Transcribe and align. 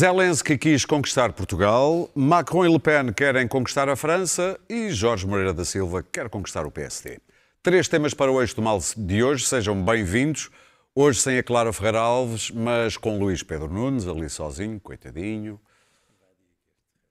Zelensky 0.00 0.56
quis 0.56 0.86
conquistar 0.86 1.30
Portugal, 1.34 2.08
Macron 2.14 2.64
e 2.64 2.72
Le 2.72 2.78
Pen 2.78 3.12
querem 3.12 3.46
conquistar 3.46 3.86
a 3.86 3.94
França 3.94 4.58
e 4.66 4.88
Jorge 4.88 5.26
Moreira 5.26 5.52
da 5.52 5.62
Silva 5.62 6.02
quer 6.02 6.30
conquistar 6.30 6.64
o 6.64 6.70
PSD. 6.70 7.18
Três 7.62 7.86
temas 7.86 8.14
para 8.14 8.32
o 8.32 8.40
eixo 8.40 8.56
do 8.56 8.62
mal 8.62 8.78
de 8.96 9.22
hoje, 9.22 9.44
sejam 9.44 9.84
bem-vindos. 9.84 10.48
Hoje 10.94 11.20
sem 11.20 11.36
a 11.36 11.42
Clara 11.42 11.70
Ferreira 11.70 11.98
Alves, 11.98 12.50
mas 12.50 12.96
com 12.96 13.18
Luís 13.18 13.42
Pedro 13.42 13.68
Nunes, 13.68 14.08
ali 14.08 14.30
sozinho, 14.30 14.80
coitadinho. 14.80 15.60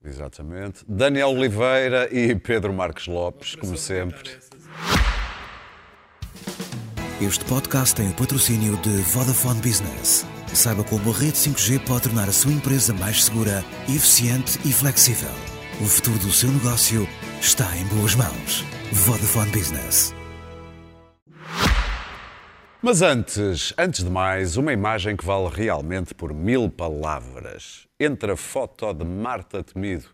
Exatamente. 0.04 0.84
Daniel 0.88 1.30
Oliveira 1.30 2.12
e 2.12 2.34
Pedro 2.34 2.74
Marques 2.74 3.06
Lopes, 3.06 3.54
como 3.54 3.78
sempre. 3.78 4.36
Este 7.22 7.44
podcast 7.44 7.94
tem 7.94 8.10
o 8.10 8.14
patrocínio 8.14 8.78
de 8.78 9.02
Vodafone 9.02 9.60
Business. 9.60 10.26
Saiba 10.54 10.86
como 10.86 11.12
a 11.12 11.14
rede 11.14 11.34
5G 11.34 11.86
pode 11.86 12.04
tornar 12.04 12.30
a 12.30 12.32
sua 12.32 12.54
empresa 12.54 12.94
mais 12.94 13.26
segura, 13.26 13.62
eficiente 13.90 14.58
e 14.64 14.72
flexível. 14.72 15.30
O 15.82 15.84
futuro 15.84 16.18
do 16.20 16.32
seu 16.32 16.50
negócio 16.50 17.06
está 17.42 17.76
em 17.76 17.84
boas 17.88 18.16
mãos. 18.16 18.64
Vodafone 18.94 19.52
Business. 19.52 20.16
Mas 22.82 23.02
antes, 23.02 23.74
antes 23.78 24.02
de 24.02 24.10
mais, 24.10 24.56
uma 24.56 24.72
imagem 24.72 25.18
que 25.18 25.26
vale 25.26 25.50
realmente 25.54 26.16
por 26.16 26.34
mil 26.34 26.70
palavras. 26.70 27.86
Entre 28.00 28.32
a 28.32 28.38
foto 28.38 28.94
de 28.94 29.04
Marta 29.04 29.62
Temido 29.62 30.06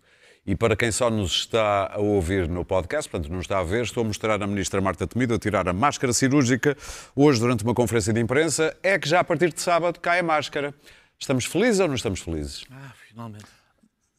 e 0.46 0.56
para 0.56 0.76
quem 0.76 0.92
só 0.92 1.10
nos 1.10 1.32
está 1.32 1.92
a 1.94 2.00
ouvir 2.00 2.48
no 2.48 2.64
podcast, 2.64 3.10
portanto 3.10 3.32
não 3.32 3.40
está 3.40 3.60
a 3.60 3.64
ver, 3.64 3.84
estou 3.84 4.04
a 4.04 4.08
mostrar 4.08 4.42
a 4.42 4.48
ministra 4.48 4.80
Marta 4.80 5.08
Temido 5.08 5.34
a 5.34 5.40
tirar 5.40 5.68
a 5.68 5.74
máscara 5.74 6.14
cirúrgica 6.14 6.78
hoje 7.16 7.40
durante 7.40 7.64
uma 7.64 7.74
conferência 7.74 8.14
de 8.14 8.20
imprensa. 8.20 8.76
É 8.84 9.00
que 9.00 9.10
já 9.10 9.22
a 9.22 9.23
partir 9.23 9.52
de 9.52 9.60
sábado 9.60 10.00
cai 10.00 10.20
a 10.20 10.23
máscara. 10.23 10.73
Estamos 11.20 11.46
felizes 11.46 11.80
ou 11.80 11.88
não 11.88 11.96
estamos 11.96 12.20
felizes? 12.20 12.64
Ah, 12.72 12.92
finalmente. 13.10 13.46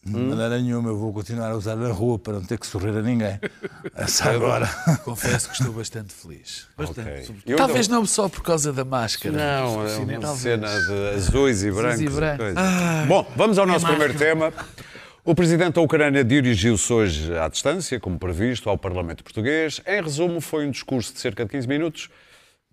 De 0.05 0.17
maneira 0.17 0.61
nenhuma, 0.61 0.91
eu 0.91 0.97
vou 0.97 1.13
continuar 1.13 1.51
a 1.51 1.57
usar 1.57 1.75
na 1.75 1.91
rua 1.91 2.17
para 2.17 2.35
não 2.35 2.45
ter 2.45 2.59
que 2.59 2.67
sorrir 2.67 2.97
a 2.97 3.03
ninguém. 3.03 3.41
Essa 3.93 4.31
agora. 4.31 4.69
Confesso 5.05 5.49
que 5.49 5.57
estou 5.57 5.73
bastante 5.73 6.15
feliz. 6.15 6.69
Ok. 6.79 7.03
Eu 7.45 7.57
Talvez 7.57 7.89
não 7.89 8.07
só 8.07 8.29
por 8.29 8.43
causa 8.43 8.73
da 8.73 8.85
máscara. 8.85 9.37
Não, 9.37 9.85
é 9.85 9.97
uma 9.97 10.37
cena 10.37 10.69
de 10.69 11.17
azuis 11.17 11.65
e 11.65 11.73
brancos. 11.73 12.01
e 12.01 12.09
brancos. 12.09 12.55
Ah, 12.57 13.05
Bom, 13.09 13.27
vamos 13.35 13.59
ao 13.59 13.67
nosso 13.67 13.85
é 13.85 13.89
primeiro 13.89 14.15
tema. 14.15 14.53
O 15.29 15.35
presidente 15.35 15.75
da 15.75 15.81
Ucrânia 15.81 16.23
dirigiu-se 16.23 16.93
hoje 16.93 17.37
à 17.37 17.49
distância, 17.49 17.99
como 17.99 18.17
previsto, 18.17 18.71
ao 18.71 18.79
Parlamento 18.79 19.25
Português. 19.25 19.83
Em 19.85 20.01
resumo, 20.01 20.41
foi 20.41 20.65
um 20.65 20.71
discurso 20.71 21.13
de 21.13 21.19
cerca 21.19 21.45
de 21.45 21.51
15 21.51 21.67
minutos, 21.67 22.09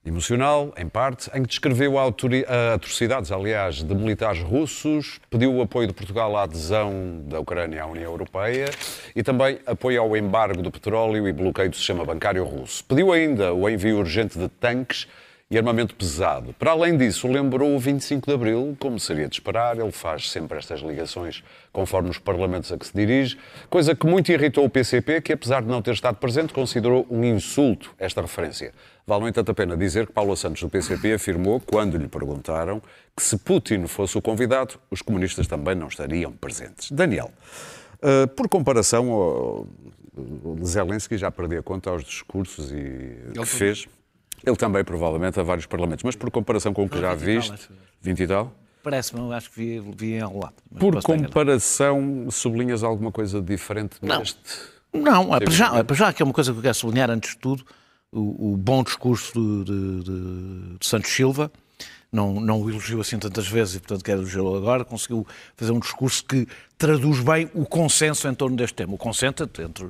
emocional, 0.05 0.71
em 0.77 0.87
parte, 0.87 1.31
em 1.33 1.41
que 1.41 1.47
descreveu 1.47 1.95
atrocidades, 1.97 3.31
aliás, 3.31 3.77
de 3.81 3.95
militares 3.95 4.43
russos, 4.43 5.19
pediu 5.31 5.51
o 5.51 5.63
apoio 5.63 5.87
de 5.87 5.93
Portugal 5.95 6.37
à 6.37 6.43
adesão 6.43 7.23
da 7.25 7.39
Ucrânia 7.39 7.81
à 7.81 7.87
União 7.87 8.11
Europeia 8.11 8.69
e 9.15 9.23
também 9.23 9.57
apoio 9.65 9.99
ao 9.99 10.15
embargo 10.15 10.61
do 10.61 10.69
petróleo 10.69 11.27
e 11.27 11.33
bloqueio 11.33 11.71
do 11.71 11.75
sistema 11.75 12.05
bancário 12.05 12.43
russo. 12.43 12.85
Pediu 12.85 13.11
ainda 13.11 13.51
o 13.51 13.67
envio 13.67 13.97
urgente 13.97 14.37
de 14.37 14.47
tanques 14.47 15.07
e 15.53 15.57
armamento 15.57 15.93
pesado. 15.93 16.51
Para 16.57 16.71
além 16.71 16.97
disso, 16.97 17.27
lembrou 17.27 17.75
o 17.75 17.79
25 17.79 18.25
de 18.25 18.33
Abril, 18.33 18.75
como 18.79 18.99
seria 18.99 19.27
de 19.27 19.35
esperar, 19.35 19.77
ele 19.77 19.91
faz 19.91 20.31
sempre 20.31 20.57
estas 20.57 20.79
ligações 20.79 21.43
conforme 21.71 22.09
os 22.09 22.17
parlamentos 22.17 22.71
a 22.71 22.77
que 22.77 22.87
se 22.87 22.93
dirige, 22.93 23.37
coisa 23.69 23.95
que 23.95 24.07
muito 24.07 24.31
irritou 24.31 24.65
o 24.65 24.69
PCP, 24.69 25.21
que 25.21 25.31
apesar 25.31 25.61
de 25.61 25.67
não 25.67 25.79
ter 25.79 25.93
estado 25.93 26.15
presente, 26.15 26.53
considerou 26.53 27.05
um 27.07 27.23
insulto 27.23 27.93
esta 27.99 28.19
referência. 28.19 28.73
Vale, 29.05 29.21
no 29.21 29.27
entanto, 29.27 29.51
a 29.51 29.53
pena 29.53 29.77
dizer 29.77 30.07
que 30.07 30.13
Paulo 30.13 30.35
Santos 30.35 30.59
do 30.59 30.69
PCP 30.69 31.13
afirmou, 31.13 31.59
quando 31.59 31.97
lhe 31.97 32.07
perguntaram, 32.07 32.81
que 33.15 33.21
se 33.21 33.37
Putin 33.37 33.85
fosse 33.85 34.17
o 34.17 34.21
convidado, 34.23 34.79
os 34.89 35.03
comunistas 35.03 35.45
também 35.45 35.75
não 35.75 35.87
estariam 35.87 36.31
presentes. 36.31 36.91
Daniel, 36.91 37.29
eh, 38.01 38.25
por 38.25 38.49
comparação 38.49 39.11
ao 39.11 39.67
o 40.15 40.63
Zelensky, 40.63 41.17
já 41.17 41.31
perdi 41.31 41.57
a 41.57 41.63
conta 41.63 41.89
aos 41.89 42.03
discursos 42.03 42.71
e 42.71 43.17
que 43.33 43.45
fez, 43.45 43.87
ele 44.45 44.55
também 44.55 44.83
provavelmente 44.83 45.39
a 45.39 45.43
vários 45.43 45.65
parlamentos, 45.65 46.03
mas 46.03 46.15
por 46.15 46.29
comparação 46.31 46.73
com 46.73 46.83
o 46.85 46.89
que 46.89 46.99
já 46.99 47.13
20 47.13 47.19
tal, 47.25 47.35
viste, 47.35 47.51
acho 47.53 47.71
eu. 47.71 47.77
20 48.01 48.19
e 48.23 48.27
tal, 48.27 48.53
Parece-me, 48.83 49.33
acho 49.33 49.49
que 49.49 49.55
vi, 49.57 49.79
vi 49.95 50.13
enrolado. 50.15 50.55
mas 50.69 50.79
por 50.81 50.93
posso 50.93 50.97
estar 50.99 51.13
enganado. 51.13 51.33
comparação, 51.33 52.27
sublinhas 52.29 52.83
alguma 52.83 53.11
coisa 53.13 53.41
diferente 53.41 53.95
Não. 54.01 54.19
neste? 54.19 54.37
Não, 54.93 55.33
é 55.35 55.39
para, 55.39 55.51
já, 55.53 55.75
é 55.77 55.83
para 55.83 55.95
já 55.95 56.11
que 56.13 56.21
é 56.21 56.25
uma 56.25 56.33
coisa 56.33 56.51
que 56.51 56.57
eu 56.57 56.61
quero 56.61 56.73
sublinhar 56.75 57.09
antes 57.09 57.31
de 57.31 57.37
tudo, 57.37 57.63
o, 58.11 58.53
o 58.53 58.57
bom 58.57 58.83
discurso 58.83 59.33
de, 59.33 59.63
de- 59.63 60.03
de- 60.03 60.77
de 60.77 60.85
Santos 60.85 61.09
Silva, 61.11 61.49
não, 62.11 62.33
não 62.39 62.61
o 62.61 62.69
elogiou 62.69 63.01
assim 63.01 63.17
tantas 63.17 63.47
vezes 63.47 63.75
e 63.75 63.79
portanto 63.79 64.03
quero 64.03 64.19
elogiá-lo 64.21 64.55
agora, 64.57 64.83
conseguiu 64.85 65.25
fazer 65.55 65.71
um 65.71 65.79
discurso 65.79 66.23
que 66.25 66.45
traduz 66.77 67.21
bem 67.21 67.49
o 67.55 67.65
consenso 67.65 68.27
em 68.27 68.35
torno 68.35 68.55
deste 68.55 68.75
tema. 68.75 68.93
O 68.93 68.97
consenso 68.97 69.43
entre, 69.43 69.89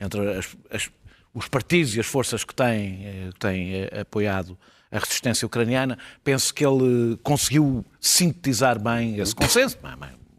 entre 0.00 0.32
as- 0.36 0.56
as- 0.70 0.90
os 1.34 1.48
partidos 1.48 1.94
e 1.94 2.00
as 2.00 2.06
forças 2.06 2.44
que 2.44 2.54
têm, 2.54 3.04
eh, 3.06 3.30
têm 3.38 3.74
eh, 3.74 4.00
apoiado 4.00 4.58
a 4.90 4.98
resistência 4.98 5.46
ucraniana, 5.46 5.96
penso 6.24 6.52
que 6.52 6.66
ele 6.66 7.16
conseguiu 7.22 7.84
sintetizar 8.00 8.78
bem 8.80 9.18
esse 9.20 9.34
consenso. 9.34 9.78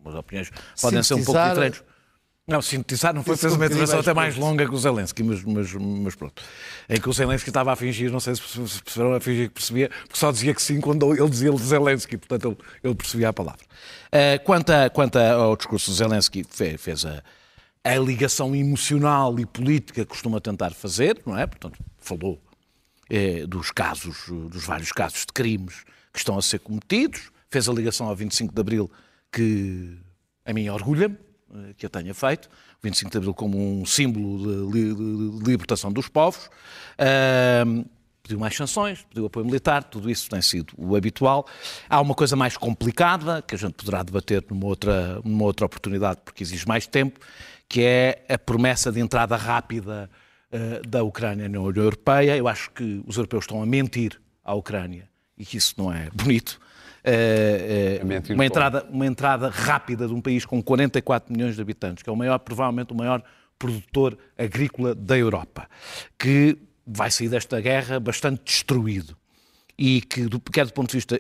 As 0.03 0.15
opiniões 0.15 0.51
podem 0.81 1.01
ser 1.03 1.13
um 1.13 1.23
pouco 1.23 1.31
Sintetizar- 1.39 1.49
diferentes. 1.53 1.83
Não, 2.47 2.61
sintetizar 2.61 3.13
não 3.13 3.23
foi, 3.23 3.37
fez 3.37 3.53
um 3.53 3.55
uma 3.55 3.65
intervenção 3.67 3.99
até 3.99 4.13
mais 4.13 4.35
longa 4.35 4.67
que 4.67 4.73
o 4.73 4.77
Zelensky, 4.77 5.23
mas, 5.23 5.41
mas, 5.43 5.71
mas 5.73 6.15
pronto. 6.15 6.41
Em 6.89 6.99
que 6.99 7.07
o 7.07 7.13
Zelensky 7.13 7.49
estava 7.49 7.71
a 7.71 7.75
fingir, 7.77 8.11
não 8.11 8.19
sei 8.19 8.35
se 8.35 8.41
perce- 8.41 8.67
se 8.67 8.83
perceberam, 8.83 9.13
a 9.13 9.21
fingir 9.21 9.47
que 9.47 9.53
percebia, 9.53 9.89
porque 9.89 10.17
só 10.19 10.31
dizia 10.31 10.53
que 10.53 10.61
sim 10.61 10.81
quando 10.81 11.13
ele 11.13 11.29
dizia 11.29 11.55
Zelensky, 11.55 12.17
portanto 12.17 12.47
ele, 12.49 12.57
ele 12.83 12.95
percebia 12.95 13.29
a 13.29 13.33
palavra. 13.33 13.61
Eh, 14.11 14.37
quanto, 14.39 14.69
a- 14.71 14.89
quanto 14.89 15.17
ao 15.17 15.55
discurso 15.55 15.91
do 15.91 15.95
Zelensky, 15.95 16.43
fe- 16.43 16.77
fez 16.77 17.05
a, 17.05 17.23
a 17.83 17.95
ligação 17.97 18.55
emocional 18.55 19.39
e 19.39 19.45
política 19.45 20.05
costuma 20.05 20.39
tentar 20.39 20.71
fazer, 20.71 21.21
não 21.25 21.37
é? 21.37 21.47
Portanto, 21.47 21.79
falou 21.97 22.41
eh, 23.09 23.45
dos 23.47 23.71
casos, 23.71 24.27
dos 24.27 24.65
vários 24.65 24.91
casos 24.91 25.21
de 25.21 25.33
crimes 25.33 25.83
que 26.13 26.19
estão 26.19 26.37
a 26.37 26.41
ser 26.41 26.59
cometidos, 26.59 27.31
fez 27.49 27.67
a 27.67 27.73
ligação 27.73 28.07
ao 28.07 28.15
25 28.15 28.53
de 28.53 28.61
Abril, 28.61 28.91
que 29.31 29.97
a 30.45 30.53
mim 30.53 30.69
orgulha-me 30.69 31.17
eh, 31.53 31.73
que 31.75 31.85
a 31.85 31.89
tenha 31.89 32.13
feito, 32.13 32.45
o 32.47 32.83
25 32.83 33.11
de 33.11 33.17
Abril 33.17 33.33
como 33.33 33.57
um 33.57 33.85
símbolo 33.85 34.71
de, 34.71 34.93
de- 34.93 35.45
libertação 35.49 35.91
dos 35.91 36.07
povos. 36.07 36.49
Ahm, 36.97 37.83
pediu 38.21 38.39
mais 38.39 38.55
sanções, 38.55 39.05
pediu 39.09 39.25
apoio 39.25 39.45
militar, 39.45 39.83
tudo 39.83 40.09
isso 40.09 40.29
tem 40.29 40.41
sido 40.41 40.73
o 40.77 40.95
habitual. 40.95 41.45
Há 41.89 41.99
uma 41.99 42.13
coisa 42.13 42.35
mais 42.35 42.55
complicada, 42.57 43.41
que 43.41 43.55
a 43.55 43.57
gente 43.57 43.73
poderá 43.73 44.03
debater 44.03 44.43
numa 44.49 44.65
outra, 44.65 45.19
numa 45.23 45.43
outra 45.43 45.65
oportunidade, 45.65 46.21
porque 46.23 46.43
exige 46.43 46.67
mais 46.67 46.87
tempo, 46.87 47.19
que 47.67 47.81
é 47.81 48.25
a 48.29 48.37
promessa 48.37 48.91
de 48.91 48.99
entrada 48.99 49.35
rápida 49.35 50.09
eh, 50.51 50.81
da 50.87 51.03
Ucrânia 51.03 51.47
na 51.47 51.59
União 51.59 51.83
Europeia. 51.83 52.35
Eu 52.35 52.47
acho 52.47 52.71
que 52.71 53.01
os 53.07 53.15
europeus 53.17 53.43
estão 53.43 53.61
a 53.61 53.65
mentir 53.65 54.19
à 54.43 54.53
Ucrânia 54.53 55.07
e 55.37 55.45
que 55.45 55.57
isso 55.57 55.75
não 55.77 55.91
é 55.91 56.09
bonito. 56.13 56.59
A 58.01 58.05
mentir 58.05 58.35
uma, 58.35 58.45
entrada, 58.45 58.85
uma 58.89 59.05
entrada 59.05 59.49
rápida 59.49 60.07
de 60.07 60.13
um 60.13 60.21
país 60.21 60.45
com 60.45 60.61
44 60.61 61.33
milhões 61.33 61.55
de 61.55 61.61
habitantes, 61.61 62.03
que 62.03 62.09
é 62.09 62.13
o 62.13 62.15
maior, 62.15 62.37
provavelmente 62.39 62.93
o 62.93 62.95
maior 62.95 63.23
produtor 63.57 64.17
agrícola 64.37 64.93
da 64.93 65.17
Europa, 65.17 65.67
que 66.17 66.57
vai 66.85 67.11
sair 67.11 67.29
desta 67.29 67.59
guerra 67.59 67.99
bastante 67.99 68.43
destruído. 68.43 69.17
E 69.77 70.01
que, 70.01 70.23
do, 70.23 70.39
quer 70.39 70.65
do 70.65 70.73
ponto 70.73 70.91
de 70.91 70.97
vista 70.97 71.19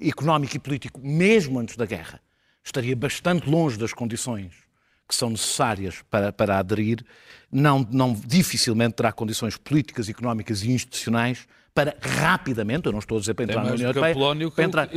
económico 0.00 0.56
e 0.56 0.58
político, 0.58 1.00
mesmo 1.02 1.58
antes 1.58 1.76
da 1.76 1.84
guerra, 1.84 2.20
estaria 2.64 2.96
bastante 2.96 3.48
longe 3.48 3.76
das 3.76 3.92
condições 3.92 4.64
que 5.06 5.14
são 5.14 5.30
necessárias 5.30 6.02
para, 6.08 6.32
para 6.32 6.58
aderir, 6.58 7.04
não, 7.52 7.86
não 7.90 8.14
dificilmente 8.14 8.94
terá 8.94 9.12
condições 9.12 9.56
políticas, 9.56 10.08
económicas 10.08 10.62
e 10.62 10.70
institucionais 10.70 11.46
para 11.74 11.96
rapidamente, 12.00 12.86
eu 12.86 12.92
não 12.92 13.00
estou 13.00 13.16
a 13.16 13.20
dizer 13.20 13.34
para 13.34 13.46
entrar 13.46 13.64
na 13.64 13.72
União 13.72 13.88
Europeia, 13.88 14.14
Polónia 14.14 14.50
para 14.50 14.64
entrar... 14.64 14.88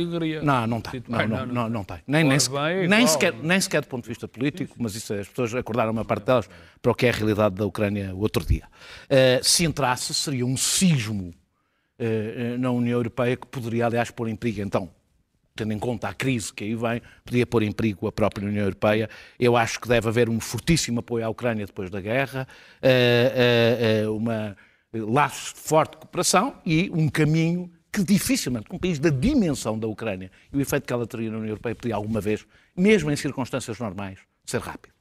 Não, 0.42 0.66
não 0.66 0.80
tem. 0.80 1.02
Não, 1.08 1.26
não, 1.26 1.46
não, 1.46 1.68
não, 1.68 1.84
tem. 1.84 1.98
Nem, 2.06 2.22
nem, 2.22 2.38
sequer, 2.38 3.34
nem, 3.34 3.60
sequer, 3.60 3.82
do 3.82 3.88
ponto 3.88 4.04
de 4.04 4.08
vista 4.08 4.28
político, 4.28 4.76
mas 4.78 4.94
isso 4.94 5.12
as 5.12 5.26
pessoas 5.26 5.54
acordaram 5.56 5.90
uma 5.90 6.04
parte 6.04 6.24
delas 6.24 6.48
para 6.80 6.92
o 6.92 6.94
que 6.94 7.06
é 7.06 7.08
a 7.08 7.12
realidade 7.12 7.56
da 7.56 7.66
Ucrânia 7.66 8.14
o 8.14 8.20
outro 8.20 8.46
dia. 8.46 8.62
Eh, 9.10 9.40
se 9.42 9.64
entrasse, 9.64 10.14
seria 10.14 10.46
um 10.46 10.56
sismo 10.56 11.34
eh, 11.98 12.56
na 12.58 12.70
União 12.70 12.96
Europeia 12.96 13.36
que 13.36 13.46
poderia, 13.48 13.86
aliás, 13.86 14.12
pôr 14.12 14.28
em 14.28 14.36
perigo, 14.36 14.60
então, 14.60 14.88
tendo 15.56 15.72
em 15.72 15.78
conta 15.80 16.08
a 16.08 16.14
crise 16.14 16.52
que 16.52 16.62
aí 16.62 16.76
vem, 16.76 17.02
podia 17.24 17.44
pôr 17.44 17.64
em 17.64 17.72
perigo 17.72 18.06
a 18.06 18.12
própria 18.12 18.46
União 18.46 18.62
Europeia. 18.62 19.10
Eu 19.38 19.56
acho 19.56 19.80
que 19.80 19.88
deve 19.88 20.06
haver 20.06 20.28
um 20.28 20.38
fortíssimo 20.38 21.00
apoio 21.00 21.26
à 21.26 21.28
Ucrânia 21.28 21.66
depois 21.66 21.90
da 21.90 22.00
guerra, 22.00 22.46
eh, 22.80 23.32
eh, 23.34 24.02
eh, 24.02 24.08
uma 24.08 24.56
laços 24.92 25.52
de 25.54 25.60
forte 25.60 25.96
cooperação 25.96 26.56
e 26.64 26.90
um 26.94 27.08
caminho 27.08 27.70
que 27.92 28.02
dificilmente, 28.02 28.66
um 28.70 28.78
país 28.78 28.98
da 28.98 29.10
dimensão 29.10 29.78
da 29.78 29.86
Ucrânia 29.86 30.30
e 30.52 30.56
o 30.56 30.60
efeito 30.60 30.86
que 30.86 30.92
ela 30.92 31.06
teria 31.06 31.30
na 31.30 31.38
União 31.38 31.50
Europeia 31.50 31.74
podia 31.74 31.94
alguma 31.94 32.20
vez, 32.20 32.46
mesmo 32.76 33.10
em 33.10 33.16
circunstâncias 33.16 33.78
normais, 33.78 34.18
ser 34.44 34.60
rápido. 34.60 34.92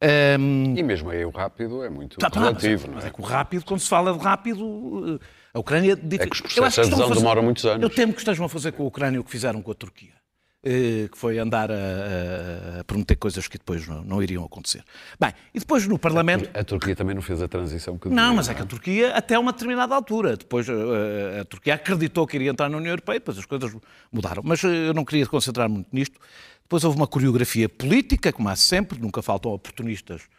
Ahm, 0.00 0.76
E 0.76 0.82
mesmo 0.82 1.10
aí 1.10 1.24
o 1.24 1.30
rápido 1.30 1.82
é 1.82 1.90
muito 1.90 2.18
Tá, 2.18 2.30
tá, 2.30 2.40
mas, 2.40 2.48
é, 2.64 2.68
relativo, 2.68 2.86
não 2.88 2.94
mas 2.94 3.04
é? 3.04 3.08
é 3.08 3.10
que 3.10 3.20
o 3.20 3.24
rápido, 3.24 3.64
quando 3.64 3.80
se 3.80 3.88
fala 3.88 4.12
de 4.12 4.18
rápido, 4.18 5.20
eh, 5.20 5.26
a 5.54 5.58
Ucrânia... 5.58 5.92
É 5.94 6.18
que 6.18 6.32
os 6.32 6.40
processos 6.40 6.88
de 6.88 6.94
adesão 6.94 7.10
demoram 7.16 7.42
muitos 7.42 7.64
anos. 7.64 7.82
Eu 7.82 7.90
temo 7.90 8.12
que 8.12 8.20
estejam 8.20 8.46
a 8.46 8.48
fazer 8.48 8.72
com 8.72 8.84
a 8.84 8.86
Ucrânia 8.86 9.20
o 9.20 9.24
que 9.24 9.30
fizeram 9.30 9.60
com 9.60 9.72
a 9.72 9.74
Turquia. 9.74 10.12
Eh, 10.64 11.08
que 11.10 11.16
foi 11.16 11.38
andar 11.38 11.70
a, 11.70 11.74
a- 11.74 12.80
a 12.80 12.84
prometer 12.84 13.16
coisas 13.16 13.46
que 13.48 13.58
depois 13.58 13.86
não, 13.86 14.02
não 14.02 14.22
iriam 14.22 14.44
acontecer. 14.44 14.82
Bem, 15.20 15.32
e 15.54 15.58
depois 15.58 15.86
no 15.86 15.98
Parlamento. 15.98 16.50
A 16.52 16.64
Turquia 16.64 16.94
também 16.96 17.14
não 17.14 17.22
fez 17.22 17.40
a 17.42 17.48
transição 17.48 17.96
que 17.98 18.08
Não, 18.08 18.34
mas 18.34 18.48
é 18.48 18.54
que 18.54 18.62
a 18.62 18.66
Turquia, 18.66 19.14
até 19.14 19.38
uma 19.38 19.52
determinada 19.52 19.94
altura, 19.94 20.36
depois 20.36 20.68
eh, 20.68 21.40
a 21.40 21.44
Turquia 21.44 21.74
acreditou 21.74 22.26
que 22.26 22.36
iria 22.36 22.50
entrar 22.50 22.68
na 22.68 22.76
União 22.76 22.90
Europeia, 22.92 23.18
depois 23.18 23.38
as 23.38 23.44
coisas 23.46 23.74
mudaram. 24.12 24.42
Mas 24.44 24.62
eh, 24.64 24.88
eu 24.88 24.94
não 24.94 25.04
queria 25.04 25.26
concentrar 25.26 25.68
muito 25.68 25.88
nisto. 25.92 26.18
Depois 26.62 26.84
houve 26.84 26.96
uma 26.98 27.06
coreografia 27.06 27.68
política, 27.68 28.30
como 28.32 28.48
há 28.48 28.56
sempre, 28.56 28.98
nunca 29.00 29.22
faltam 29.22 29.52
oportunistas 29.52 30.22
eh, 30.22 30.37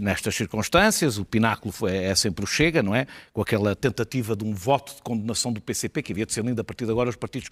nestas 0.00 0.34
circunstâncias. 0.34 1.18
O 1.18 1.24
pináculo 1.24 1.72
foi- 1.72 1.96
é 1.96 2.14
sempre 2.14 2.44
o 2.44 2.46
Chega, 2.46 2.82
não 2.82 2.94
é? 2.94 3.06
Com 3.32 3.40
aquela 3.42 3.74
tentativa 3.74 4.36
de 4.36 4.44
um 4.44 4.54
voto 4.54 4.94
de 4.94 5.02
condenação 5.02 5.52
do 5.52 5.60
PCP, 5.60 6.02
que 6.02 6.12
havia 6.12 6.24
de 6.26 6.32
ser 6.32 6.44
lindo 6.44 6.60
a 6.60 6.64
partir 6.64 6.84
de 6.84 6.90
agora 6.90 7.08
os 7.10 7.16
partidos 7.16 7.48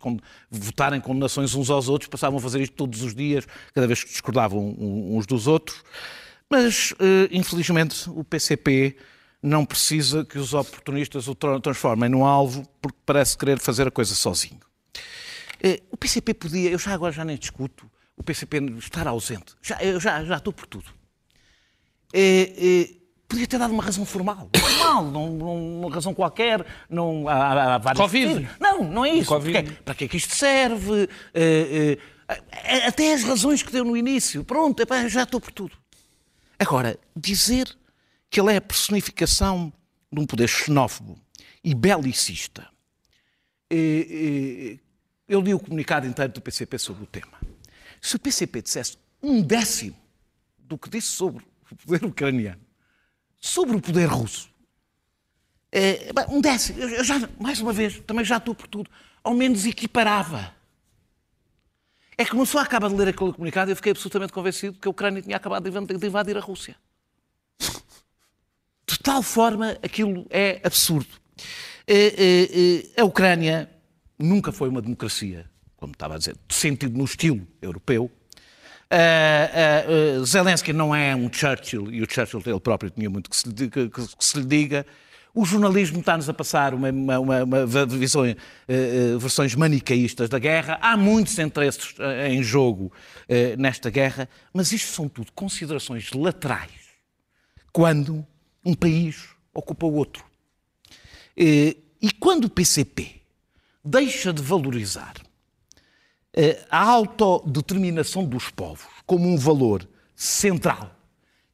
votarem 0.50 1.00
condenações 1.00 1.54
uns 1.54 1.70
aos 1.70 1.88
outros, 1.88 2.08
passavam 2.08 2.38
a 2.38 2.42
fazer 2.42 2.60
isto 2.60 2.74
todos 2.74 3.02
os 3.02 3.14
dias, 3.14 3.46
cada 3.74 3.86
vez 3.86 4.02
que 4.04 4.10
discordavam 4.10 4.74
uns 4.78 5.26
dos 5.26 5.46
outros. 5.46 5.82
Mas, 6.48 6.92
eh, 6.98 7.28
infelizmente, 7.30 8.08
o 8.10 8.24
PCP 8.24 8.96
não 9.42 9.64
precisa 9.64 10.24
que 10.24 10.38
os 10.38 10.52
oportunistas 10.52 11.26
o 11.28 11.34
tra- 11.34 11.58
transformem 11.60 12.10
num 12.10 12.24
alvo 12.24 12.68
porque 12.82 12.98
parece 13.06 13.38
querer 13.38 13.58
fazer 13.58 13.86
a 13.88 13.90
coisa 13.90 14.14
sozinho. 14.14 14.60
Eh, 15.62 15.80
O 15.90 15.96
PCP 15.96 16.34
podia, 16.34 16.70
eu 16.70 16.78
já 16.78 16.92
agora 16.94 17.12
já 17.12 17.24
nem 17.24 17.36
discuto, 17.36 17.90
o 18.16 18.22
PCP 18.22 18.58
estar 18.78 19.06
ausente. 19.06 19.54
Já, 19.62 19.76
eu 19.82 19.98
já, 20.00 20.24
já 20.24 20.36
estou 20.38 20.52
por 20.52 20.66
tudo. 20.66 20.86
Eh, 22.12 22.54
eh, 22.90 22.94
podia 23.28 23.46
ter 23.46 23.58
dado 23.58 23.72
uma 23.72 23.82
razão 23.82 24.04
formal. 24.04 24.48
Formal, 24.56 25.04
não, 25.10 25.30
não- 25.30 25.80
uma 25.80 25.90
razão 25.94 26.12
qualquer. 26.14 26.64
Não, 26.88 27.28
há, 27.28 27.74
há- 27.74 27.78
vários 27.78 28.00
Covid. 28.00 28.34
motivos. 28.34 28.56
Não, 28.58 28.84
não 28.84 29.04
é 29.04 29.10
isso. 29.14 29.28
Porque- 29.28 29.62
para 29.84 29.94
que 29.94 30.04
é 30.04 30.08
que 30.08 30.16
isto 30.16 30.34
serve? 30.34 31.08
Eh, 31.34 31.98
eh, 32.28 32.86
até 32.86 33.12
as 33.14 33.22
razões 33.22 33.62
que 33.62 33.72
deu 33.72 33.84
no 33.84 33.96
início. 33.96 34.44
Pronto, 34.44 34.80
epá, 34.80 35.06
já 35.08 35.22
estou 35.24 35.40
por 35.40 35.52
tudo. 35.52 35.76
Agora, 36.58 36.98
dizer 37.16 37.74
que 38.28 38.40
ele 38.40 38.52
é 38.52 38.56
a 38.56 38.60
personificação 38.60 39.72
de 40.12 40.20
um 40.20 40.26
poder 40.26 40.48
xenófobo 40.48 41.18
e 41.64 41.74
belicista. 41.74 42.68
Eu 45.28 45.40
li 45.40 45.54
o 45.54 45.60
comunicado 45.60 46.06
inteiro 46.06 46.32
do 46.32 46.40
PCP 46.40 46.76
sobre 46.78 47.04
o 47.04 47.06
tema. 47.06 47.38
Se 48.00 48.16
o 48.16 48.18
PCP 48.18 48.62
dissesse 48.62 48.96
um 49.22 49.40
décimo 49.42 49.96
do 50.58 50.76
que 50.78 50.88
disse 50.90 51.08
sobre 51.08 51.44
o 51.74 51.76
poder 51.76 52.04
ucraniano, 52.04 52.60
sobre 53.38 53.76
o 53.76 53.80
poder 53.80 54.06
russo, 54.06 54.50
bem, 56.12 56.26
um 56.28 56.40
décimo, 56.40 56.80
eu 56.80 57.04
já, 57.04 57.28
mais 57.38 57.60
uma 57.60 57.72
vez, 57.72 58.00
também 58.06 58.24
já 58.24 58.36
estou 58.38 58.54
por 58.54 58.66
tudo, 58.66 58.90
ao 59.22 59.34
menos 59.34 59.64
equiparava. 59.66 60.54
É 62.18 62.24
que 62.24 62.34
uma 62.34 62.44
pessoa 62.44 62.62
acaba 62.62 62.88
de 62.88 62.94
ler 62.94 63.08
aquele 63.08 63.32
comunicado 63.32 63.70
e 63.70 63.72
eu 63.72 63.76
fiquei 63.76 63.92
absolutamente 63.92 64.32
convencido 64.32 64.78
que 64.78 64.86
a 64.86 64.90
Ucrânia 64.90 65.22
tinha 65.22 65.36
acabado 65.36 65.62
de 65.70 66.06
invadir- 66.06 66.36
a 66.36 66.40
Rússia. 66.40 66.76
De 68.86 68.98
tal 69.02 69.22
forma, 69.22 69.78
aquilo 69.82 70.26
é 70.28 70.60
absurdo. 70.62 71.08
Eh, 71.86 72.14
eh, 72.18 72.90
eh, 72.96 73.00
A 73.00 73.04
Ucrânia 73.04 73.70
nunca 74.18 74.52
foi 74.52 74.68
uma 74.68 74.82
democracia, 74.82 75.48
como 75.76 75.92
estava 75.92 76.16
a 76.16 76.18
dizer, 76.18 76.36
de 76.46 76.54
sentido 76.54 76.98
no 76.98 77.04
estilo 77.04 77.46
europeu. 77.62 78.10
Eh, 78.92 80.16
eh, 80.20 80.24
Zelensky 80.24 80.72
não 80.72 80.92
é 80.94 81.14
um 81.14 81.32
Churchill, 81.32 81.92
e 81.92 82.02
o 82.02 82.06
Churchill 82.10 82.42
ele 82.44 82.58
próprio 82.60 82.90
tinha 82.90 83.08
muito 83.08 83.30
que 83.30 83.36
se 83.36 83.46
lhe 83.46 83.54
diga. 83.54 83.88
que 83.88 84.24
se 84.24 84.38
lhe 84.38 84.44
diga. 84.44 84.84
O 85.32 85.44
jornalismo 85.44 86.00
está-nos 86.00 86.28
a 86.28 86.34
passar 86.34 86.74
uma, 86.74 86.90
uma, 86.90 87.20
uma- 87.20 87.86
visão, 87.86 88.26
eh, 88.26 88.36
versões 89.16 89.54
manicaístas 89.54 90.28
da 90.28 90.40
guerra. 90.40 90.76
Há 90.82 90.96
muitos 90.96 91.38
interesses 91.38 91.94
em 92.28 92.42
jogo 92.42 92.92
nesta 93.56 93.90
guerra, 93.90 94.28
mas 94.52 94.72
isto 94.72 94.90
são 94.92 95.08
tudo 95.08 95.30
considerações 95.32 96.10
laterais 96.12 96.72
quando 97.72 98.26
um 98.64 98.74
país 98.74 99.28
ocupa 99.54 99.86
o 99.86 99.92
outro. 99.94 100.24
E 101.36 102.10
quando 102.18 102.46
o 102.46 102.50
PCP 102.50 103.20
deixa 103.84 104.32
de 104.32 104.42
valorizar 104.42 105.14
a 106.70 106.78
autodeterminação 106.82 108.24
dos 108.24 108.50
povos 108.50 108.86
como 109.06 109.28
um 109.28 109.36
valor 109.36 109.88
central, 110.14 110.94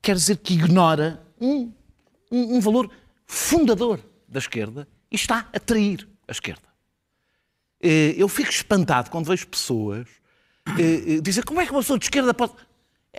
quer 0.03 0.15
dizer 0.17 0.37
que 0.39 0.55
ignora 0.55 1.23
um, 1.41 1.73
um- 2.31 2.57
um 2.57 2.61
valor 2.61 2.91
fundador 3.27 4.01
da 4.29 4.39
esquerda 4.39 4.87
e 5.11 5.17
está 5.17 5.49
a 5.53 5.59
trair 5.61 6.07
a 6.29 6.33
esquerda. 6.33 6.63
Eh, 7.81 8.15
Eu 8.17 8.29
fico 8.29 8.51
espantado 8.51 9.11
quando 9.11 9.27
vejo 9.27 9.47
pessoas 9.47 10.07
eh, 10.79 11.17
eh, 11.17 11.21
dizer 11.21 11.45
como 11.45 11.61
é 11.61 11.65
que 11.67 11.71
uma 11.73 11.81
pessoa 11.81 11.99
de 11.99 12.05
esquerda 12.07 12.35
pode. 12.35 12.53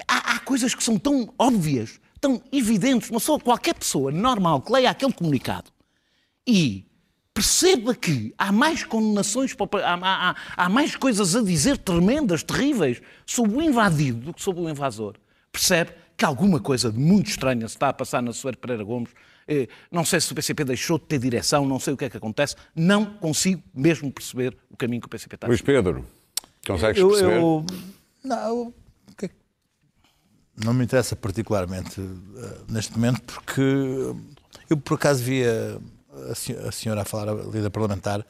Há, 0.07 0.33
há 0.35 0.39
coisas 0.39 0.75
que 0.75 0.83
são 0.83 0.97
tão 0.99 1.33
óbvias, 1.39 1.99
tão 2.21 2.41
evidentes. 2.51 3.09
Uma 3.09 3.19
pessoa, 3.19 3.39
qualquer 3.39 3.73
pessoa 3.73 4.11
normal 4.11 4.61
que 4.61 4.71
leia 4.71 4.89
aquele 4.91 5.13
comunicado 5.13 5.71
e 6.45 6.85
perceba 7.37 7.93
que 7.93 8.33
há 8.35 8.51
mais 8.51 8.83
condenações, 8.83 9.55
há, 9.83 9.93
há- 9.93 10.29
há- 10.31 10.35
há 10.65 10.69
mais 10.69 10.95
coisas 10.95 11.35
a 11.35 11.41
dizer 11.43 11.77
tremendas, 11.77 12.41
terríveis, 12.41 12.99
sobre 13.27 13.55
o 13.57 13.61
invadido 13.61 14.17
do 14.25 14.33
que 14.33 14.41
sobre 14.41 14.63
o 14.63 14.67
invasor, 14.69 15.17
percebe 15.51 15.91
que 16.17 16.25
alguma 16.25 16.59
coisa 16.59 16.91
de 16.91 16.97
muito 16.97 17.29
estranha 17.29 17.67
se 17.67 17.75
está 17.75 17.89
a 17.89 17.93
passar 17.93 18.23
na 18.23 18.33
Soeiro 18.33 18.57
Pereira 18.57 18.83
Gomes. 18.83 19.11
Eh, 19.47 19.67
Não 19.91 20.03
sei 20.03 20.19
se 20.19 20.31
o 20.31 20.35
PCP 20.35 20.63
deixou 20.63 20.97
de 20.97 21.05
ter 21.05 21.19
direção, 21.19 21.63
não 21.63 21.79
sei 21.79 21.93
o 21.93 21.97
que 21.97 22.05
é 22.05 22.09
que 22.09 22.17
acontece, 22.17 22.55
não 22.75 23.05
consigo 23.05 23.61
mesmo 23.71 24.11
perceber 24.11 24.57
o 24.71 24.75
caminho 24.75 24.99
que 25.01 25.05
o 25.05 25.09
PCP 25.09 25.35
está 25.35 25.45
a 25.45 25.49
Luís 25.49 25.61
Pedro, 25.61 26.03
consegues 26.65 26.99
Eu, 26.99 27.09
perceber? 27.09 27.37
eu- 27.37 27.65
não, 28.23 28.73
é 29.21 29.29
não 30.65 30.73
me 30.73 30.83
interessa 30.85 31.15
particularmente 31.15 32.01
eh, 32.01 32.57
neste 32.67 32.93
momento, 32.97 33.21
porque 33.21 33.61
eu 34.69 34.75
por 34.77 34.95
acaso 34.95 35.23
via 35.23 35.79
a, 36.31 36.35
se- 36.35 36.53
a 36.57 36.71
senhora 36.71 37.01
a 37.01 37.05
falar, 37.05 37.29
a 37.29 37.33
líder 37.43 37.69
parlamentar, 37.69 38.25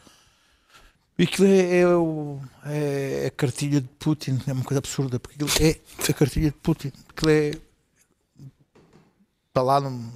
e 1.18 1.24
aquilo 1.24 1.48
é, 1.48 1.80
é, 1.80 1.88
o- 1.88 2.40
é 2.66 3.26
a 3.28 3.32
cartilha 3.32 3.82
de 3.82 3.88
Putin, 4.00 4.40
é 4.48 4.54
uma 4.54 4.64
coisa 4.64 4.80
absurda, 4.80 5.20
porque 5.20 5.36
aquilo 5.44 5.52
é 5.68 5.80
a 6.10 6.14
cartilha 6.14 6.52
de 6.52 6.58
Putin, 6.58 6.92
aquilo 7.10 7.32
é. 7.32 7.52
Está 9.50 9.62
lá 9.62 9.80
no. 9.80 10.12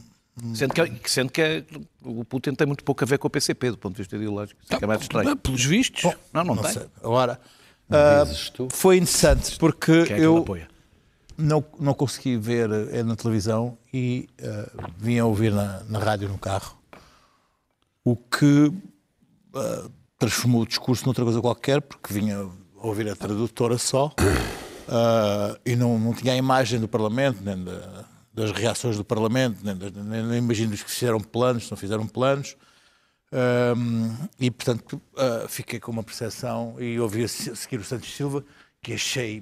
Sendo 0.56 0.74
que, 0.74 1.10
sendo 1.10 1.32
que 1.32 1.42
é- 1.42 1.64
o 2.04 2.24
Putin 2.24 2.54
tem 2.56 2.66
muito 2.66 2.84
pouco 2.84 3.04
a 3.04 3.08
ver 3.08 3.18
com 3.20 3.28
o 3.28 3.30
PCP, 3.30 3.72
do 3.72 3.78
ponto 3.78 3.96
de 3.96 4.02
vista 4.02 4.16
ideológico. 4.16 4.60
Isso 4.64 4.74
é 4.74 4.84
é 4.84 4.88
mais 4.88 5.02
estranho. 5.02 5.36
Pelos 5.38 5.64
vistos. 5.64 6.04
Não, 6.34 6.44
não, 6.44 6.56
Não 6.56 6.64
tem. 6.64 6.74
sei. 6.74 6.86
Agora, 7.04 7.40
ah, 7.90 8.24
tu? 8.54 8.68
foi 8.72 8.96
interessante, 8.98 9.58
porque 9.60 9.92
é 9.92 10.06
que 10.06 10.14
ele 10.14 10.26
eu. 10.26 10.38
apoia? 10.38 10.70
não, 11.38 11.64
não 11.80 11.94
consegui 11.96 12.38
ver 12.38 12.70
eh, 12.72 13.02
na 13.04 13.16
televisão 13.16 13.76
e 13.92 14.30
eh, 14.38 14.70
vim 14.98 15.18
a 15.18 15.26
ouvir 15.26 15.52
na, 15.52 15.82
na 15.90 15.98
rádio 16.00 16.30
no 16.30 16.38
carro, 16.38 16.78
o 18.04 18.16
que 18.16 18.72
eh, 19.56 19.90
transformou 20.18 20.62
o 20.62 20.68
discurso 20.68 21.06
noutra 21.06 21.24
coisa 21.24 21.42
qualquer, 21.42 21.82
porque 21.82 22.14
vinha 22.14 22.50
ouvir 22.76 23.10
a 23.10 23.16
tradutora 23.16 23.78
só 23.78 24.14
eh, 24.20 25.60
e 25.72 25.76
não, 25.76 25.98
não 26.00 26.14
tinha 26.14 26.34
a 26.34 26.38
imagem 26.38 26.80
do 26.80 26.88
Parlamento, 26.88 27.42
nem 27.44 27.64
da- 27.64 28.06
das 28.34 28.52
reações 28.52 28.96
do 28.96 29.04
Parlamento, 29.04 29.60
nem, 29.64 29.76
nem, 29.76 30.24
nem 30.24 30.38
imagino 30.38 30.74
os 30.74 30.82
que 30.82 30.90
fizeram 30.90 31.20
planos, 31.20 31.66
se 31.66 31.72
não 31.72 31.78
fizeram 31.78 32.08
planos. 32.08 32.56
Um, 33.34 34.14
e 34.40 34.52
portanto 34.52 35.02
uh, 35.14 35.48
fiquei 35.48 35.80
com 35.80 35.90
uma 35.92 36.04
percepção 36.04 36.76
e 36.80 37.00
ouvi 37.00 37.24
a 37.24 37.28
se- 37.30 37.56
seguir 37.56 37.78
o 37.80 37.84
Santos 37.84 38.14
Silva 38.14 38.44
que 38.82 38.92
achei 38.94 39.42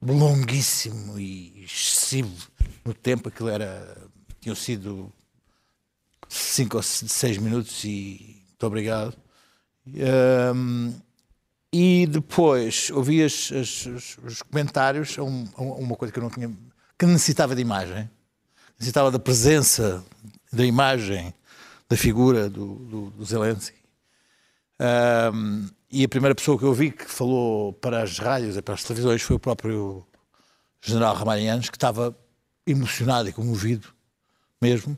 longuíssimo 0.00 1.18
e 1.18 1.64
excessivo 1.64 2.48
no 2.84 2.94
tempo, 2.94 3.28
aquilo 3.28 3.48
era 3.48 3.96
tinham 4.40 4.54
sido 4.54 5.12
cinco 6.28 6.76
ou 6.76 6.82
se- 6.82 7.08
seis 7.08 7.38
minutos 7.38 7.82
e 7.84 8.42
muito 8.48 8.66
obrigado. 8.66 9.16
Um, 9.86 10.94
e 11.72 12.06
depois 12.06 12.90
ouvi 12.90 13.22
as- 13.22 13.50
as- 13.52 13.86
os, 13.86 14.18
os 14.24 14.42
comentários 14.42 15.18
a, 15.18 15.22
um- 15.22 15.44
uma 15.56 15.96
coisa 15.96 16.12
que 16.12 16.18
eu 16.18 16.22
não 16.22 16.30
tinha, 16.30 16.50
que 16.98 17.06
necessitava 17.06 17.54
de 17.54 17.62
imagem, 17.62 18.08
necessitava 18.78 19.10
da 19.10 19.18
presença 19.18 20.04
da 20.52 20.64
imagem 20.64 21.32
da 21.88 21.96
figura 21.96 22.48
do, 22.50 22.74
do, 22.76 23.10
do 23.10 23.24
Zelensky. 23.24 23.78
Um, 24.80 25.68
e 25.90 26.04
a 26.04 26.08
primeira 26.08 26.34
pessoa 26.34 26.58
que 26.58 26.64
eu 26.64 26.72
vi 26.74 26.90
que 26.90 27.04
falou 27.06 27.72
para 27.72 28.02
as 28.02 28.18
rádios 28.18 28.56
e 28.56 28.62
para 28.62 28.74
as 28.74 28.84
televisões 28.84 29.22
foi 29.22 29.36
o 29.36 29.40
próprio 29.40 30.06
general 30.82 31.14
Ramalhianos, 31.14 31.70
que 31.70 31.76
estava 31.76 32.16
emocionado 32.66 33.28
e 33.28 33.32
comovido 33.32 33.88
mesmo. 34.60 34.96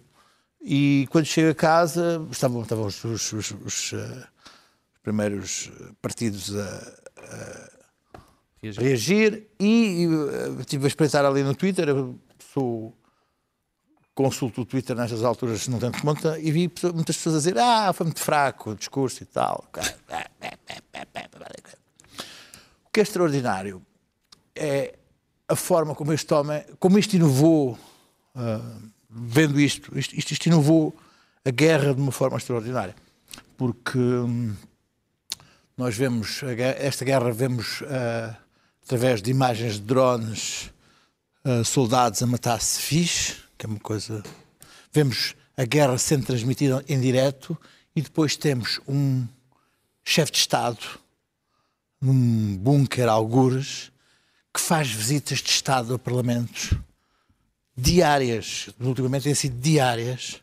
E 0.62 1.06
quando 1.10 1.24
chega 1.24 1.50
a 1.50 1.54
casa, 1.54 2.26
estavam, 2.30 2.62
estavam 2.62 2.86
os, 2.86 3.02
os- 3.04 3.32
os- 3.32 3.50
os, 3.64 3.92
eh, 3.94 4.26
os 4.94 5.00
primeiros 5.02 5.70
partidos 6.02 6.54
a, 6.54 7.00
a 7.16 8.20
reagir. 8.78 9.46
e 9.58 10.04
eh, 10.06 10.60
estive 10.60 10.84
a 10.84 10.88
espreitar 10.88 11.24
ali 11.24 11.42
no 11.42 11.54
Twitter, 11.54 11.88
eu 11.88 12.18
sou 12.52 12.94
consulto 14.14 14.60
o 14.60 14.64
Twitter 14.66 14.94
nestas 14.94 15.24
alturas, 15.24 15.66
não 15.66 15.78
tenho 15.78 15.98
conta, 16.02 16.38
e 16.38 16.50
vi 16.52 16.68
pessoas- 16.68 16.92
muitas 16.92 17.16
pessoas 17.16 17.36
a 17.36 17.38
dizer 17.38 17.58
ah, 17.58 17.90
foi 17.94 18.04
muito 18.04 18.20
fraco 18.20 18.70
o 18.72 18.74
discurso 18.76 19.22
e 19.22 19.26
tal. 19.26 19.64
O 22.86 22.90
que 22.92 23.00
é 23.00 23.02
extraordinário 23.02 23.80
é 24.54 24.98
a 25.48 25.56
forma 25.56 25.94
como 25.94 26.12
este 26.12 26.32
homem, 26.34 26.62
como 26.78 26.98
isto 26.98 27.14
inovou, 27.16 27.78
uh, 28.34 28.90
vendo 29.10 29.60
isto, 29.60 29.98
isto, 29.98 30.14
isto, 30.16 30.32
isto 30.32 30.46
inovou 30.46 30.96
a 31.44 31.50
guerra 31.50 31.94
de 31.94 32.00
uma 32.00 32.12
forma 32.12 32.36
extraordinária. 32.36 32.94
Porque 33.56 33.98
hum, 33.98 34.54
nós 35.76 35.96
vemos, 35.96 36.42
esta 36.78 37.04
guerra 37.04 37.32
vemos 37.32 37.80
uh, 37.80 38.36
através 38.84 39.20
de 39.20 39.30
imagens 39.30 39.74
de 39.74 39.80
drones 39.80 40.70
uh, 41.44 41.64
soldados 41.64 42.22
a 42.22 42.26
matar 42.26 42.60
civis, 42.60 43.36
que 43.58 43.66
é 43.66 43.68
uma 43.68 43.80
coisa. 43.80 44.22
Vemos 44.92 45.34
a 45.56 45.64
guerra 45.64 45.98
sendo 45.98 46.26
transmitida 46.26 46.84
em 46.88 47.00
direto 47.00 47.58
e 47.94 48.02
depois 48.02 48.36
temos 48.36 48.80
um 48.86 49.26
chefe 50.04 50.32
de 50.32 50.38
Estado 50.38 50.78
num 52.00 52.56
bunker 52.56 53.08
algures 53.08 53.92
que 54.52 54.60
faz 54.60 54.90
visitas 54.90 55.38
de 55.38 55.50
Estado 55.50 55.94
a 55.94 55.98
parlamentos 55.98 56.72
diárias, 57.80 58.68
ultimamente 58.80 59.24
têm 59.24 59.34
sido 59.34 59.58
diárias, 59.58 60.40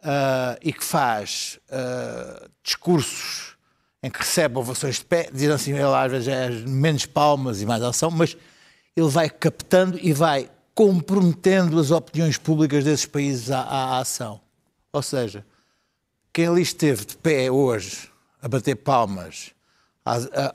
uh, 0.00 0.58
e 0.62 0.72
que 0.72 0.84
faz 0.84 1.58
uh, 1.68 2.48
discursos 2.62 3.54
em 4.02 4.10
que 4.10 4.18
recebe 4.18 4.58
ovações 4.58 4.96
de 4.96 5.04
pé, 5.04 5.30
dizendo 5.32 5.54
assim, 5.54 5.72
ele 5.72 5.82
às 5.82 6.10
vezes 6.10 6.28
é 6.28 6.50
menos 6.50 7.06
palmas 7.06 7.62
e 7.62 7.66
mais 7.66 7.82
ação, 7.82 8.10
mas 8.10 8.36
ele 8.94 9.08
vai 9.08 9.30
captando 9.30 9.98
e 10.00 10.12
vai 10.12 10.50
comprometendo 10.74 11.80
as 11.80 11.90
opiniões 11.90 12.36
públicas 12.36 12.84
desses 12.84 13.06
países 13.06 13.50
à, 13.50 13.60
à 13.60 13.98
ação. 13.98 14.40
Ou 14.92 15.02
seja, 15.02 15.44
quem 16.32 16.48
ali 16.48 16.62
esteve 16.62 17.04
de 17.06 17.16
pé 17.16 17.50
hoje 17.50 18.10
a 18.42 18.48
bater 18.48 18.76
palmas 18.76 19.54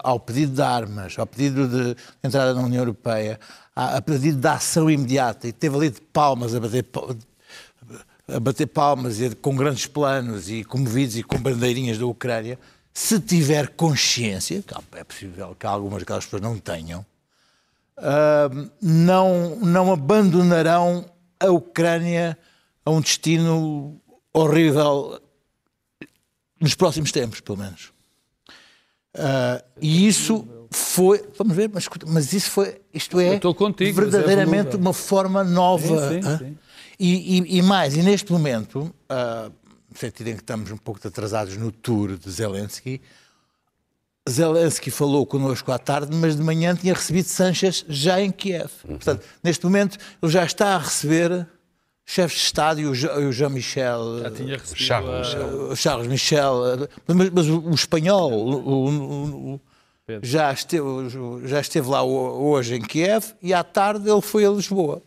ao 0.03 0.19
pedido 0.19 0.53
de 0.53 0.61
armas, 0.61 1.17
ao 1.17 1.25
pedido 1.25 1.67
de 1.67 1.95
entrada 2.23 2.53
na 2.53 2.61
União 2.61 2.81
Europeia, 2.81 3.39
a 3.87 4.01
pedido 4.01 4.41
de 4.41 4.47
ação 4.47 4.89
imediata 4.89 5.47
e 5.47 5.53
teve 5.53 5.75
ali 5.77 5.89
de 5.89 6.01
palmas 6.01 6.53
a 6.53 6.59
bater, 6.59 6.85
a 8.27 8.39
bater 8.39 8.67
palmas 8.67 9.21
e 9.21 9.33
com 9.35 9.55
grandes 9.55 9.85
planos 9.85 10.49
e 10.49 10.65
comovidos 10.65 11.15
e 11.15 11.23
com 11.23 11.37
bandeirinhas 11.37 11.97
da 11.97 12.05
Ucrânia, 12.05 12.59
se 12.93 13.17
tiver 13.21 13.69
consciência, 13.69 14.61
é 14.91 15.03
possível 15.05 15.55
que 15.57 15.65
algumas 15.65 15.99
daquelas 15.99 16.25
pessoas 16.25 16.41
não 16.41 16.59
tenham, 16.59 17.05
uh, 17.97 18.69
não, 18.81 19.55
não 19.61 19.93
abandonarão 19.93 21.09
a 21.39 21.47
Ucrânia 21.47 22.37
a 22.83 22.91
um 22.91 22.99
destino 22.99 23.97
horrível 24.33 25.21
nos 26.59 26.75
próximos 26.75 27.13
tempos, 27.13 27.39
pelo 27.39 27.59
menos. 27.59 27.93
Uh, 29.15 29.63
e 29.81 30.05
isso 30.05 30.58
foi, 30.71 31.23
vamos 31.37 31.55
ver, 31.55 31.69
mas, 31.73 31.87
mas 32.07 32.33
isso 32.33 32.51
foi, 32.51 32.79
isto 32.93 33.19
é 33.19 33.39
contigo, 33.39 34.01
é 34.01 34.03
verdadeiramente 34.05 34.75
é 34.75 34.77
uma 34.77 34.93
forma 34.93 35.43
nova. 35.43 36.09
Sim, 36.09 36.21
sim, 36.21 36.37
sim. 36.37 36.57
E, 36.99 37.39
e, 37.39 37.57
e, 37.57 37.61
mais, 37.61 37.95
e 37.95 38.03
neste 38.03 38.31
momento, 38.31 38.93
uh, 39.09 39.51
no 39.89 39.97
sentido 39.97 40.27
em 40.27 40.35
que 40.35 40.41
estamos 40.41 40.69
um 40.69 40.77
pouco 40.77 40.99
atrasados 41.07 41.55
no 41.57 41.71
tour 41.71 42.17
de 42.17 42.29
Zelensky, 42.29 43.01
Zelensky 44.29 44.91
falou 44.91 45.25
connosco 45.25 45.71
à 45.71 45.79
tarde, 45.79 46.15
mas 46.15 46.35
de 46.35 46.43
manhã 46.43 46.75
tinha 46.75 46.93
recebido 46.93 47.25
Sanchez 47.25 47.85
já 47.87 48.21
em 48.21 48.31
Kiev. 48.31 48.69
Uhum. 48.83 48.97
Portanto, 48.97 49.25
neste 49.43 49.65
momento, 49.65 49.97
ele 50.21 50.31
já 50.31 50.43
está 50.43 50.75
a 50.75 50.77
receber 50.77 51.47
chefes 52.05 52.37
de 52.37 52.43
Estado 52.43 52.81
e 52.81 52.85
o 52.85 53.31
Jean-Michel. 53.31 54.19
Já 54.23 54.31
tinha 54.31 54.57
recebido 54.57 54.83
Charles 54.83 55.27
Michel. 55.27 55.75
Charles 55.75 56.07
Michel. 56.07 56.61
Mas, 57.07 57.29
mas 57.29 57.47
o, 57.47 57.59
o, 57.59 57.73
espanhol 57.73 58.31
o, 58.31 59.53
o, 59.55 59.61
já, 60.21 60.51
esteve, 60.51 60.85
já 61.45 61.59
esteve 61.59 61.87
lá 61.87 62.03
hoje 62.03 62.75
em 62.75 62.81
Kiev 62.81 63.33
e 63.41 63.53
à 63.53 63.63
tarde 63.63 64.09
ele 64.09 64.21
foi 64.21 64.45
a 64.45 64.49
Lisboa. 64.49 65.01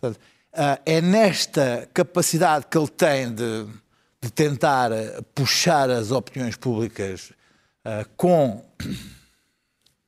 Portanto, 0.00 0.20
ah, 0.52 0.80
é 0.84 1.00
nesta 1.00 1.88
capacidade 1.92 2.66
que 2.70 2.76
ele 2.76 2.88
tem 2.88 3.32
de, 3.32 3.66
de 4.20 4.30
tentar 4.30 4.90
puxar 5.34 5.90
as 5.90 6.10
opiniões 6.10 6.56
públicas 6.56 7.32
uh, 7.84 8.08
com 8.16 8.64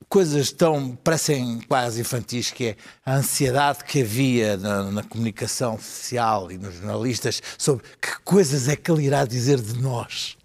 coisas 0.09 0.51
tão, 0.51 0.97
parecem 0.97 1.61
quase 1.69 2.01
infantis, 2.01 2.51
que 2.51 2.67
é 2.67 2.77
a 3.07 3.15
ansiedade 3.15 3.85
que 3.85 4.03
havia 4.03 4.57
na, 4.57 4.91
na, 4.91 5.03
comunicação 5.05 5.79
social 5.79 6.51
e 6.51 6.59
nos 6.59 6.75
jornalistas 6.75 7.41
sobre 7.57 7.85
que 8.01 8.19
coisas 8.25 8.69
é 8.69 8.75
que 8.75 8.91
ele 8.91 9.05
irá 9.05 9.25
dizer 9.25 9.61
de 9.61 9.81
nós, 9.81 10.37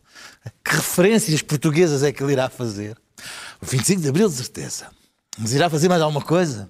que 0.63 0.75
referências 0.75 1.41
portuguesas 1.41 2.03
é 2.03 2.11
que 2.11 2.21
ele 2.21 2.33
irá 2.33 2.47
fazer. 2.47 2.95
O 3.61 3.65
25 3.65 4.01
de 4.01 4.09
Abril, 4.09 4.29
de 4.29 4.35
certeza. 4.35 4.87
Mas 5.37 5.53
irá 5.53 5.69
fazer 5.69 5.89
mais 5.89 6.01
alguma 6.01 6.21
coisa? 6.21 6.69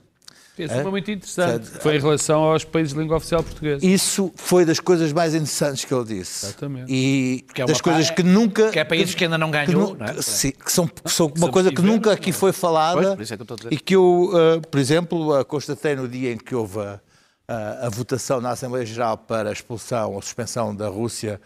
Isso 0.57 0.73
é? 0.73 0.81
foi 0.81 0.91
muito 0.91 1.11
interessante. 1.11 1.67
Foi 1.81 1.97
em 1.97 1.99
relação 1.99 2.43
aos 2.43 2.63
países 2.63 2.93
de 2.93 2.99
língua 2.99 3.17
oficial 3.17 3.43
portuguesa. 3.43 3.85
Isso 3.85 4.31
foi 4.35 4.63
das 4.63 4.79
coisas 4.79 5.11
mais 5.11 5.33
interessantes 5.33 5.83
que 5.83 5.93
ele 5.93 6.05
disse. 6.05 6.45
Exatamente. 6.45 6.91
E 6.91 7.45
é 7.55 7.65
das 7.65 7.81
coisas 7.81 8.09
que 8.09 8.23
nunca. 8.23 8.69
Que 8.71 8.79
é 8.79 8.83
países 8.85 9.13
que, 9.13 9.19
que 9.19 9.23
ainda 9.25 9.37
não 9.37 9.51
ganhou, 9.51 9.95
que, 9.95 9.99
não 9.99 10.05
é? 10.05 10.21
Sim, 10.21 10.51
que 10.51 10.71
são, 10.71 10.87
que 10.87 11.11
são 11.11 11.31
uma 11.35 11.51
coisa 11.51 11.71
que 11.71 11.81
nunca 11.81 12.13
aqui 12.13 12.31
foi 12.31 12.53
falada. 12.53 13.15
Pois, 13.15 13.31
é 13.31 13.37
que 13.37 13.43
e 13.71 13.77
que 13.77 13.95
eu, 13.95 14.31
uh, 14.31 14.67
por 14.67 14.79
exemplo, 14.79 15.37
uh, 15.37 15.43
constatei 15.43 15.95
no 15.95 16.07
dia 16.07 16.31
em 16.31 16.37
que 16.37 16.55
houve 16.55 16.79
a, 16.79 17.01
a, 17.47 17.87
a 17.87 17.89
votação 17.89 18.39
na 18.39 18.51
Assembleia 18.51 18.85
Geral 18.85 19.17
para 19.17 19.49
a 19.49 19.51
expulsão 19.51 20.13
ou 20.13 20.21
suspensão 20.21 20.73
da 20.73 20.87
Rússia 20.87 21.41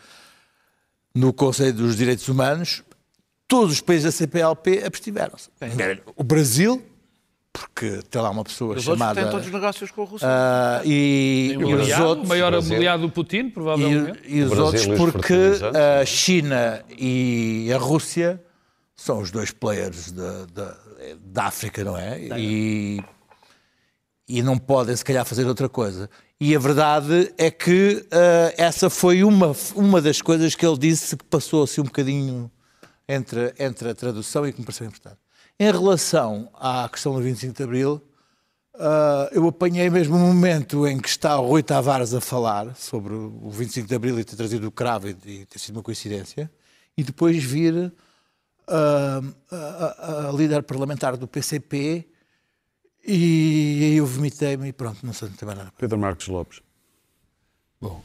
no 1.16 1.34
Conselho 1.34 1.74
dos 1.74 1.96
Direitos 1.96 2.28
Humanos, 2.28 2.84
todos 3.50 3.74
os 3.74 3.82
países 3.82 4.06
da 4.06 4.12
CPLP 4.12 4.84
abstiveram-se. 4.86 5.50
O 6.16 6.24
Brasil 6.24 6.82
porque 7.52 8.00
tem 8.10 8.22
lá 8.22 8.30
uma 8.30 8.44
pessoa 8.44 8.76
os 8.76 8.84
chamada. 8.84 9.22
Têm 9.22 9.30
todos 9.30 9.48
os 9.48 9.52
negócios 9.52 9.92
com 9.92 10.04
a 10.04 10.06
Rússia. 10.06 10.28
Uh, 10.28 10.86
e, 10.86 11.56
e 11.60 11.66
os 11.66 12.00
outros. 12.00 12.26
O 12.26 12.30
maior 12.30 12.54
aliado 12.54 13.02
do 13.02 13.12
Putin, 13.12 13.50
provavelmente. 13.50 14.20
E, 14.26 14.38
e 14.38 14.44
os 14.44 14.58
outros, 14.58 14.86
porque 14.86 15.54
a 16.02 16.06
China 16.06 16.86
e 16.98 17.70
a 17.74 17.78
Rússia 17.78 18.42
são 18.96 19.20
os 19.20 19.32
dois 19.32 19.52
players 19.52 20.12
da 20.12 21.46
África, 21.46 21.84
não 21.84 21.98
é? 21.98 22.20
E, 22.38 23.04
e 24.28 24.44
não 24.44 24.58
podem, 24.58 24.96
se 24.96 25.04
calhar, 25.04 25.26
fazer 25.26 25.46
outra 25.48 25.68
coisa. 25.68 26.10
E 26.40 26.56
a 26.56 26.60
verdade 26.60 27.34
é 27.38 27.50
que 27.50 28.06
uh, 28.06 28.54
essa 28.58 28.90
foi 28.90 29.24
uma, 29.24 29.54
uma 29.76 30.00
das 30.02 30.22
coisas 30.22 30.56
que 30.56 30.66
ele 30.66 30.78
disse 30.78 31.18
que 31.18 31.26
passou 31.26 31.64
assim 31.64 31.82
um 31.82 31.86
bocadinho 31.86 32.50
entre, 33.10 33.56
entre 33.58 33.90
a 33.90 33.96
tradução 33.96 34.48
e 34.48 34.54
que 34.54 34.60
me 34.60 34.66
pareceu 34.66 34.86
importante. 34.86 35.18
Em 35.60 35.72
relação 35.72 36.48
à 36.54 36.88
questão 36.88 37.16
do 37.16 37.22
25 37.22 37.54
de 37.54 37.64
Abril, 37.64 38.02
uh, 38.76 39.34
eu 39.34 39.48
apanhei 39.48 39.90
mesmo 39.90 40.16
um 40.16 40.28
momento 40.28 40.88
em 40.88 41.00
que 41.00 41.10
está 41.10 41.40
o 41.40 41.48
Rui 41.48 41.64
Tavares 41.64 42.14
a 42.14 42.22
falar 42.22 42.76
sobre 42.76 43.14
o 43.14 43.50
25 43.50 43.88
de 43.88 43.96
Abril 43.96 44.20
e 44.20 44.24
ter 44.24 44.36
trazido 44.36 44.68
o 44.68 44.72
cravo 44.72 45.10
e, 45.10 45.18
e 45.26 45.46
ter 45.46 45.58
sido 45.58 45.78
uma 45.78 45.84
coincidência, 45.84 46.50
e 46.96 47.04
depois 47.04 47.44
vir 47.44 47.74
uh, 47.76 49.36
a, 49.52 50.28
a, 50.28 50.32
líder 50.32 50.62
parlamentar 50.62 51.18
do 51.18 51.28
PCP 51.28 52.08
e 53.06 53.82
aí 53.86 53.96
eu 53.96 54.06
vomitei-me 54.06 54.68
e 54.68 54.74
pronto, 54.74 55.04
não 55.04 55.14
sei 55.14 55.30
também 55.30 55.56
nada. 55.56 55.74
Pedro 55.78 55.98
Marcos 55.98 56.28
Lopes. 56.28 56.62
Bom, 57.82 58.04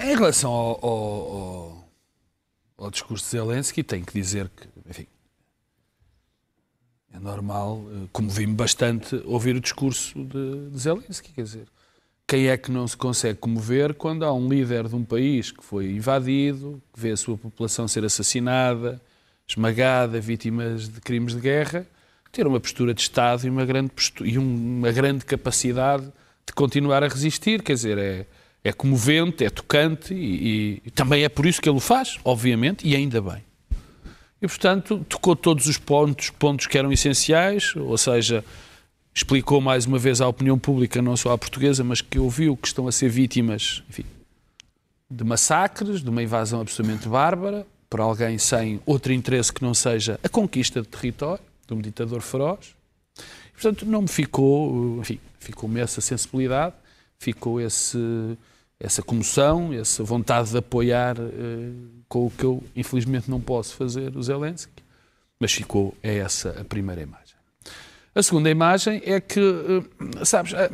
em 0.00 0.16
relação 0.16 0.50
ao, 0.50 0.84
ao, 0.84 1.81
ao 2.82 2.90
discurso 2.90 3.24
de 3.24 3.30
Zelensky, 3.30 3.82
tenho 3.82 4.04
que 4.04 4.12
dizer 4.12 4.48
que, 4.48 4.66
enfim, 4.88 5.06
é 7.12 7.18
normal, 7.18 7.84
eh, 7.92 8.08
comovi-me 8.12 8.54
bastante 8.54 9.22
ouvir 9.24 9.54
o 9.54 9.60
discurso 9.60 10.18
de, 10.24 10.70
de 10.70 10.78
Zelensky, 10.78 11.32
quer 11.32 11.44
dizer, 11.44 11.66
quem 12.26 12.48
é 12.48 12.56
que 12.56 12.72
não 12.72 12.88
se 12.88 12.96
consegue 12.96 13.38
comover 13.38 13.94
quando 13.94 14.24
há 14.24 14.32
um 14.32 14.48
líder 14.48 14.88
de 14.88 14.96
um 14.96 15.04
país 15.04 15.52
que 15.52 15.62
foi 15.62 15.92
invadido, 15.92 16.82
que 16.92 16.98
vê 16.98 17.12
a 17.12 17.16
sua 17.16 17.36
população 17.36 17.86
ser 17.86 18.04
assassinada, 18.04 19.00
esmagada, 19.46 20.20
vítimas 20.20 20.88
de 20.88 21.00
crimes 21.00 21.34
de 21.34 21.40
guerra, 21.40 21.86
ter 22.32 22.46
uma 22.46 22.58
postura 22.58 22.94
de 22.94 23.02
Estado 23.02 23.46
e 23.46 23.50
uma 23.50 23.64
grande, 23.64 23.90
postura, 23.90 24.28
e 24.28 24.38
uma 24.38 24.90
grande 24.90 25.24
capacidade 25.24 26.06
de 26.46 26.52
continuar 26.54 27.04
a 27.04 27.08
resistir, 27.08 27.62
quer 27.62 27.74
dizer, 27.74 27.98
é, 27.98 28.26
é 28.64 28.72
comovente, 28.72 29.44
é 29.44 29.50
tocante 29.50 30.14
e, 30.14 30.82
e 30.84 30.90
também 30.90 31.24
é 31.24 31.28
por 31.28 31.46
isso 31.46 31.60
que 31.60 31.68
ele 31.68 31.76
o 31.76 31.80
faz, 31.80 32.18
obviamente, 32.24 32.86
e 32.86 32.94
ainda 32.94 33.20
bem. 33.20 33.42
E, 34.40 34.46
portanto, 34.46 35.04
tocou 35.08 35.36
todos 35.36 35.66
os 35.66 35.78
pontos, 35.78 36.30
pontos 36.30 36.66
que 36.66 36.76
eram 36.76 36.92
essenciais, 36.92 37.74
ou 37.76 37.96
seja, 37.96 38.44
explicou 39.14 39.60
mais 39.60 39.86
uma 39.86 39.98
vez 39.98 40.20
à 40.20 40.28
opinião 40.28 40.58
pública, 40.58 41.00
não 41.02 41.16
só 41.16 41.32
à 41.32 41.38
portuguesa, 41.38 41.84
mas 41.84 42.00
que 42.00 42.18
ouviu 42.18 42.56
que 42.56 42.66
estão 42.66 42.88
a 42.88 42.92
ser 42.92 43.08
vítimas 43.08 43.82
enfim, 43.88 44.04
de 45.10 45.22
massacres, 45.22 46.02
de 46.02 46.10
uma 46.10 46.22
invasão 46.22 46.60
absolutamente 46.60 47.08
bárbara, 47.08 47.66
por 47.88 48.00
alguém 48.00 48.38
sem 48.38 48.80
outro 48.86 49.12
interesse 49.12 49.52
que 49.52 49.62
não 49.62 49.74
seja 49.74 50.18
a 50.24 50.28
conquista 50.28 50.80
de 50.80 50.88
território, 50.88 51.44
de 51.66 51.74
um 51.74 51.80
ditador 51.80 52.20
feroz. 52.20 52.74
E, 53.18 53.52
portanto, 53.52 53.84
não 53.84 54.02
me 54.02 54.08
ficou, 54.08 54.98
enfim, 55.00 55.20
ficou-me 55.38 55.78
essa 55.78 56.00
sensibilidade, 56.00 56.74
ficou 57.18 57.60
esse, 57.60 57.98
essa 58.82 59.00
comoção, 59.00 59.72
essa 59.72 60.02
vontade 60.02 60.50
de 60.50 60.58
apoiar. 60.58 61.16
Eh, 61.18 62.02
com 62.08 62.26
o 62.26 62.30
que 62.30 62.44
eu, 62.44 62.62
infelizmente, 62.76 63.30
não 63.30 63.40
posso 63.40 63.74
fazer, 63.74 64.14
o 64.14 64.22
Zelensky. 64.22 64.82
Mas 65.40 65.50
ficou, 65.52 65.96
é 66.02 66.18
essa 66.18 66.50
a 66.60 66.64
primeira 66.64 67.00
imagem. 67.00 67.34
A 68.14 68.22
segunda 68.22 68.50
imagem 68.50 69.00
é 69.06 69.18
que, 69.18 69.40
eh, 69.40 70.24
sabes, 70.24 70.52
eh, 70.52 70.70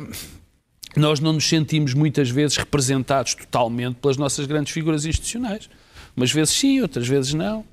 nós 0.97 1.21
não 1.21 1.31
nos 1.31 1.47
sentimos 1.47 1.93
muitas 1.93 2.29
vezes 2.29 2.57
representados 2.57 3.35
totalmente 3.35 3.95
pelas 3.95 4.17
nossas 4.17 4.45
grandes 4.47 4.73
figuras 4.73 5.05
institucionais. 5.05 5.69
Umas 6.17 6.29
vezes 6.29 6.55
sim, 6.55 6.81
outras 6.81 7.07
vezes 7.07 7.33
não. 7.33 7.63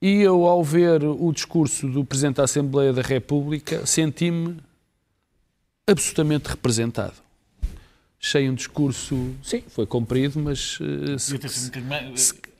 E 0.00 0.22
eu, 0.22 0.46
ao 0.46 0.64
ver 0.64 1.04
o 1.04 1.30
discurso 1.30 1.86
do 1.88 2.06
Presidente 2.06 2.36
da 2.36 2.44
Assembleia 2.44 2.92
da 2.92 3.02
República, 3.02 3.84
senti-me 3.84 4.56
absolutamente 5.86 6.48
representado. 6.48 7.23
Achei 8.26 8.48
um 8.48 8.54
discurso, 8.54 9.34
sim, 9.42 9.62
foi 9.68 9.84
comprido, 9.84 10.40
mas 10.40 10.80
uh, 10.80 11.18
se, 11.18 11.38
se, 11.46 11.70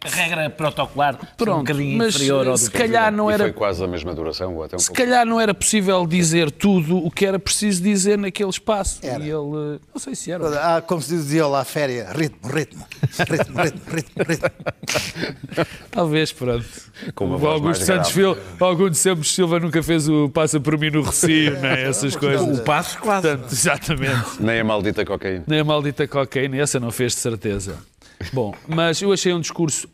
regra 0.04 0.50
protocolar 0.50 1.18
pronto, 1.36 1.56
um 1.56 1.58
bocadinho 1.60 1.98
mas 1.98 2.14
inferior 2.14 2.46
ao 2.48 2.56
se 2.56 2.66
do 2.66 2.72
calhar 2.72 3.12
não 3.12 3.30
E 3.30 3.34
era 3.34 3.44
foi 3.44 3.52
quase 3.52 3.82
a 3.82 3.86
mesma 3.86 4.14
duração, 4.14 4.54
ou 4.54 4.62
até 4.64 4.76
um 4.76 4.78
se 4.78 4.86
pouco. 4.86 5.02
calhar 5.02 5.24
não 5.26 5.40
era 5.40 5.54
possível 5.54 6.06
dizer 6.06 6.50
tudo 6.50 6.98
o 6.98 7.10
que 7.10 7.24
era 7.26 7.38
preciso 7.38 7.82
dizer 7.82 8.18
naquele 8.18 8.50
espaço. 8.50 9.00
Era. 9.02 9.22
E 9.22 9.28
ele, 9.28 9.80
não 9.92 9.98
sei 9.98 10.14
se 10.14 10.30
era. 10.30 10.76
Ah, 10.76 10.82
como 10.82 11.00
se 11.00 11.14
dizia 11.14 11.46
lá, 11.46 11.64
féria, 11.64 12.08
ritmo, 12.12 12.50
ritmo, 12.50 12.84
ritmo, 13.28 13.60
ritmo, 13.62 13.82
ritmo, 13.90 14.24
ritmo. 14.28 14.50
Talvez, 15.90 16.32
pronto. 16.32 16.64
Com 17.14 17.26
uma 17.26 17.36
o 17.36 17.46
Augusto 17.48 17.84
Santos 17.84 18.10
Silva, 18.10 18.40
o 18.60 18.64
Augusto 18.64 18.94
Santos 18.96 19.34
Silva 19.34 19.60
nunca 19.60 19.82
fez 19.82 20.08
o 20.08 20.28
passa 20.28 20.60
por 20.60 20.78
mim 20.78 20.90
no 20.90 21.02
Recio, 21.02 21.58
né? 21.60 21.82
essas 21.88 22.14
coisas. 22.16 22.58
O 22.58 22.62
passo 22.62 22.98
quase. 22.98 23.28
Portanto, 23.28 23.52
exatamente. 23.52 24.40
Nem 24.40 24.60
a 24.60 24.64
maldita 24.64 25.04
cocaína. 25.04 25.44
Nem 25.46 25.60
a 25.60 25.64
maldita 25.64 26.06
cocaína, 26.06 26.56
essa 26.56 26.78
não 26.80 26.90
fez 26.90 27.12
de 27.12 27.18
certeza. 27.20 27.76
Bom, 28.32 28.54
mas 28.68 29.00
eu 29.02 29.12
achei 29.12 29.32
um 29.32 29.40
discurso. 29.40 29.88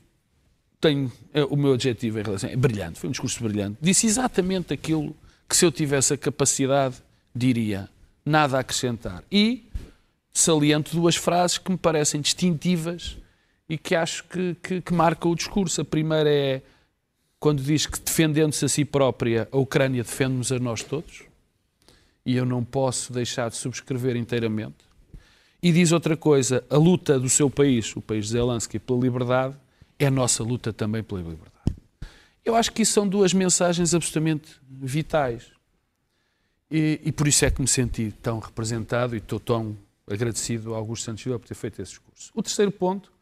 Tenho 0.81 1.13
é, 1.35 1.45
o 1.45 1.57
meu 1.57 1.75
adjetivo 1.75 2.19
em 2.19 2.23
relação. 2.23 2.49
É 2.49 2.57
brilhante, 2.57 2.99
foi 2.99 3.09
um 3.09 3.13
discurso 3.13 3.43
brilhante. 3.43 3.79
Disse 3.81 4.07
exatamente 4.07 4.73
aquilo 4.73 5.15
que, 5.49 5.57
se 5.57 5.65
eu 5.65 5.73
tivesse 5.73 6.15
a 6.15 6.17
capacidade, 6.17 6.97
diria. 7.35 7.89
Nada 8.25 8.57
a 8.57 8.61
acrescentar. 8.61 9.23
E 9.31 9.69
saliento 10.33 10.95
duas 10.95 11.17
frases 11.17 11.59
que 11.59 11.71
me 11.71 11.77
parecem 11.77 12.21
distintivas 12.21 13.17
e 13.69 13.77
que 13.77 13.95
acho 13.95 14.25
que, 14.25 14.57
que, 14.63 14.81
que 14.81 14.95
marcam 14.95 15.31
o 15.31 15.35
discurso. 15.35 15.81
A 15.81 15.85
primeira 15.85 16.31
é 16.31 16.63
quando 17.39 17.63
diz 17.63 17.87
que, 17.87 17.99
defendendo-se 17.99 18.65
a 18.65 18.69
si 18.69 18.85
própria, 18.85 19.49
a 19.51 19.57
Ucrânia 19.57 20.03
defende-nos 20.03 20.53
a 20.53 20.59
nós 20.59 20.83
todos. 20.83 21.23
E 22.25 22.37
eu 22.37 22.45
não 22.45 22.63
posso 22.63 23.13
deixar 23.13 23.49
de 23.49 23.57
subscrever 23.57 24.17
inteiramente. 24.17 24.90
E 25.63 25.73
diz 25.73 25.93
outra 25.93 26.17
coisa: 26.17 26.65
a 26.71 26.77
luta 26.77 27.19
do 27.19 27.29
seu 27.29 27.51
país, 27.51 27.95
o 27.95 28.01
país 28.01 28.27
de 28.27 28.33
Zelensky, 28.33 28.79
pela 28.79 29.01
liberdade, 29.01 29.57
é 29.99 30.07
a 30.07 30.11
nossa 30.11 30.43
luta 30.43 30.73
também 30.73 31.03
pela 31.03 31.21
liberdade. 31.21 31.51
Eu 32.45 32.57
acho 32.57 32.73
que 32.73 32.83
isso 32.83 32.93
são 32.93 33.07
duas 33.07 33.35
mensagens 33.35 33.95
absolutamente 33.95 34.61
vitais. 34.67 35.53
E, 36.71 37.01
e 37.05 37.13
por 37.13 37.27
isso 37.27 37.45
é 37.45 37.51
que 37.51 37.61
me 37.61 37.69
senti 37.69 38.15
tão 38.23 38.39
representado 38.39 39.15
e 39.15 39.19
estou 39.19 39.41
tão 39.41 39.77
agradecido 40.09 40.71
ao 40.71 40.77
Augusto 40.77 41.05
Santos 41.05 41.23
Silva 41.23 41.39
por 41.39 41.47
ter 41.47 41.55
feito 41.55 41.83
esse 41.83 41.93
discurso. 41.93 42.31
O 42.35 42.43
terceiro 42.43 42.71
ponto 42.71 43.13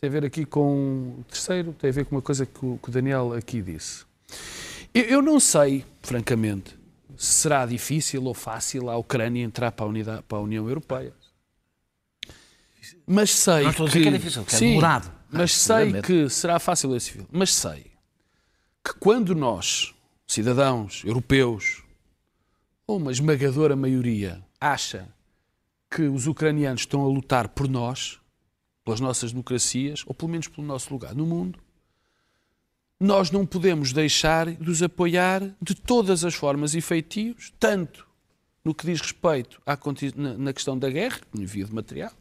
tem 0.00 0.08
a 0.08 0.12
ver 0.12 0.24
aqui 0.24 0.44
com. 0.44 1.14
O 1.18 1.24
terceiro 1.28 1.72
tem 1.72 1.90
a 1.90 1.92
ver 1.92 2.04
com 2.06 2.16
uma 2.16 2.22
coisa 2.22 2.44
que 2.44 2.64
o, 2.64 2.78
que 2.82 2.88
o 2.88 2.92
Daniel 2.92 3.32
aqui 3.32 3.62
disse. 3.62 4.04
Eu, 4.92 5.04
eu 5.04 5.22
não 5.22 5.38
sei, 5.38 5.84
francamente, 6.02 6.76
se 7.16 7.34
será 7.34 7.64
difícil 7.66 8.24
ou 8.24 8.34
fácil 8.34 8.90
a 8.90 8.96
Ucrânia 8.96 9.42
entrar 9.42 9.72
para 9.72 9.86
a, 9.86 9.88
unidade, 9.88 10.22
para 10.28 10.38
a 10.38 10.40
União 10.40 10.68
Europeia. 10.68 11.12
Mas 13.06 13.30
sei 13.30 13.64
Não 13.64 13.70
estou 13.70 13.86
a 13.86 13.90
que, 13.90 13.98
dizer 13.98 14.10
que 14.10 14.14
é 14.14 14.18
difícil, 14.18 14.44
que 14.44 14.54
é 14.54 14.58
Sim, 14.58 14.68
demorado. 14.68 15.12
Mas 15.30 15.50
Ah, 15.52 15.54
sei 15.54 16.02
que 16.02 16.28
será 16.28 16.58
fácil 16.58 16.94
esse 16.94 17.10
filme. 17.12 17.28
Mas 17.30 17.52
sei 17.54 17.92
que 18.84 18.94
quando 19.00 19.34
nós, 19.34 19.94
cidadãos 20.26 21.02
europeus, 21.04 21.82
ou 22.86 22.98
uma 22.98 23.10
esmagadora 23.10 23.74
maioria, 23.74 24.44
acha 24.60 25.08
que 25.90 26.02
os 26.02 26.26
ucranianos 26.26 26.82
estão 26.82 27.02
a 27.04 27.08
lutar 27.08 27.48
por 27.48 27.68
nós, 27.68 28.20
pelas 28.84 29.00
nossas 29.00 29.32
democracias, 29.32 30.04
ou 30.06 30.14
pelo 30.14 30.30
menos 30.30 30.46
pelo 30.46 30.66
nosso 30.66 30.92
lugar 30.92 31.14
no 31.14 31.26
mundo, 31.26 31.58
nós 32.98 33.30
não 33.30 33.44
podemos 33.44 33.92
deixar 33.92 34.50
de 34.50 34.70
os 34.70 34.82
apoiar 34.82 35.42
de 35.60 35.74
todas 35.74 36.24
as 36.24 36.34
formas 36.34 36.74
e 36.74 36.80
feitios, 36.80 37.52
tanto 37.58 38.06
no 38.64 38.74
que 38.74 38.86
diz 38.86 39.00
respeito 39.00 39.60
à, 39.66 39.76
na 40.38 40.52
questão 40.52 40.78
da 40.78 40.88
guerra, 40.88 41.20
no 41.32 41.42
envio 41.42 41.66
de 41.66 41.74
material, 41.74 42.12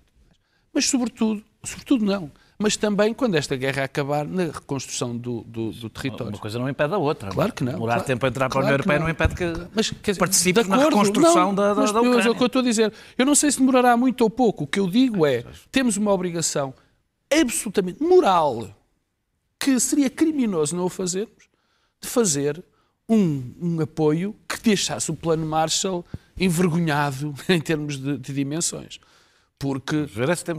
mas 0.75 0.85
sobretudo, 0.89 1.41
sobretudo 1.63 2.05
não, 2.05 2.29
mas 2.59 2.77
também 2.77 3.13
quando 3.13 3.35
esta 3.35 3.55
guerra 3.55 3.83
acabar 3.85 4.25
na 4.25 4.43
reconstrução 4.45 5.15
do, 5.17 5.41
do, 5.41 5.71
do 5.71 5.89
território. 5.89 6.33
Uma 6.33 6.39
coisa 6.39 6.59
não 6.59 6.69
impede 6.69 6.93
a 6.93 6.97
outra. 6.97 7.29
Claro 7.29 7.51
que 7.53 7.63
não. 7.63 7.73
Demorar 7.73 7.93
claro- 7.95 8.07
tempo 8.07 8.25
a 8.25 8.29
entrar 8.29 8.49
para 8.49 8.59
a 8.59 8.61
União 8.61 8.73
Europeia 8.73 8.99
não. 8.99 9.09
impede 9.09 9.35
que 9.35 9.43
Mas, 9.73 9.91
dizer, 9.91 10.19
participe 10.19 10.63
de 10.63 10.69
na 10.69 10.75
acordo, 10.77 10.97
reconstrução 10.97 11.47
não, 11.47 11.55
da, 11.55 11.73
da, 11.73 11.81
mas, 11.81 11.91
da 11.91 11.99
mas 12.01 12.09
Ucrânia. 12.09 12.27
é 12.27 12.31
o 12.31 12.35
que 12.35 12.43
eu 12.43 12.47
estou 12.47 12.59
a 12.61 12.63
dizer. 12.63 12.93
Eu 13.17 13.25
não 13.25 13.35
sei 13.35 13.51
se 13.51 13.59
demorará 13.59 13.97
muito 13.97 14.21
ou 14.21 14.29
pouco. 14.29 14.63
O 14.65 14.67
que 14.67 14.79
eu 14.79 14.87
digo 14.89 15.25
é, 15.25 15.43
temos 15.71 15.97
uma 15.97 16.11
obrigação 16.13 16.73
absolutamente 17.33 18.01
moral, 18.01 18.69
que 19.59 19.79
seria 19.79 20.09
criminoso 20.09 20.75
não 20.75 20.85
o 20.85 20.89
fazermos, 20.89 21.49
de 21.99 22.07
fazer 22.07 22.63
um, 23.09 23.53
um 23.61 23.81
apoio 23.81 24.35
que 24.47 24.61
deixasse 24.61 25.11
o 25.11 25.15
plano 25.15 25.45
Marshall 25.45 26.05
envergonhado 26.39 27.33
em 27.49 27.59
termos 27.59 27.97
de, 27.97 28.17
de 28.17 28.33
dimensões. 28.33 28.99
Porque 29.57 30.05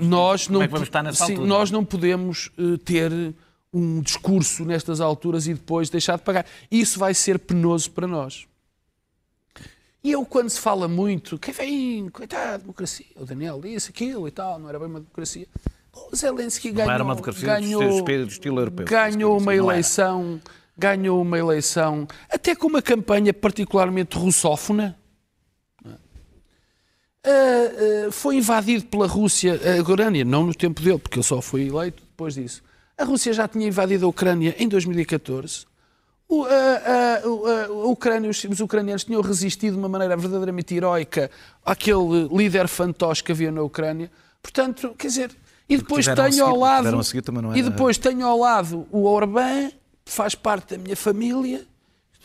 nós 0.07 0.49
não, 0.49 0.63
é 0.63 0.69
sim, 1.15 1.35
nós 1.47 1.71
não 1.71 1.85
podemos 1.85 2.51
eh, 2.59 2.79
ter 2.85 3.35
um 3.73 4.01
discurso 4.01 4.65
nestas 4.65 5.01
alturas 5.01 5.47
e 5.47 5.53
depois 5.55 5.91
deixar 5.91 6.17
de 6.17 6.23
pagar. 6.23 6.47
Isso 6.71 6.99
vai 6.99 7.13
ser 7.13 7.39
penoso 7.39 7.91
para 7.91 8.07
nós. 8.07 8.47
E 10.03 10.13
eu, 10.13 10.25
quando 10.25 10.49
se 10.49 10.61
fala 10.61 10.87
muito, 10.89 11.37
quem 11.39 11.53
vem, 11.53 12.09
coitado, 12.11 12.61
democracia, 12.63 13.07
o 13.17 13.25
Daniel 13.25 13.61
disse 13.61 13.91
aquilo 13.91 14.27
e 14.29 14.31
tal, 14.31 14.59
não 14.59 14.69
era 14.69 14.79
bem 14.79 14.89
uma 14.89 15.01
democracia. 15.01 15.47
O 15.93 16.15
Zelensky 16.15 16.71
ganhou, 16.71 16.93
era 16.93 17.03
uma 17.03 17.15
democracia 17.15 17.47
ganhou, 17.47 17.83
estilo- 17.83 18.25
do 18.25 18.31
estilo 18.31 18.61
europeu. 18.61 18.87
ganhou 18.87 19.33
uma 19.37 19.53
Não 19.55 19.65
eleição, 19.65 20.41
ganhou 20.79 21.21
uma 21.21 21.39
eleição, 21.39 22.07
até 22.31 22.55
com 22.55 22.67
uma 22.69 22.81
campanha 22.81 23.35
particularmente 23.35 24.17
russófona. 24.17 24.97
Ah, 27.27 28.07
ah, 28.09 28.12
foi 28.12 28.37
invadido 28.37 28.85
pela 28.85 29.07
Rússia, 29.07 29.61
a 29.77 29.83
Ucrânia, 29.83 30.25
não 30.25 30.45
no 30.47 30.55
tempo 30.55 30.81
dele, 30.81 30.99
porque 30.99 31.19
ele 31.19 31.25
só 31.27 31.41
foi 31.43 31.67
eleito 31.67 32.03
depois 32.03 32.35
disso. 32.35 32.62
A 32.97 33.05
Rússia 33.05 33.33
já 33.33 33.49
tinha 33.49 33.67
invadido 33.67 34.07
a 34.07 34.09
Ucrânia 34.09 34.55
em 34.59 34.69
2014. 34.69 35.67
O, 36.29 36.45
a, 36.45 36.49
a- 36.49 37.29
o- 37.29 37.47
a- 37.47 37.65
a 37.67 37.87
Ucrânia, 37.89 38.29
os, 38.31 38.43
os 38.45 38.61
ucranianos 38.61 39.05
tinham 39.05 39.21
resistido 39.21 39.75
de 39.75 39.79
uma 39.79 39.89
maneira 39.89 40.17
verdadeiramente 40.17 40.75
heroica 40.75 41.31
àquele 41.65 42.29
líder 42.33 42.67
fantoche 42.69 43.23
que 43.23 43.33
havia 43.33 43.51
na 43.53 43.62
Ucrânia. 43.62 44.11
Portanto, 44.43 44.95
quer 44.99 45.09
dizer, 45.09 45.31
e 45.69 45.77
depois 45.77 46.05
tenho 46.31 46.45
ao 46.45 46.51
seguir- 46.53 46.61
lado. 46.61 46.79
tiveram 46.79 46.99
a 47.01 47.05
seguir 47.05 47.23
não 47.43 47.57
E 47.57 47.62
depois 47.62 47.99
tenho 47.99 48.27
ao 48.27 48.39
lado 48.39 48.87
o 48.91 49.05
Orbán, 49.05 49.71
que 50.05 50.12
faz 50.12 50.35
parte 50.35 50.77
da 50.77 50.83
minha 50.83 50.97
família. 50.97 51.65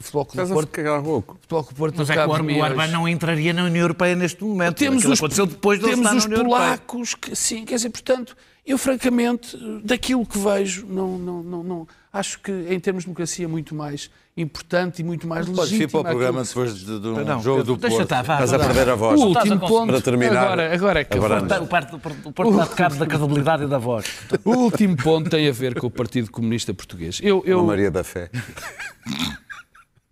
O 0.01 0.03
Futebol 0.03 0.25
Clube 0.25 0.37
do 0.37 0.41
Estás 0.43 0.51
a 0.51 0.53
Porto, 0.53 0.69
cagar 0.69 0.99
rouco. 1.01 1.37
Futebol 1.41 1.63
Clube 1.63 1.77
Porto 1.77 1.95
Mas 1.97 2.07
não 2.07 2.13
é 2.15 2.17
que 2.17 2.23
o 2.23 2.59
o 2.59 2.63
Orbán 2.63 2.87
não 2.87 3.07
entraria 3.07 3.53
na 3.53 3.63
União 3.65 3.83
Europeia 3.83 4.15
neste 4.15 4.43
momento. 4.43 4.75
Temos 4.75 4.97
Aquilo 4.97 5.13
os, 5.13 5.19
aconteceu 5.19 5.45
depois 5.45 5.79
de 5.79 5.85
temos 5.85 6.11
os 6.11 6.25
polacos, 6.25 7.13
que, 7.15 7.35
sim, 7.35 7.63
quer 7.63 7.75
dizer, 7.75 7.91
portanto, 7.91 8.35
eu 8.65 8.77
francamente, 8.77 9.57
daquilo 9.83 10.25
que 10.25 10.37
vejo, 10.37 10.85
não, 10.87 11.17
não, 11.17 11.43
não, 11.43 11.63
não- 11.63 11.87
acho 12.13 12.39
que 12.39 12.51
em 12.69 12.79
termos 12.79 13.03
de 13.03 13.07
democracia 13.07 13.45
é 13.45 13.47
muito 13.47 13.73
mais 13.73 14.09
importante 14.37 15.01
e 15.01 15.03
muito 15.03 15.27
mais 15.27 15.45
Podes 15.47 15.71
ir 15.71 15.75
legítimo. 15.75 16.03
para 16.03 16.11
o 16.11 16.15
programa 16.15 16.43
depois 16.43 16.75
de, 16.77 16.99
de 16.99 17.07
um 17.07 17.23
Não, 17.23 17.41
jogo 17.41 17.63
do 17.63 17.77
Porto. 17.77 18.01
estar, 18.01 18.21
vá, 18.21 18.43
Estás 18.43 18.53
a 18.53 18.59
perder 18.59 18.89
a 18.89 18.95
voz. 18.95 19.19
O 19.19 19.25
último 19.27 19.59
ponto, 19.59 19.87
Para 19.87 20.01
terminar, 20.01 20.43
agora, 20.43 20.73
agora 20.73 20.99
é 21.01 21.03
que 21.03 21.17
eu 21.17 21.21
vou- 21.21 21.29
O 21.29 21.67
Porto, 21.67 22.51
o 22.51 22.57
o 22.59 22.63
de 22.63 22.69
cabo 22.75 22.95
da 22.95 23.05
credibilidade 23.05 23.63
e 23.63 23.67
da 23.67 23.77
voz. 23.77 24.05
O 24.45 24.51
último 24.51 24.95
ponto 24.95 25.29
tem 25.29 25.47
a 25.49 25.51
ver 25.51 25.79
com 25.79 25.87
o 25.87 25.91
Partido 25.91 26.29
Comunista 26.31 26.73
Português. 26.73 27.19
Eu, 27.23 27.43
eu... 27.45 27.59
Uma 27.59 27.67
Maria 27.67 27.91
da 27.91 28.03
Fé. 28.03 28.29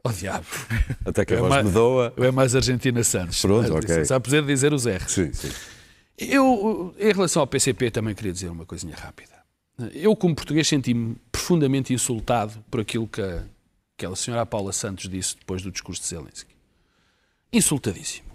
Oh, 0.03 0.09
diabo. 0.11 0.45
Até 1.05 1.25
que 1.25 1.33
a 1.33 1.37
É 1.37 1.39
voz 1.39 1.49
mais- 1.49 1.65
me 1.65 1.71
doa. 1.71 2.13
É 2.17 2.31
mais 2.31 2.55
Argentina 2.55 3.03
Santos. 3.03 3.41
Pronto, 3.41 3.71
Mais 3.71 3.85
ok. 3.85 4.05
Sabe 4.05 4.23
poder 4.25 4.45
dizer 4.45 4.73
os 4.73 4.85
R's. 4.85 5.11
Sim, 5.11 5.33
sim. 5.33 5.51
Eu, 6.17 6.93
em 6.99 7.11
relação 7.13 7.41
ao 7.41 7.47
PCP, 7.47 7.91
também 7.91 8.13
queria 8.15 8.31
dizer 8.33 8.49
uma 8.49 8.65
coisinha 8.65 8.95
rápida. 8.95 9.33
Eu, 9.93 10.15
como 10.15 10.35
português, 10.35 10.67
senti-me 10.67 11.15
profundamente 11.31 11.93
insultado 11.93 12.63
por 12.69 12.81
aquilo 12.81 13.07
que 13.07 13.21
a, 13.21 13.43
aquela 13.97 14.15
senhora 14.15 14.45
Paula 14.45 14.73
Santos 14.73 15.09
disse 15.09 15.35
depois 15.37 15.61
do 15.61 15.71
discurso 15.71 16.01
de 16.01 16.07
Zelensky. 16.09 16.53
Insultadíssimo. 17.51 18.27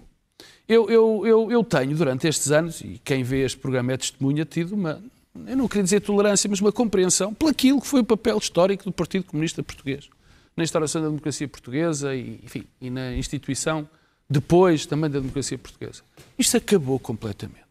Eu, 0.67 0.89
eu, 0.91 1.23
eu, 1.27 1.51
eu 1.53 1.63
tenho, 1.63 1.95
durante 1.95 2.27
estes 2.27 2.51
anos, 2.51 2.81
e 2.81 3.01
quem 3.05 3.23
vê 3.23 3.45
este 3.45 3.59
programa 3.59 3.93
é 3.93 3.97
testemunha, 3.99 4.45
tido 4.47 4.73
uma, 4.75 5.03
eu 5.47 5.57
não 5.57 5.69
queria 5.69 5.83
dizer 5.85 6.01
tolerância, 6.01 6.49
mas 6.49 6.61
uma 6.61 6.73
compreensão 6.73 7.35
por 7.35 7.51
aquilo 7.51 7.81
que 7.81 7.87
foi 7.87 8.01
o 8.01 8.05
papel 8.05 8.39
histórico 8.39 8.85
do 8.85 8.93
Partido 8.93 9.25
Comunista 9.25 9.63
Português 9.63 10.09
na 10.57 10.63
instauração 10.63 11.03
da 11.03 11.09
democracia 11.09 11.49
portuguesa 11.49 12.15
e, 12.15 12.41
enfim, 12.43 12.65
e 12.81 12.91
na 12.91 13.15
instituição 13.15 13.89
depois 14.29 14.87
também 14.87 15.11
da 15.11 15.19
democracia 15.19 15.59
portuguesa. 15.59 16.03
Isto 16.39 16.57
acabou 16.57 16.99
completamente. 16.99 17.65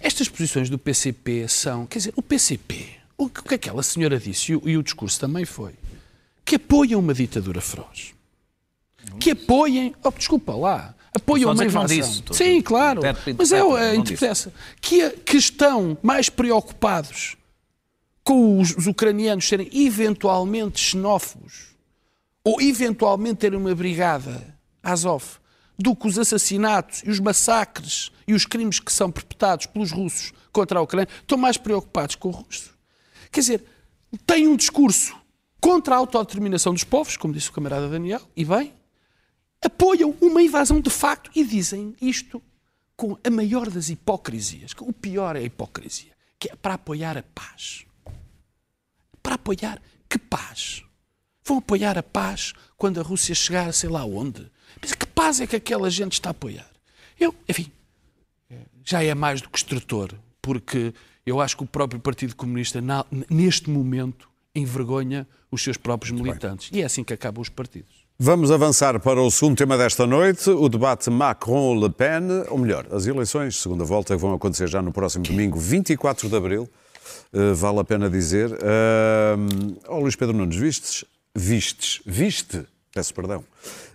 Estas 0.00 0.28
posições 0.28 0.70
do 0.70 0.78
PCP 0.78 1.46
são, 1.48 1.86
quer 1.86 1.98
dizer, 1.98 2.12
o 2.16 2.22
PCP, 2.22 2.88
o 3.18 3.28
que 3.28 3.54
aquela 3.54 3.82
senhora 3.82 4.18
disse 4.18 4.52
e 4.52 4.56
o, 4.56 4.68
e 4.68 4.76
o 4.78 4.82
discurso 4.82 5.20
também 5.20 5.44
foi, 5.44 5.74
que 6.44 6.56
apoia 6.56 6.98
uma 6.98 7.12
ditadura 7.12 7.60
feroz. 7.60 8.14
que 9.18 9.32
apoiem, 9.32 9.94
oh, 10.02 10.10
desculpa 10.10 10.54
lá, 10.54 10.94
apoiam 11.14 11.50
a 11.50 11.52
uma 11.52 11.64
invasão. 11.64 11.96
disse, 11.96 12.22
a 12.30 12.34
Sim, 12.34 12.62
claro, 12.62 13.02
mas 13.36 13.52
é, 13.52 13.58
interpreta, 13.58 13.84
é 13.84 13.94
não 13.94 14.00
interpreta 14.00 14.52
que, 14.80 15.10
que 15.10 15.36
estão 15.36 15.98
mais 16.02 16.30
preocupados 16.30 17.36
com 18.24 18.58
os, 18.60 18.74
os 18.74 18.86
ucranianos 18.86 19.46
serem 19.46 19.68
eventualmente 19.72 20.80
xenófobos 20.80 21.69
ou 22.44 22.60
eventualmente 22.60 23.36
terem 23.36 23.58
uma 23.58 23.74
brigada 23.74 24.58
Azov 24.82 25.38
do 25.78 25.96
que 25.96 26.06
os 26.06 26.18
assassinatos 26.18 27.02
e 27.04 27.10
os 27.10 27.18
massacres 27.18 28.10
e 28.26 28.34
os 28.34 28.44
crimes 28.44 28.78
que 28.78 28.92
são 28.92 29.10
perpetrados 29.10 29.66
pelos 29.66 29.90
russos 29.90 30.32
contra 30.52 30.78
a 30.78 30.82
Ucrânia, 30.82 31.08
estão 31.20 31.38
mais 31.38 31.56
preocupados 31.56 32.16
com 32.16 32.28
o 32.28 32.32
russo. 32.32 32.76
Quer 33.32 33.40
dizer, 33.40 33.64
têm 34.26 34.46
um 34.46 34.56
discurso 34.56 35.16
contra 35.60 35.94
a 35.94 35.98
autodeterminação 35.98 36.72
dos 36.72 36.84
povos, 36.84 37.16
como 37.16 37.32
disse 37.32 37.48
o 37.48 37.52
camarada 37.52 37.88
Daniel, 37.88 38.20
e 38.36 38.44
bem, 38.44 38.74
apoiam 39.64 40.14
uma 40.20 40.42
invasão 40.42 40.80
de 40.80 40.90
facto 40.90 41.30
e 41.34 41.44
dizem 41.44 41.94
isto 42.00 42.42
com 42.96 43.16
a 43.24 43.30
maior 43.30 43.70
das 43.70 43.88
hipocrisias. 43.88 44.74
que 44.74 44.82
O 44.82 44.92
pior 44.92 45.36
é 45.36 45.40
a 45.40 45.42
hipocrisia, 45.42 46.12
que 46.38 46.50
é 46.50 46.56
para 46.56 46.74
apoiar 46.74 47.16
a 47.16 47.22
paz. 47.22 47.86
Para 49.22 49.36
apoiar 49.36 49.80
que 50.08 50.18
paz? 50.18 50.82
Vão 51.50 51.58
apoiar 51.58 51.98
a 51.98 52.02
paz 52.02 52.52
quando 52.76 53.00
a 53.00 53.02
Rússia 53.02 53.34
chegar 53.34 53.72
sei 53.74 53.90
lá 53.90 54.04
onde? 54.04 54.46
Mas 54.80 54.92
que 54.92 55.04
paz 55.04 55.40
é 55.40 55.48
que 55.48 55.56
aquela 55.56 55.90
gente 55.90 56.12
está 56.12 56.28
a 56.28 56.30
apoiar? 56.30 56.70
Eu, 57.18 57.34
enfim, 57.48 57.72
já 58.84 59.02
é 59.02 59.12
mais 59.16 59.40
do 59.42 59.48
que 59.48 59.58
instrutor, 59.58 60.14
porque 60.40 60.94
eu 61.26 61.40
acho 61.40 61.56
que 61.56 61.64
o 61.64 61.66
próprio 61.66 61.98
Partido 62.00 62.36
Comunista, 62.36 62.80
na- 62.80 63.04
neste 63.28 63.68
momento, 63.68 64.28
envergonha 64.54 65.26
os 65.50 65.60
seus 65.60 65.76
próprios 65.76 66.12
militantes. 66.12 66.70
E 66.72 66.82
é 66.82 66.84
assim 66.84 67.02
que 67.02 67.12
acabam 67.12 67.42
os 67.42 67.48
partidos. 67.48 68.04
Vamos 68.16 68.52
avançar 68.52 69.00
para 69.00 69.20
o 69.20 69.28
segundo 69.28 69.58
tema 69.58 69.76
desta 69.76 70.06
noite, 70.06 70.48
o 70.50 70.68
debate 70.68 71.10
Macron-Le 71.10 71.90
Pen, 71.90 72.22
ou 72.48 72.58
melhor, 72.58 72.86
as 72.92 73.08
eleições, 73.08 73.56
segunda 73.56 73.82
volta, 73.84 74.14
que 74.14 74.20
vão 74.20 74.34
acontecer 74.34 74.68
já 74.68 74.80
no 74.80 74.92
próximo 74.92 75.24
domingo, 75.24 75.58
24 75.58 76.28
de 76.28 76.36
abril. 76.36 76.70
Uh, 77.32 77.56
vale 77.56 77.80
a 77.80 77.84
pena 77.84 78.08
dizer. 78.08 78.52
Uh, 78.52 79.76
oh, 79.88 79.98
Luís 79.98 80.14
Pedro 80.14 80.36
Nunes, 80.36 80.56
vistes, 80.56 81.04
vistes, 81.36 82.00
viste, 82.04 82.66
peço 82.92 83.14
perdão, 83.14 83.44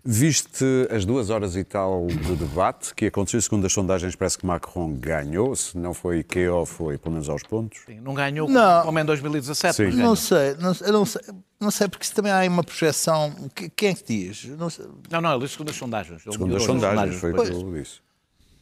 viste 0.04 0.63
as 0.89 1.06
duas 1.06 1.30
horas 1.30 1.56
e 1.56 1.63
tal 1.63 2.08
de 2.08 2.36
debate 2.36 2.93
que 2.95 3.06
aconteceu, 3.08 3.41
segundo 3.41 3.65
as 3.65 3.74
sondagens, 3.74 4.15
parece 4.15 4.38
que 4.38 4.45
Macron 4.45 4.93
ganhou, 4.93 5.56
se 5.56 5.78
não 5.78 5.93
foi 5.93 6.24
KO, 6.24 6.65
foi 6.65 6.98
pelo 6.98 7.13
menos 7.13 7.30
aos 7.30 7.43
pontos. 7.43 7.82
Sim, 7.86 8.00
Não 8.00 8.13
ganhou 8.13 8.50
Não. 8.50 8.84
como 8.84 9.00
em 9.00 9.06
2017. 9.06 9.76
Sim. 9.76 9.91
Não 9.98 10.15
sei, 10.15 10.56
não, 10.56 10.74
eu 10.82 10.93
não 10.93 11.06
sei, 11.06 11.21
não 11.60 11.71
sei, 11.71 11.88
porque 11.88 12.06
isso 12.06 12.13
também 12.15 12.32
há 12.32 12.38
aí 12.39 12.48
uma 12.48 12.63
projeção. 12.63 13.34
Que- 13.54 13.69
Quem 13.69 13.89
é 13.89 13.93
que 13.95 14.04
diz? 14.06 14.45
Não 14.45 14.69
sei. 14.69 14.86
Não, 15.10 15.21
não, 15.21 15.32
ele 15.34 15.41
disse 15.41 15.54
segundo 15.54 15.69
as 15.69 15.76
sondagens. 15.76 16.21
Ele 16.26 16.32
Segundo 16.32 16.56
as 16.56 16.63
sondagens, 16.63 17.15
foi 17.19 17.32
o 17.32 17.36
que 17.43 17.52
eu 17.52 17.74
disse. 17.74 18.00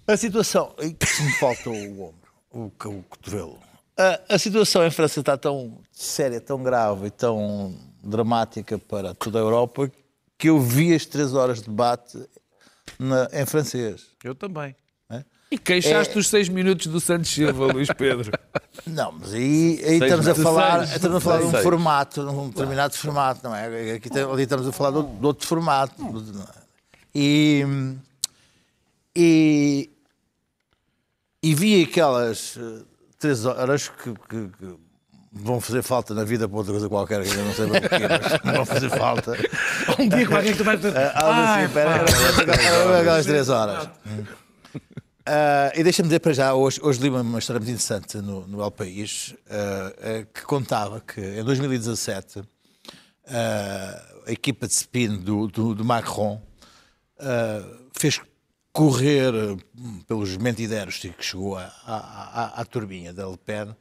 A 0.08 0.18
situação. 0.18 0.74
e 0.82 0.92
que 0.94 1.22
me 1.24 1.32
falta 1.34 1.70
o 1.70 2.02
ombro, 2.04 2.14
o, 2.52 2.66
o 2.90 3.04
cotovelo. 3.10 3.58
A, 3.98 4.36
a 4.36 4.40
situação 4.40 4.86
em 4.86 4.90
França 4.92 5.20
está 5.20 5.38
tão 5.38 5.80
séria, 5.92 6.42
tão 6.42 6.62
grave 6.64 7.08
e 7.08 7.12
tão 7.12 7.74
dramática 8.04 8.78
para 8.78 9.14
toda 9.14 9.40
a 9.40 9.42
Europa 9.42 9.90
que 10.38 10.50
eu 10.50 10.60
vi 10.60 10.94
as 10.94 11.06
três 11.06 11.34
horas 11.34 11.60
de 11.62 11.70
debate 11.70 12.18
na- 13.00 13.30
em 13.32 13.46
francês. 13.46 14.08
Eu 14.24 14.36
também. 14.36 14.76
E 15.52 15.58
queixaste 15.60 16.18
os 16.18 16.28
seis 16.30 16.50
minutos 16.50 16.88
do 16.88 17.00
Santos 17.00 17.30
Silva, 17.30 17.68
Luís 17.72 17.88
Pedro. 17.96 18.32
Não, 18.88 19.12
mas 19.12 19.36
aí, 19.36 19.80
aí 19.86 19.94
estamos, 20.00 20.28
a 20.28 20.34
falar, 20.34 20.80
seis, 20.80 20.96
estamos 20.96 21.18
a 21.18 21.20
falar 21.20 21.38
de 21.42 21.46
um 21.46 21.52
seis. 21.52 21.64
formato, 21.64 22.24
de 22.26 22.30
um 22.32 22.50
determinado 22.50 22.94
formato, 22.96 23.44
não 23.44 23.56
é? 23.56 23.92
Aqui 23.92 24.10
ali 24.20 24.42
estamos 24.44 24.68
a 24.68 24.72
falar 24.72 24.90
de 24.90 24.98
outro, 24.98 25.14
de 25.20 25.26
outro 25.28 25.48
formato. 25.48 25.96
E, 27.14 27.64
e, 29.16 29.92
e 31.44 31.54
vi 31.54 31.84
aquelas 31.84 32.58
eh, 32.58 32.82
três 33.20 33.46
horas 33.46 33.90
que, 33.90 34.12
que- 34.28 34.50
que 34.58 34.76
vão 35.34 35.60
fazer 35.60 35.82
falta 35.82 36.14
na 36.14 36.24
vida 36.24 36.48
para 36.48 36.58
outra 36.58 36.72
coisa 36.72 36.88
qualquer, 36.88 37.24
que 37.24 37.34
eu 37.34 37.44
não 37.44 37.54
sei 37.54 37.66
bem 37.66 37.78
o 37.80 37.82
quê, 37.82 38.40
mas 38.44 38.56
vão 38.56 38.66
fazer 38.66 38.90
falta. 38.90 39.36
Um 40.00 40.08
dia 40.08 40.28
qualquer 40.28 40.52
que 40.52 40.58
tu 40.58 40.64
vais. 40.64 40.80
Ah, 40.86 41.56
assim, 41.56 41.66
espera, 41.66 43.00
aquelas 43.00 43.26
três 43.26 43.50
horas. 43.50 43.90
Ah, 45.26 45.72
e 45.74 45.84
deixa-me 45.84 46.10
dizer 46.10 46.20
para 46.20 46.34
já, 46.34 46.54
hoje, 46.54 46.80
hoje 46.84 47.00
li 47.02 47.10
uma, 47.10 47.40
história 47.40 47.60
muito 47.60 47.72
interessante 47.72 48.18
no, 48.18 48.46
no 48.46 48.62
El 48.62 48.72
País 48.72 49.34
ah, 49.50 49.94
ah, 49.98 50.26
que 50.34 50.42
contava 50.44 51.00
que 51.00 51.22
em 51.22 51.44
2017 51.44 52.44
ah, 53.28 54.06
a 54.28 54.32
equipa 54.32 54.68
de 54.68 54.74
spin 54.74 55.18
do, 55.18 55.48
do, 55.48 55.76
do 55.76 55.86
Macron 55.86 56.42
fez 57.98 58.20
correr 58.74 59.34
hum, 59.34 60.02
pelos 60.06 60.36
mentideros 60.36 60.98
que 60.98 61.14
chegou 61.20 61.58
à, 61.58 61.72
à, 61.86 61.96
à, 61.96 62.62
à 62.62 62.66
turbinha 62.66 63.14
da 63.14 63.26
Le 63.30 63.38
Pen 63.38 63.74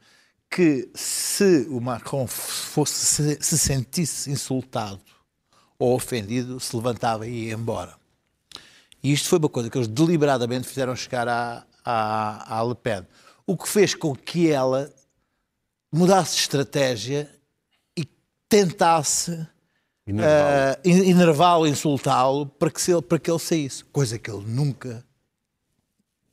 que 0.55 0.89
se 0.93 1.67
o 1.69 1.79
Macron 1.81 2.27
fosse, 2.27 3.05
se, 3.05 3.37
se 3.41 3.57
sentisse 3.57 4.29
insultado 4.29 4.99
ou 5.79 5.95
ofendido, 5.95 6.59
se 6.59 6.75
levantava 6.75 7.27
e 7.27 7.47
ia 7.47 7.53
embora. 7.53 7.95
E 9.03 9.11
isto 9.11 9.27
foi 9.29 9.39
uma 9.39 9.49
coisa 9.49 9.69
que 9.69 9.77
eles 9.77 9.87
deliberadamente 9.87 10.67
fizeram 10.67 10.95
chegar 10.95 11.27
à, 11.27 11.65
à, 11.83 12.59
à 12.59 12.63
Le 12.63 12.75
Pen. 12.75 13.05
O 13.45 13.57
que 13.57 13.67
fez 13.67 13.93
com 13.93 14.15
que 14.15 14.49
ela 14.49 14.93
mudasse 15.91 16.35
de 16.35 16.41
estratégia 16.41 17.29
e 17.97 18.05
tentasse 18.47 19.45
Enervá-lo. 20.07 20.77
en- 20.85 21.09
enervá-lo, 21.09 21.67
insultá-lo, 21.67 22.45
para 22.45 22.69
que, 22.71 22.91
ele, 22.91 23.01
para 23.01 23.19
que 23.19 23.29
ele 23.31 23.39
saísse. 23.39 23.83
Coisa 23.85 24.17
que 24.19 24.29
ele 24.29 24.43
nunca, 24.45 25.03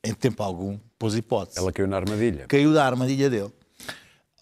em 0.03 0.13
tempo 0.13 0.41
algum, 0.43 0.77
pôs 0.97 1.15
hipótese 1.15 1.57
Ela 1.59 1.71
caiu 1.71 1.87
na 1.87 1.97
armadilha. 1.97 2.45
caiu 2.47 2.73
da 2.73 2.85
armadilha 2.85 3.29
dele. 3.29 3.51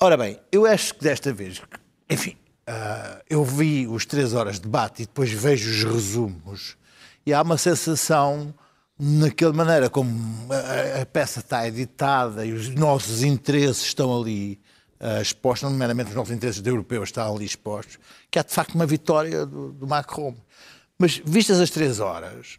Ora 0.01 0.15
bem, 0.15 0.39
eu 0.49 0.65
acho 0.65 0.95
que 0.95 1.03
desta 1.03 1.33
vez, 1.33 1.61
enfim, 2.09 2.37
ah, 2.65 3.21
eu 3.29 3.43
vi 3.43 3.85
os 3.85 4.05
três 4.05 4.33
horas 4.33 4.55
de 4.55 4.61
debate 4.61 5.03
e 5.03 5.05
depois 5.05 5.29
vejo 5.29 5.69
os 5.69 5.83
resumos 5.83 6.77
e 7.25 7.33
há 7.33 7.41
uma 7.41 7.57
sensação, 7.57 8.53
naquela 8.97 9.51
maneira 9.51 9.89
como 9.89 10.47
a, 10.53 11.01
a 11.01 11.05
peça 11.05 11.41
está 11.41 11.67
editada 11.67 12.45
e 12.45 12.53
os 12.53 12.69
nossos 12.69 13.23
interesses 13.23 13.83
estão 13.83 14.21
ali 14.21 14.57
ah, 15.01 15.21
expostos, 15.21 15.69
nomeadamente 15.69 16.11
os 16.11 16.15
nossos 16.15 16.33
interesses 16.33 16.61
de 16.61 16.69
europeus 16.69 17.09
estão 17.09 17.35
ali 17.35 17.43
expostos, 17.43 17.99
que 18.31 18.39
há 18.39 18.43
de 18.43 18.53
facto 18.53 18.75
uma 18.75 18.85
vitória 18.85 19.45
do, 19.45 19.73
do 19.73 19.85
Macron. 19.85 20.33
Mas 20.97 21.21
vistas 21.25 21.59
as 21.59 21.69
três 21.69 21.99
horas, 21.99 22.57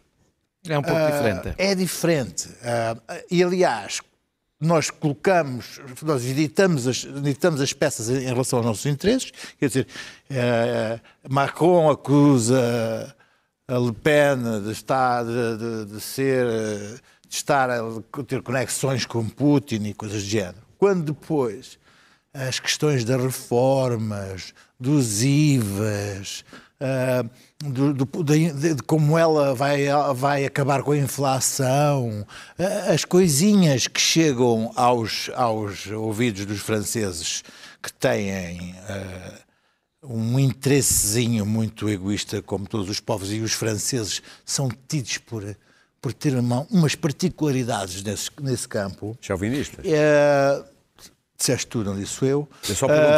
É 0.67 0.77
um 0.77 0.83
pouco 0.83 0.99
ah, 0.99 1.09
diferente. 1.09 1.55
É 1.57 1.73
diferente. 1.73 2.49
Ah, 2.63 2.97
e 3.31 3.43
aliás, 3.43 3.99
nós 4.61 4.91
colocamos, 4.91 5.81
nós 6.03 6.23
editamos 6.23 6.87
as, 6.87 7.03
editamos 7.03 7.59
as 7.59 7.73
peças 7.73 8.09
em 8.09 8.25
relação 8.27 8.59
aos 8.59 8.65
nossos 8.65 8.85
interesses. 8.85 9.31
Quer 9.59 9.67
dizer, 9.67 9.87
ah, 10.29 10.99
Macron 11.27 11.89
acusa 11.89 13.15
a 13.67 13.77
Le 13.79 13.91
Pen 13.91 14.61
de 14.63 14.71
estar, 14.71 15.23
de, 15.25 15.85
de- 15.85 15.99
ser, 15.99 16.45
de 17.27 17.35
estar 17.35 17.71
a 17.71 17.81
ter 18.27 18.43
conexões 18.43 19.05
com 19.05 19.27
Putin 19.27 19.83
e 19.85 19.93
coisas 19.95 20.21
do 20.21 20.29
género. 20.29 20.57
Quando 20.77 21.05
depois 21.11 21.79
as 22.33 22.59
questões 22.59 23.03
das 23.03 23.21
reformas, 23.21 24.53
dos 24.79 25.23
IVAs, 25.23 26.45
ah, 26.81 27.23
do- 27.63 27.93
do- 27.93 28.23
de, 28.23 28.51
de- 28.51 28.83
como 28.83 29.17
ela 29.17 29.53
vai, 29.53 29.85
vai 30.15 30.45
acabar 30.45 30.81
com 30.83 30.91
a 30.91 30.97
inflação, 30.97 32.25
ah, 32.57 32.91
as 32.91 33.05
coisinhas 33.05 33.87
que 33.87 34.01
chegam 34.01 34.71
aos, 34.75 35.29
aos 35.35 35.85
ouvidos 35.87 36.45
dos 36.45 36.59
franceses 36.59 37.43
que 37.81 37.93
têm 37.93 38.75
ah, 38.89 39.33
um 40.03 40.39
interessezinho 40.39 41.45
muito 41.45 41.87
egoísta, 41.87 42.41
como 42.41 42.67
todos 42.67 42.89
os 42.89 42.99
povos, 42.99 43.31
e 43.31 43.39
os 43.39 43.53
franceses 43.53 44.21
são 44.43 44.67
tidos 44.87 45.19
por, 45.19 45.55
por 46.01 46.11
ter 46.11 46.35
uma- 46.35 46.65
umas 46.71 46.95
particularidades 46.95 48.01
nesse, 48.01 48.29
nesse 48.41 48.67
campo. 48.67 49.15
Chauvinistas. 49.21 49.85
É, 49.85 50.63
disseste 51.37 51.67
tu, 51.67 51.83
não 51.83 51.95
disse 51.95 52.25
eu. 52.25 52.49
Eu 52.67 52.75
só 52.75 52.87
perguntei. 52.87 53.13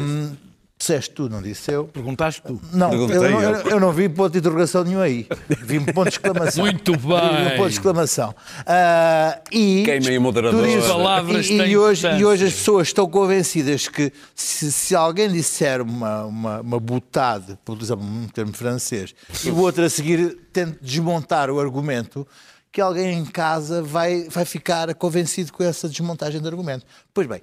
Ahm, 0.00 0.36
disseste 0.84 1.10
tu, 1.12 1.28
não 1.28 1.40
disse 1.40 1.72
eu. 1.72 1.84
Perguntaste 1.86 2.42
tu. 2.42 2.60
Não, 2.72 2.92
eu, 2.92 3.08
não- 3.08 3.14
eu. 3.40 3.40
eu, 3.40 3.70
eu 3.70 3.80
não 3.80 3.92
vi 3.92 4.08
ponto 4.08 4.32
de 4.32 4.38
interrogação 4.38 4.84
nenhum 4.84 5.00
aí. 5.00 5.26
Vi 5.62 5.78
um 5.78 5.84
ponto 5.86 6.10
de 6.10 6.16
exclamação. 6.16 6.62
Muito 6.64 6.92
Vi 6.92 7.06
um 7.06 7.08
bem. 7.48 7.56
ponto 7.56 7.68
de 7.68 7.74
exclamação. 7.74 8.34
Ah, 8.66 9.40
e, 9.50 9.82
Queimem 9.84 10.18
o 10.18 10.20
moderador. 10.20 10.64
dizes- 10.66 10.86
Palavras 10.86 11.46
e, 11.46 11.56
têm 11.58 11.68
e 11.70 11.76
hoje, 11.76 12.06
e 12.18 12.24
hoje 12.24 12.44
as 12.46 12.52
pessoas 12.52 12.88
estão 12.88 13.08
convencidas 13.08 13.88
que 13.88 14.12
se, 14.34 14.70
se 14.70 14.94
alguém 14.94 15.30
disser 15.32 15.80
uma, 15.80 16.24
uma, 16.26 16.60
uma 16.60 16.80
butade, 16.80 17.58
por 17.64 17.80
exemplo, 17.80 18.04
um 18.04 18.28
termo 18.28 18.52
francês, 18.52 19.14
e 19.44 19.50
o 19.50 19.56
outro 19.58 19.84
a 19.84 19.88
seguir 19.90 20.36
tente 20.52 20.78
desmontar 20.82 21.50
o 21.50 21.58
argumento, 21.58 22.26
que 22.70 22.80
alguém 22.80 23.18
em 23.18 23.24
casa 23.24 23.82
vai, 23.82 24.28
vai 24.28 24.44
ficar 24.44 24.92
convencido 24.94 25.52
com 25.52 25.62
essa 25.62 25.88
desmontagem 25.88 26.40
de 26.40 26.46
argumento. 26.46 26.84
Pois 27.12 27.26
bem, 27.26 27.40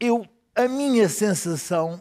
eu, 0.00 0.26
a 0.54 0.66
minha 0.68 1.08
sensação 1.08 2.00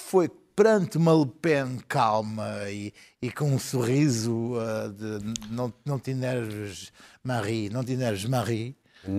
foi 0.00 0.30
perante 0.54 0.96
uma 0.98 1.12
Le 1.12 1.26
Pen 1.26 1.78
calma 1.88 2.70
e, 2.70 2.92
e 3.20 3.30
com 3.30 3.52
um 3.52 3.58
sorriso 3.58 4.54
uh, 4.54 4.92
de 4.92 5.34
não, 5.50 5.72
não 5.84 5.98
te 5.98 6.10
enerves 6.10 6.92
Marie, 7.24 7.70
não 7.70 7.82
te 7.82 7.92
enerves 7.92 8.24
Marie, 8.26 8.76
uh, 9.06 9.10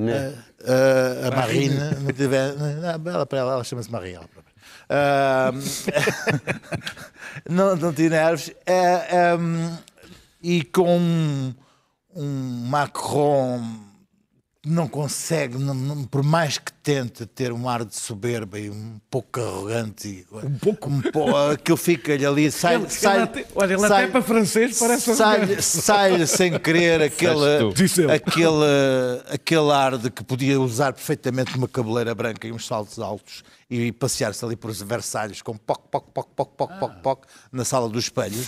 uh, 0.61 1.27
a 1.27 1.35
Marine, 1.35 1.75
não 2.01 2.13
tiver, 2.13 2.55
não, 2.55 2.67
ela, 3.11 3.25
para 3.25 3.39
ela, 3.39 3.53
ela 3.53 3.63
chama-se 3.63 3.91
Marie. 3.91 4.13
Ela 4.13 4.27
própria. 4.27 4.53
Uh, 4.89 5.51
não, 7.49 7.75
não 7.75 7.93
te 7.93 8.03
enerves. 8.03 8.51
Um, 9.39 9.77
e 10.41 10.63
com 10.63 10.97
um, 10.97 11.53
um 12.15 12.65
Macron 12.67 13.61
não 14.65 14.87
consegue, 14.87 15.57
não, 15.57 15.73
não, 15.73 16.03
por 16.05 16.23
mais 16.23 16.57
que 16.57 16.71
tente 16.81 17.25
ter 17.25 17.51
um 17.51 17.67
ar 17.67 17.83
de 17.83 17.95
soberba 17.97 18.57
e 18.57 18.69
um 18.69 18.97
pouco 19.11 19.41
arrogante, 19.41 20.07
e, 20.07 20.25
um 20.45 20.57
pouco, 20.57 20.89
um 20.89 21.01
pouco 21.01 21.35
aquilo 21.35 21.75
fica-lhe 21.77 22.25
ali, 22.25 22.49
sai, 22.49 22.75
Ele- 22.75 22.89
sai, 22.89 23.15
ele 23.17 23.23
até- 23.23 23.45
olha, 23.55 23.73
ele 23.73 23.87
sai- 23.87 24.03
até 24.03 24.11
para 24.13 24.21
francês 24.21 24.79
parece 24.79 25.15
sai, 25.15 25.61
sai 25.61 26.25
sem 26.27 26.57
querer 26.57 27.01
aquele, 27.03 27.73
aquele, 28.13 28.63
aquele 29.29 29.71
ar 29.71 29.97
de 29.97 30.09
que 30.09 30.23
podia 30.23 30.59
usar 30.59 30.93
perfeitamente 30.93 31.57
uma 31.57 31.67
cabeleira 31.67 32.15
branca 32.15 32.47
e 32.47 32.51
uns 32.51 32.65
saltos 32.65 32.99
altos 32.99 33.43
e 33.75 33.91
passear-se 33.91 34.43
ali 34.45 34.55
por 34.55 34.71
Versalhes 34.71 35.41
com 35.41 35.57
poc, 35.57 35.79
poc, 35.89 36.05
poc, 36.13 36.27
poc, 36.35 36.49
poc, 36.55 36.71
poc, 36.79 36.91
poc 37.01 37.25
na 37.51 37.65
sala 37.65 37.89
dos 37.89 38.03
espelhos. 38.05 38.47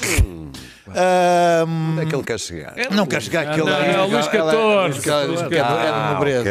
Ahm, 0.90 1.94
Onde 1.94 2.02
é 2.02 2.06
que 2.06 2.16
ele 2.16 2.24
quer 2.24 2.40
chegar? 2.40 2.76
não 2.92 3.06
quer 3.08 3.22
chegar 3.22 3.48
aquele. 3.48 3.66
não, 3.70 3.76
é 3.76 4.02
o 4.02 4.08
Luís 4.08 4.26
XIV. 4.26 5.02
XIV, 5.02 5.58
é 5.58 5.92
de 5.92 6.14
nobreza. 6.14 6.50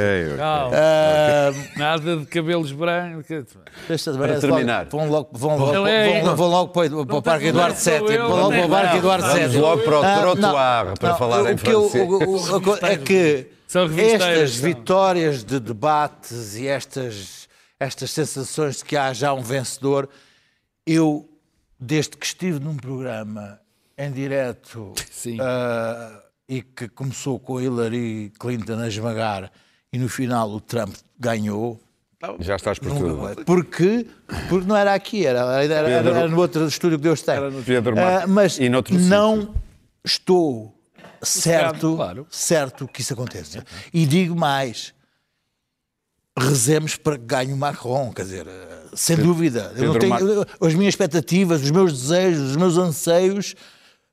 Nada 1.76 2.16
de 2.16 2.26
cabelos 2.26 2.72
brancos. 2.72 3.26
Deixa 3.88 4.12
de 4.12 4.18
Para 4.18 4.40
terminar. 4.40 4.86
Vão 4.86 5.08
logo, 5.08 5.28
vão 5.32 5.56
logo, 5.56 5.86
Ele 5.86 5.90
é- 5.90 6.22
vão, 6.22 6.36
vão 6.36 6.48
logo 6.48 6.72
para, 6.72 6.96
o- 6.96 7.06
para 7.06 7.16
o 7.16 7.22
Parque 7.22 7.46
Eduardo 7.46 7.76
VII. 7.78 8.18
Vão 8.18 8.36
logo 8.36 8.50
para 8.52 8.66
o 8.66 8.68
Parque 8.70 8.96
Eduardo 8.96 9.26
Vamos 9.26 9.52
VII. 9.52 9.60
logo 9.60 9.82
para 9.82 10.00
o 10.00 10.02
Ah, 10.04 10.18
trottoir 10.20 10.84
não, 10.86 10.94
para 10.94 11.14
falar 11.14 11.52
em 11.52 11.56
que 11.56 11.64
francês. 11.70 12.08
o- 12.10 12.86
É 12.86 12.96
que 12.96 13.46
estas 14.00 14.56
vitórias 14.56 15.44
de 15.44 15.58
debates 15.60 16.56
e 16.56 16.66
estas, 16.66 17.43
estas 17.84 18.10
sensações 18.10 18.78
de 18.78 18.84
que 18.84 18.96
há 18.96 19.12
já 19.12 19.32
um 19.32 19.42
vencedor, 19.42 20.08
eu, 20.86 21.28
desde 21.78 22.16
que 22.16 22.26
estive 22.26 22.58
num 22.58 22.76
programa 22.76 23.60
em 23.96 24.10
direto 24.10 24.92
ah, 25.40 26.22
e 26.48 26.62
que 26.62 26.88
começou 26.88 27.38
com 27.38 27.60
Hillary 27.60 28.32
Clinton 28.38 28.80
a 28.80 28.88
esmagar 28.88 29.50
e 29.92 29.98
no 29.98 30.08
final 30.08 30.50
o 30.50 30.60
Trump 30.60 30.94
ganhou, 31.18 31.80
Já 32.40 32.56
estás 32.56 32.78
por 32.78 32.90
tudo. 32.96 33.44
porque, 33.44 34.06
porque 34.48 34.66
não 34.66 34.76
era 34.76 34.94
aqui, 34.94 35.26
era, 35.26 35.40
era, 35.62 35.74
era, 35.74 35.90
era 35.90 36.28
no 36.28 36.38
outro 36.38 36.66
estúdio 36.66 36.98
que 36.98 37.04
Deus 37.04 37.22
tem. 37.22 37.36
Pedro 37.64 37.94
Marques. 37.94 38.24
Ah, 38.24 38.26
mas 38.26 38.58
não 38.58 39.54
estou 40.02 40.74
certo, 41.22 41.96
claro. 41.96 42.26
certo 42.30 42.88
que 42.88 43.00
isso 43.00 43.12
aconteça. 43.12 43.64
E 43.92 44.06
digo 44.06 44.34
mais, 44.34 44.94
rezemos 46.38 46.96
para 46.96 47.16
que 47.18 47.24
ganhe 47.24 47.52
o 47.52 47.56
Macron, 47.56 48.12
quer 48.12 48.22
dizer, 48.22 48.46
ah, 48.48 48.86
sem 48.94 49.16
dúvida. 49.16 49.72
Eu 49.76 49.92
não 49.92 49.92
Pedro 49.98 50.18
tenho- 50.18 50.46
as 50.60 50.74
minhas 50.74 50.92
expectativas, 50.92 51.62
os 51.62 51.70
meus 51.70 51.92
desejos, 51.92 52.50
os 52.50 52.56
meus 52.56 52.76
anseios 52.76 53.54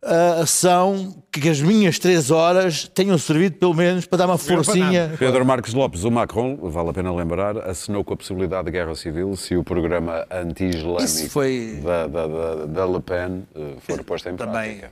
ah, 0.03 0.43
são 0.47 1.23
que 1.31 1.47
as 1.49 1.61
minhas 1.61 1.99
três 1.99 2.31
horas 2.31 2.87
tenham 2.93 3.17
servido 3.17 3.57
pelo 3.57 3.73
menos 3.75 4.05
para 4.07 4.19
dar 4.19 4.25
uma 4.27 4.37
forcinha. 4.37 5.13
Pedro 5.19 5.45
Marques 5.45 5.73
Lopes, 5.73 6.03
o 6.03 6.09
Macron, 6.11 6.57
vale 6.57 6.89
a 6.89 6.93
pena 6.93 7.13
lembrar, 7.13 7.57
assinou 7.69 8.03
com 8.03 8.13
a 8.13 8.17
possibilidade 8.17 8.65
de 8.65 8.71
guerra 8.71 8.95
civil 8.95 9.35
se 9.35 9.55
o 9.55 9.63
programa 9.63 10.25
anti-islâmico 10.31 11.29
foi- 11.29 11.79
da, 11.83 12.07
da, 12.07 12.27
da, 12.27 12.65
da 12.65 12.85
Le 12.87 12.99
Pen 13.01 13.43
eh, 13.55 13.75
for 13.79 14.03
posto 14.03 14.29
em 14.29 14.35
Também. 14.35 14.77
prática. 14.79 14.91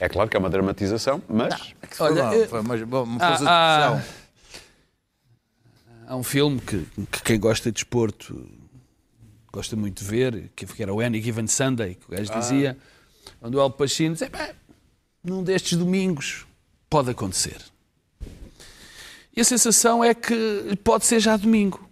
É 0.00 0.08
claro 0.08 0.28
que 0.28 0.36
é 0.36 0.40
uma 0.40 0.50
dramatização, 0.50 1.22
mas 1.28 1.72
Foi 1.90 2.10
Olha, 2.10 2.24
uma- 2.24 2.34
eu- 2.34 2.48
foi 2.48 2.60
uma, 2.60 2.74
uma 3.02 3.16
Ah, 3.24 3.28
força 3.28 3.44
de 3.44 3.48
ah, 3.50 3.90
pressão. 4.00 4.23
Há 6.06 6.16
um 6.16 6.22
filme 6.22 6.60
que, 6.60 6.84
que 7.10 7.22
quem 7.22 7.38
gosta 7.40 7.70
de 7.70 7.74
desporto 7.74 8.46
gosta 9.52 9.76
muito 9.76 10.02
de 10.02 10.10
ver, 10.10 10.50
que 10.56 10.66
era 10.82 10.92
o 10.92 11.00
Any 11.00 11.22
Given 11.22 11.46
Sunday, 11.46 11.94
que 11.94 12.06
o 12.06 12.16
gajo 12.16 12.32
dizia, 12.38 12.76
onde 13.40 13.56
o 13.56 13.60
Al 13.60 13.70
Pacino 13.70 14.12
dizia, 14.14 14.28
"Bem, 14.28 14.50
num 15.22 15.42
destes 15.42 15.78
domingos 15.78 16.44
pode 16.90 17.10
acontecer. 17.10 17.56
E 19.36 19.40
a 19.40 19.44
sensação 19.44 20.02
é 20.04 20.12
que 20.14 20.76
pode 20.84 21.06
ser 21.06 21.20
já 21.20 21.36
domingo. 21.36 21.88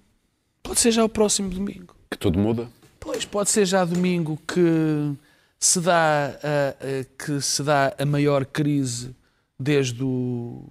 Pode 0.62 0.78
ser 0.80 0.92
já 0.92 1.04
o 1.04 1.08
próximo 1.08 1.48
domingo. 1.50 1.94
que 2.10 2.16
tudo 2.18 2.38
muda. 2.38 2.68
Pois, 3.00 3.24
pode 3.24 3.50
ser 3.50 3.64
já 3.66 3.84
domingo 3.84 4.38
que 4.46 5.12
se 5.58 5.80
dá 5.80 6.26
a, 6.28 6.30
a- 6.30 7.04
que 7.18 7.40
se 7.40 7.62
dá 7.62 7.94
a 7.98 8.04
maior 8.04 8.44
crise 8.44 9.14
desde 9.58 10.02
o, 10.04 10.62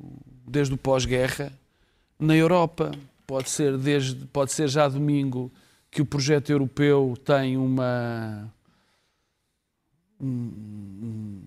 desde 0.48 0.74
o 0.74 0.78
pós-guerra 0.78 1.52
na 2.20 2.36
Europa. 2.36 2.92
Pode 3.32 3.50
ser, 3.50 3.78
desde, 3.78 4.26
pode 4.26 4.52
ser 4.52 4.68
já 4.68 4.90
domingo 4.90 5.50
que 5.90 6.02
o 6.02 6.06
projeto 6.06 6.50
europeu 6.50 7.18
tem 7.24 7.56
uma, 7.56 8.54
um- 10.20 11.42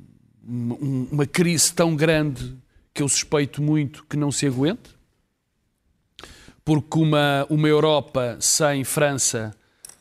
um- 0.48 1.08
uma 1.12 1.26
crise 1.26 1.74
tão 1.74 1.94
grande 1.94 2.56
que 2.94 3.02
eu 3.02 3.08
suspeito 3.08 3.60
muito 3.62 4.02
que 4.08 4.16
não 4.16 4.32
se 4.32 4.46
aguente. 4.46 4.96
Porque 6.64 6.98
uma, 6.98 7.46
uma 7.50 7.68
Europa 7.68 8.38
sem 8.40 8.82
França 8.82 9.54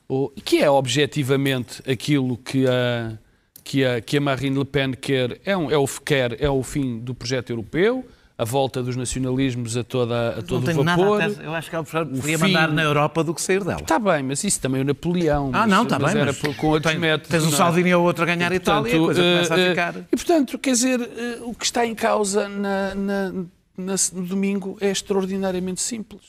ou- 0.08 0.30
que 0.30 0.60
é 0.60 0.70
objetivamente 0.70 1.84
aquilo 1.86 2.38
que 2.38 2.66
a, 2.66 3.18
que 3.62 3.84
a, 3.84 4.00
que 4.00 4.16
a 4.16 4.22
Marine 4.22 4.58
Le 4.58 4.64
Pen 4.64 4.94
quer, 4.94 5.42
é, 5.44 5.58
um, 5.58 5.70
é, 5.70 5.78
o, 5.78 5.86
quer, 5.86 6.42
é 6.42 6.50
o 6.50 6.64
fim 6.64 6.98
do 6.98 7.14
projeto 7.14 7.50
europeu, 7.50 8.08
a 8.44 8.46
volta 8.46 8.84
dos 8.84 8.96
nacionalismos 8.96 9.76
a, 9.76 9.84
toda, 9.84 10.34
a 10.34 10.36
Não 10.36 10.42
todo 10.44 10.66
tenho 10.66 10.84
vapor. 10.84 11.20
nada 11.20 11.42
a 11.42 11.44
Eu 11.44 11.54
acho 11.56 11.70
que 11.70 11.76
ela 11.76 11.84
preferia 11.84 12.38
fim- 12.38 12.44
mandar 12.46 12.68
na 12.70 12.84
Europa 12.84 13.24
do 13.24 13.34
que 13.34 13.42
sair 13.42 13.64
dela. 13.64 13.82
Está 13.82 13.98
bem, 13.98 14.22
mas 14.24 14.44
isso 14.44 14.60
também 14.62 14.82
o 14.82 14.86
Napoleão. 14.86 15.48
Ah, 15.54 15.60
mas- 15.62 15.70
não, 15.70 15.84
está 15.84 15.98
mas 15.98 16.14
bem. 16.14 16.22
era 16.22 16.32
mas 16.32 16.40
por- 16.42 16.56
com 16.56 16.68
outros 16.68 16.92
tem- 16.92 17.00
métodos. 17.02 17.30
Tens 17.30 17.44
um 17.44 17.48
não 17.48 17.54
é? 17.54 17.58
Salvini 17.58 17.94
ou 17.94 18.04
outro 18.04 18.24
a 18.24 18.28
ganhar 18.28 18.52
a 18.52 18.56
Itália 18.56 18.92
e 18.92 18.96
a 18.96 19.00
coisa 19.00 19.22
eh, 19.22 19.34
começa 19.34 19.56
a 19.56 19.60
eh, 19.60 19.70
ficar. 19.70 19.96
E 20.12 20.16
portanto, 20.16 20.60
quer 20.60 20.72
dizer, 20.72 21.02
eh, 21.02 21.38
o 21.42 21.54
que 21.56 21.66
está 21.66 21.86
em 21.86 21.96
causa 21.96 22.48
na- 22.48 22.94
na- 22.96 23.32
na- 23.78 23.96
no 24.14 24.26
domingo 24.26 24.78
é 24.80 24.92
extraordinariamente 24.92 25.82
simples. 25.82 26.22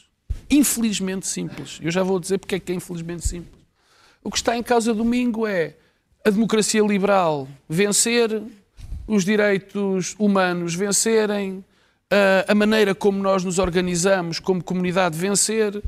Infelizmente 0.51 1.27
simples. 1.27 1.79
Eu 1.83 1.91
já 1.91 2.03
vou 2.03 2.21
dizer 2.21 2.39
porque 2.39 2.55
é 2.55 2.59
que 2.61 2.73
é 2.73 2.75
infelizmente 2.75 3.27
simples. 3.27 3.63
O 4.23 4.31
que 4.31 4.37
está 4.37 4.57
em 4.57 4.63
causa 4.63 4.93
domingo 4.95 5.47
é 5.47 5.75
a 6.25 6.31
democracia 6.31 6.83
liberal 6.83 7.49
vencer, 7.69 8.43
os 9.07 9.25
direitos 9.25 10.15
humanos 10.19 10.75
vencerem, 10.75 11.63
a- 12.11 12.53
a 12.53 12.55
maneira 12.55 12.95
como 12.95 13.23
nós 13.23 13.45
nos 13.45 13.59
organizamos 13.59 14.39
como 14.39 14.63
comunidade 14.63 15.17
vencer, 15.19 15.83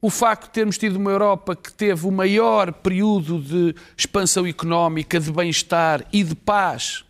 o 0.00 0.10
facto 0.10 0.44
de 0.44 0.50
termos 0.52 0.78
tido 0.78 0.96
uma 0.96 1.10
Europa 1.10 1.56
que 1.56 1.72
teve 1.72 2.06
o 2.06 2.10
maior 2.10 2.72
período 2.72 3.40
de 3.40 3.74
expansão 3.96 4.46
económica, 4.46 5.18
de 5.18 5.32
bem-estar 5.32 6.06
e 6.12 6.22
de 6.22 6.34
paz, 6.34 7.04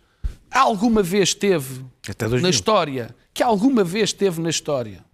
alguma 0.49 1.03
vez 1.03 1.33
teve 1.33 1.85
Até 2.09 2.25
2000. 2.25 2.41
na 2.41 2.49
história, 2.49 3.15
que 3.33 3.43
alguma 3.43 3.83
vez 3.83 4.13
teve 4.13 4.41
na 4.41 4.49
história, 4.49 5.05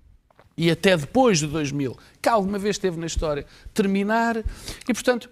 e 0.55 0.69
até 0.69 0.95
depois 0.95 1.39
de 1.39 1.47
2000, 1.47 1.97
que 2.21 2.29
alguma 2.29 2.59
vez 2.59 2.77
teve 2.77 2.97
na 2.99 3.07
história, 3.07 3.45
terminar. 3.73 4.37
E, 4.87 4.93
portanto, 4.93 5.29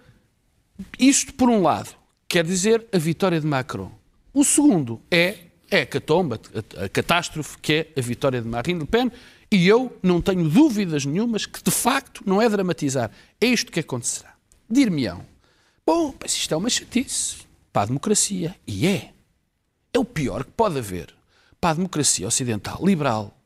isto 1.00 1.34
por 1.36 1.48
um 1.48 1.62
lado 1.62 1.92
quer 2.28 2.44
dizer 2.44 2.86
a 2.92 2.98
vitória 2.98 3.40
de 3.40 3.46
Macron. 3.46 3.92
O 4.34 4.44
segundo 4.44 5.00
é, 5.12 5.36
é 5.72 5.82
a 5.82 5.86
catomba, 5.86 6.40
a, 6.78 6.90
catástrofe, 6.90 7.58
que 7.60 7.74
é 7.74 8.00
a 8.00 8.02
vitória 8.02 8.42
de 8.42 8.48
Marine 8.48 8.82
Le 8.82 8.86
Pen. 8.86 9.10
E 9.50 9.68
eu 9.68 9.98
não 10.04 10.22
tenho 10.22 10.48
dúvidas 10.48 11.06
nenhumas 11.06 11.46
que, 11.46 11.64
de 11.64 11.72
facto, 11.72 12.22
não 12.26 12.42
é 12.42 12.50
dramatizar. 12.50 13.10
É 13.40 13.48
isto 13.48 13.72
que 13.72 13.80
acontecerá. 13.80 14.36
Dir-me-ão, 14.70 15.26
bom, 15.86 16.14
mas 16.22 16.34
isto 16.34 16.54
é 16.54 16.58
uma 16.58 16.70
chatice 16.70 17.38
para 17.72 17.84
a 17.84 17.86
democracia. 17.86 18.56
E 18.68 18.86
é. 18.86 19.14
É 19.94 20.00
o 20.00 20.06
pior 20.06 20.44
que 20.44 20.52
pode 20.52 20.78
haver 20.78 21.14
para 21.60 21.72
a 21.72 21.74
democracia 21.76 22.28
ocidental 22.28 22.80
liberal 22.84 23.38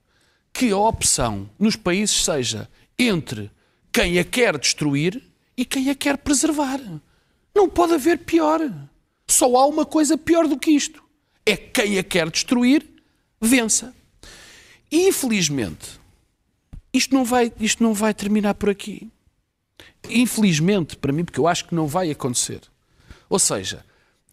que 0.51 0.71
a 0.71 0.77
opção 0.77 1.49
nos 1.59 1.75
países 1.75 2.23
seja 2.23 2.69
entre 2.97 3.51
quem 3.91 4.17
a 4.19 4.23
quer 4.23 4.57
destruir 4.57 5.21
e 5.57 5.65
quem 5.65 5.89
a 5.89 5.95
quer 5.95 6.17
preservar. 6.17 6.79
Não 7.53 7.69
pode 7.69 7.93
haver 7.93 8.19
pior. 8.19 8.61
Só 9.27 9.55
há 9.57 9.65
uma 9.65 9.85
coisa 9.85 10.17
pior 10.17 10.47
do 10.47 10.57
que 10.57 10.71
isto. 10.71 11.04
É 11.45 11.55
que 11.55 11.81
quem 11.81 11.99
a 11.99 12.03
quer 12.03 12.29
destruir, 12.29 12.85
vença. 13.39 13.93
E, 14.91 15.07
infelizmente, 15.07 15.99
isto 16.93 17.13
não 17.13 17.25
vai, 17.25 17.51
isto 17.59 17.83
não 17.83 17.93
vai 17.93 18.13
terminar 18.13 18.53
por 18.55 18.69
aqui. 18.69 19.09
Infelizmente, 20.09 20.95
para 20.95 21.11
mim, 21.11 21.25
porque 21.25 21.39
eu 21.39 21.47
acho 21.47 21.65
que 21.65 21.75
não 21.75 21.87
vai 21.87 22.09
acontecer. 22.11 22.61
Ou 23.29 23.39
seja, 23.39 23.83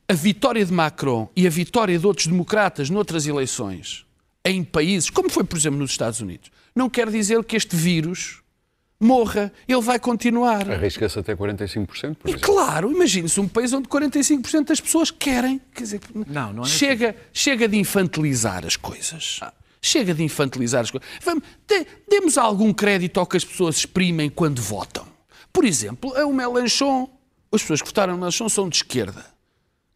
a 0.08 0.14
vitória 0.14 0.64
de 0.64 0.72
Macron 0.72 1.28
e 1.34 1.46
a 1.46 1.50
vitória 1.50 1.98
de 1.98 2.06
outros 2.06 2.26
democratas 2.26 2.90
noutras 2.90 3.26
eleições 3.26 4.04
em 4.44 4.62
países, 4.62 5.08
como 5.08 5.30
foi, 5.30 5.44
por 5.44 5.56
exemplo, 5.56 5.78
nos 5.78 5.92
Estados 5.92 6.20
Unidos, 6.20 6.50
não 6.74 6.90
quer 6.90 7.10
dizer 7.10 7.42
que 7.44 7.56
este 7.56 7.76
vírus 7.76 8.41
morra, 9.02 9.52
ele 9.66 9.80
vai 9.80 9.98
continuar. 9.98 10.70
Arrisca-se 10.70 11.18
até 11.18 11.34
45%, 11.34 12.16
por 12.16 12.28
E 12.28 12.30
exemplo. 12.32 12.40
claro, 12.40 12.90
imagine-se 12.92 13.40
um 13.40 13.48
país 13.48 13.72
onde 13.72 13.88
45% 13.88 14.64
das 14.68 14.80
pessoas 14.80 15.10
querem. 15.10 15.60
Quer 15.74 15.82
dizer, 15.82 16.00
Não, 16.26 16.52
não 16.52 16.62
é 16.62 16.66
chega, 16.66 17.16
chega 17.32 17.66
de 17.68 17.76
infantilizar 17.78 18.64
as 18.64 18.76
coisas. 18.76 19.40
Chega 19.80 20.14
de 20.14 20.22
infantilizar 20.22 20.82
as 20.82 20.90
coisas. 20.92 21.08
Vamos, 21.24 21.42
dê- 21.66 21.84
demos 22.08 22.38
algum 22.38 22.72
crédito 22.72 23.18
ao 23.18 23.26
que 23.26 23.36
as 23.36 23.44
pessoas 23.44 23.76
exprimem 23.78 24.30
quando 24.30 24.62
votam. 24.62 25.04
Por 25.52 25.64
exemplo, 25.64 26.16
a 26.16 26.24
o 26.24 26.32
Melanchon, 26.32 27.10
as 27.52 27.60
pessoas 27.62 27.82
que 27.82 27.88
votaram 27.88 28.12
no 28.12 28.20
Melanchon 28.20 28.48
são 28.48 28.68
de 28.68 28.76
esquerda. 28.76 29.26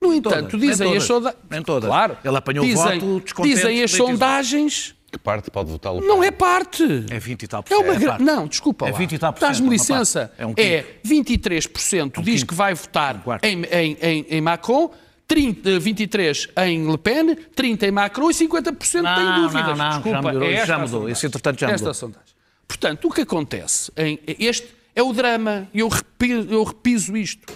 No 0.02 0.12
entanto, 0.12 0.50
todas, 0.50 0.60
dizem 0.60 0.96
as 0.96 1.04
sondagens. 1.04 1.40
nem 1.48 1.62
todas. 1.62 1.88
Claro, 1.88 2.18
Ele 2.24 2.36
apanhou 2.36 2.64
o 2.64 2.68
dizem, 2.68 2.98
voto 2.98 3.20
descontente, 3.20 3.54
Dizem 3.54 3.82
as 3.84 3.90
sondagens. 3.92 4.95
Que 5.10 5.18
parte 5.18 5.50
pode 5.50 5.70
votá-lo? 5.70 6.00
Não 6.00 6.22
é 6.22 6.30
parte. 6.30 6.82
É 7.10 7.18
20 7.18 7.42
e 7.44 7.46
tal 7.48 7.62
por 7.62 7.72
É 7.72 7.76
uma 7.76 7.92
cento, 7.94 8.02
gra-. 8.02 8.18
Não, 8.18 8.46
desculpa 8.46 8.88
É 8.88 8.92
lá. 8.92 8.98
20 8.98 9.12
e 9.12 9.18
tal 9.18 9.32
por 9.32 9.38
cento, 9.40 9.48
Dás-me 9.48 9.66
é 9.66 9.70
licença. 9.70 10.32
É 10.36 10.46
um 10.46 10.54
É, 10.56 10.82
quinto. 11.02 11.48
23% 11.48 12.22
diz 12.22 12.34
quinto. 12.40 12.46
que 12.46 12.54
vai 12.54 12.74
votar 12.74 13.22
quarto. 13.22 13.44
em, 13.44 13.62
em, 13.64 13.96
em, 14.02 14.26
em 14.28 14.40
Macron, 14.40 14.90
30, 15.28 15.78
23 15.78 16.48
em 16.58 16.90
Le 16.90 16.98
Pen, 16.98 17.34
30 17.54 17.86
em 17.86 17.90
Macron 17.90 18.30
e 18.30 18.34
50% 18.34 19.02
Não, 19.02 19.14
tem 19.16 19.42
dúvidas. 19.42 19.66
não, 19.66 19.76
não, 19.76 19.88
Desculpa, 19.90 20.10
já 20.16 20.22
melhorou, 20.22 20.48
é 20.50 20.66
já 20.66 20.74
mudou. 20.78 20.88
sondagem. 20.90 21.12
Isso, 21.12 21.26
entretanto, 21.26 21.60
já 21.60 21.66
esta 21.68 21.78
mudou. 21.78 21.94
sondagem. 21.94 22.26
Portanto, 22.68 23.08
o 23.08 23.10
que 23.12 23.20
acontece, 23.22 23.92
em, 23.96 24.18
este 24.26 24.68
é 24.94 25.02
o 25.02 25.12
drama, 25.12 25.68
e 25.72 25.80
eu 25.80 25.88
repiso, 25.88 26.48
eu 26.50 26.64
repiso 26.64 27.16
isto. 27.16 27.52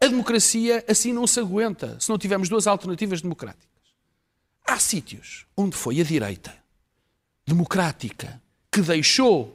A 0.00 0.06
democracia 0.06 0.84
assim 0.88 1.12
não 1.12 1.26
se 1.26 1.40
aguenta 1.40 1.96
se 1.98 2.08
não 2.08 2.16
tivermos 2.16 2.48
duas 2.48 2.66
alternativas 2.68 3.20
democráticas. 3.20 3.66
Há 4.66 4.78
sítios 4.78 5.44
onde 5.56 5.74
foi 5.76 6.00
a 6.00 6.04
direita 6.04 6.54
democrática 7.48 8.40
que 8.70 8.80
deixou 8.82 9.54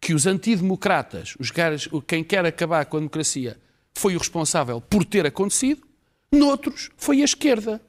que 0.00 0.12
os 0.14 0.26
antidemocratas, 0.26 1.34
os 1.40 1.50
gares, 1.50 1.86
o- 1.90 2.00
quem 2.02 2.22
quer 2.22 2.44
acabar 2.44 2.84
com 2.86 2.98
a 2.98 3.00
democracia, 3.00 3.56
foi 3.94 4.14
o 4.14 4.18
responsável 4.18 4.80
por 4.80 5.04
ter 5.04 5.26
acontecido, 5.26 5.82
noutros 6.30 6.90
foi 6.96 7.22
a 7.22 7.24
esquerda. 7.24 7.80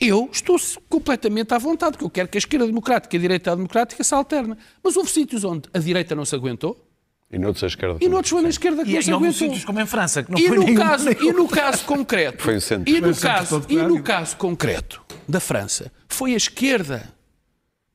Eu 0.00 0.28
estou 0.30 0.56
completamente 0.88 1.52
à 1.52 1.58
vontade, 1.58 1.92
porque 1.92 2.04
eu 2.04 2.10
quero 2.10 2.28
que 2.28 2.36
a 2.38 2.40
esquerda 2.40 2.66
democrática 2.66 3.16
e 3.16 3.18
a 3.18 3.20
direita 3.20 3.56
democrática 3.56 4.04
se 4.04 4.14
alterne. 4.14 4.54
Mas 4.84 4.96
houve 4.96 5.10
sítios 5.10 5.42
onde 5.42 5.68
a 5.74 5.78
direita 5.78 6.14
não 6.14 6.24
se 6.24 6.36
aguentou 6.36 6.86
E 7.32 7.38
noutros 7.38 7.64
a 7.64 7.66
esquerda 7.66 7.98
e 8.00 8.08
noutros 8.08 8.30
foi 8.30 8.42
na 8.42 8.48
esquerda 8.50 8.84
que 8.84 8.90
E 8.90 8.94
não 8.94 9.02
se 9.02 9.10
em 9.10 9.12
alguns 9.14 9.28
aguentou. 9.30 9.48
sítios, 9.48 9.64
como 9.64 9.80
em 9.80 9.86
França, 9.86 10.22
que 10.22 10.30
não 10.30 10.38
E 10.38 10.46
foi 10.46 10.56
no, 10.58 10.64
nenhum, 10.64 10.76
caso, 10.76 11.04
nenhum. 11.06 11.28
e 11.28 11.32
no 11.32 11.48
caso 11.48 11.84
concreto, 11.84 12.42
Foi 12.44 12.56
o 12.56 12.60
centro. 12.60 12.88
e 12.88 12.92
Foi 12.92 13.00
o 13.02 13.06
no 13.08 13.14
centro 13.14 13.28
caso, 13.28 13.66
e 13.68 13.76
no 13.76 14.02
caso 14.02 14.36
concreto 14.36 15.02
da 15.26 15.40
França, 15.40 15.90
foi 16.08 16.32
a 16.34 16.36
esquerda 16.36 17.12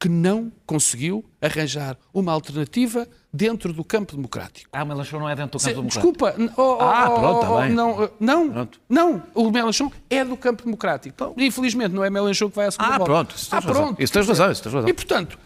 que 0.04 0.10
não 0.10 0.52
conseguiu 0.66 1.24
arranjar 1.42 1.98
uma 2.13 2.34
alternativa 2.34 3.08
dentro 3.32 3.72
do 3.72 3.86
campo 3.86 4.18
democrático. 4.18 4.70
Ah, 4.74 4.80
mas 4.84 4.89
Melanchon 4.98 5.18
não 5.20 5.30
é 5.30 5.34
dentro 5.34 5.52
do 5.58 5.60
Se- 5.62 5.70
campo 5.74 5.88
democrático. 5.88 6.12
desculpa, 6.12 6.62
oh, 6.62 6.62
oh, 6.62 6.82
Ah, 6.82 7.10
oh, 7.10 7.20
pronto, 7.22 7.38
oh, 7.38 7.39
tá 7.56 7.62
bem. 7.62 7.72
Não, 7.74 8.10
não, 8.20 8.50
Pronto. 8.52 8.82
não, 8.89 9.24
o 9.34 9.50
Melanchon 9.50 9.89
é 10.10 10.26
do 10.26 10.36
campo 10.36 10.66
democrático. 10.66 11.34
Infelizmente 11.38 11.94
não 11.94 12.04
é 12.04 12.10
Melanchon 12.10 12.50
que 12.50 12.56
vai 12.58 12.68
à 12.68 12.72
segunda 12.72 12.89
Ah, 12.96 12.98
volta. 12.98 13.06
pronto, 13.13 13.36
ah, 13.50 13.56
razão. 13.56 13.74
pronto. 13.74 14.04
Isso 14.04 14.12
tens 14.12 14.28
razão, 14.28 14.52
isso 14.52 14.62
tens 14.63 14.74
razão. 14.74 14.89
E 14.89 14.94
portanto, 14.94 15.39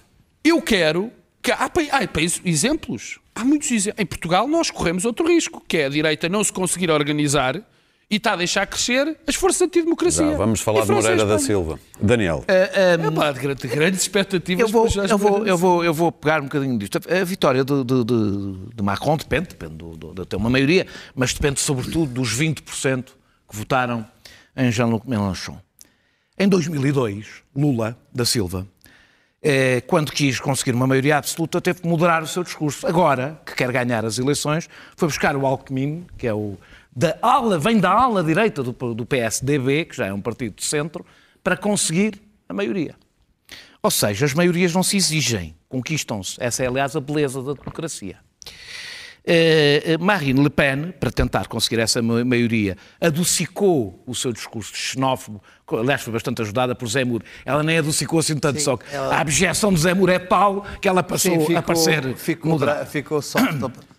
eu 0.44 0.60
quero 0.60 1.12
que 1.40 1.52
há, 1.52 1.66
há 1.66 2.08
países- 2.08 2.42
exemplos. 2.44 3.20
Há 3.36 3.46
muitos 3.46 3.70
exemplos. 3.70 4.02
Em 4.02 4.08
Portugal 4.08 4.48
nós 4.48 4.72
corremos 4.72 5.06
outro 5.06 5.28
risco, 5.28 5.64
que 5.68 5.78
é 5.78 5.86
a 5.86 5.90
direita 5.90 6.28
não 6.28 6.44
se 6.44 6.52
conseguir 6.52 6.90
organizar 6.90 7.62
e 8.10 8.16
está 8.16 8.34
a 8.34 8.36
deixar 8.38 8.66
crescer 8.66 9.18
as 9.28 9.36
forças 9.36 9.62
antidemocracia. 9.64 10.32
Já, 10.32 10.38
vamos 10.38 10.62
falar 10.62 10.86
de 10.86 10.92
Moreira 10.92 11.26
da. 11.26 11.38
Silva. 11.40 11.78
Daniel, 12.00 12.44
É 12.48 12.98
pá, 13.12 13.32
de 13.34 13.40
grande- 13.40 13.68
grandes 13.68 14.02
expectativas. 14.02 14.62
Eu 14.62 14.68
vou, 14.70 14.88
eu, 14.88 15.18
vou, 15.18 15.46
eu, 15.48 15.58
vou, 15.58 15.84
eu 15.84 15.94
vou 15.94 16.12
pegar 16.12 16.40
um 16.40 16.46
bocadinho 16.46 16.78
disto. 16.78 16.98
A 16.98 17.24
vitória 17.26 17.66
de, 17.66 17.84
de, 17.84 18.04
de- 18.06 18.76
de 18.76 18.82
Macron 18.84 19.18
depende, 19.18 19.50
depende 19.50 19.76
do- 19.76 19.98
do- 19.98 20.14
de 20.14 20.26
ter 20.26 20.38
uma 20.38 20.50
maioria, 20.50 20.88
mas 21.14 21.34
depende 21.34 21.60
sobretudo 21.60 22.06
dos 22.14 22.34
20% 22.38 23.04
que 23.50 23.56
votaram 23.56 24.06
em 24.56 24.72
Jean-Luc 24.72 25.08
Mélenchon. 25.08 25.58
Em 26.40 26.48
2002, 26.48 27.28
Lula 27.56 27.98
da 28.14 28.24
Silva, 28.24 28.66
eh, 29.42 29.82
quando 29.86 30.12
quis 30.12 30.40
conseguir 30.40 30.72
uma 30.74 30.88
maioria 30.88 31.18
absoluta, 31.18 31.60
teve 31.60 31.82
que 31.82 31.88
moderar 31.88 32.24
o 32.24 32.28
seu 32.28 32.44
discurso. 32.44 32.86
Agora, 32.88 33.42
que 33.46 33.54
quer 33.56 33.72
ganhar 33.72 34.06
as 34.06 34.18
eleições, 34.18 34.70
foi 34.96 35.08
buscar 35.08 35.36
o 35.36 35.46
Alckmin, 35.46 36.06
que 36.18 36.26
é 36.28 36.34
o 36.34 36.58
da 36.98 37.16
ala, 37.22 37.60
vem 37.60 37.80
da 37.80 37.92
ala 37.92 38.24
direita 38.24 38.64
do, 38.64 38.72
do 38.96 39.06
PSDB, 39.06 39.86
que 39.86 39.96
já 39.96 40.08
é 40.08 40.14
um 40.14 40.20
partido 40.20 40.56
de 40.56 40.66
centro, 40.66 41.06
para 41.44 41.56
conseguir 41.56 42.20
a 42.50 42.54
maioria. 42.56 42.96
Ou 43.84 43.92
seja, 43.92 44.26
as 44.26 44.34
maiorias 44.34 44.74
não 44.74 44.82
se 44.82 44.98
exigem, 44.98 45.56
conquistam-se. 45.70 46.36
Essa 46.40 46.64
é, 46.64 46.68
aliás, 46.68 46.96
a 46.96 47.00
beleza 47.00 47.44
da 47.44 47.54
democracia. 47.54 48.18
Eh, 49.30 49.98
Marine 50.00 50.42
Le 50.42 50.50
Pen, 50.50 50.92
para 51.00 51.12
tentar 51.12 51.48
conseguir 51.48 51.80
essa 51.80 52.02
ma- 52.02 52.26
maioria, 52.26 52.76
adocicou 53.00 54.02
o 54.08 54.16
seu 54.16 54.32
discurso 54.34 54.74
xenófobo, 54.76 55.44
aliás, 55.70 56.02
foi 56.02 56.14
bastante 56.14 56.42
ajudada 56.42 56.74
por 56.74 56.88
Zé. 56.88 57.04
Ela 57.46 57.62
nem 57.62 57.78
adocicou 57.78 58.20
assim 58.20 58.38
tanto, 58.38 58.60
só 58.60 58.76
que 58.78 58.86
a 58.96 59.20
abjeção 59.20 59.72
de 59.72 59.82
Zé 59.82 59.92
é 59.92 60.20
tal 60.20 60.66
que 60.82 60.88
ela 60.88 61.04
passou 61.04 61.46
Sim, 61.46 61.56
a 61.56 61.62
parecer 61.62 62.16
ficou, 62.16 62.52
moderada. 62.54 62.86
ficou 62.86 63.22
só. 63.22 63.38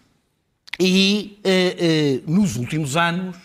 E 0.81 1.41
eh, 1.45 1.77
eh, 1.79 2.23
nos 2.31 2.57
últimos 2.57 2.97
anos 2.97 3.37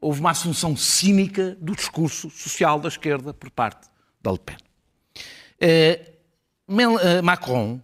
houve 0.00 0.20
uma 0.20 0.30
assunção 0.30 0.76
cínica 0.76 1.56
do 1.60 1.74
discurso 1.74 2.30
social 2.30 2.78
da 2.78 2.88
esquerda 2.88 3.34
por 3.34 3.50
parte 3.50 3.88
da 4.22 4.30
Le 4.30 4.38
Pen. 4.38 4.56
Eh, 5.60 6.12
eh, 6.68 7.22
Macron, 7.22 7.80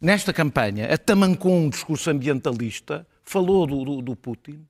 nesta 0.00 0.32
campanha, 0.32 0.92
atamancou 0.92 1.52
um 1.54 1.70
discurso 1.70 2.10
ambientalista, 2.10 3.06
falou 3.22 3.66
do, 3.66 3.84
do- 3.84 4.02
do 4.02 4.16
Putin 4.16 4.66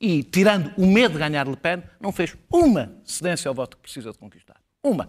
e, 0.00 0.22
tirando 0.22 0.72
o 0.76 0.86
medo 0.86 1.12
de 1.14 1.18
ganhar 1.20 1.48
Le 1.48 1.56
Pen, 1.56 1.82
não 2.00 2.12
fez 2.12 2.36
uma 2.52 2.94
cedência 3.04 3.48
ao 3.48 3.54
voto 3.54 3.76
que 3.78 3.84
precisa 3.84 4.12
de 4.12 4.18
conquistar. 4.18 4.60
Uma. 4.82 5.08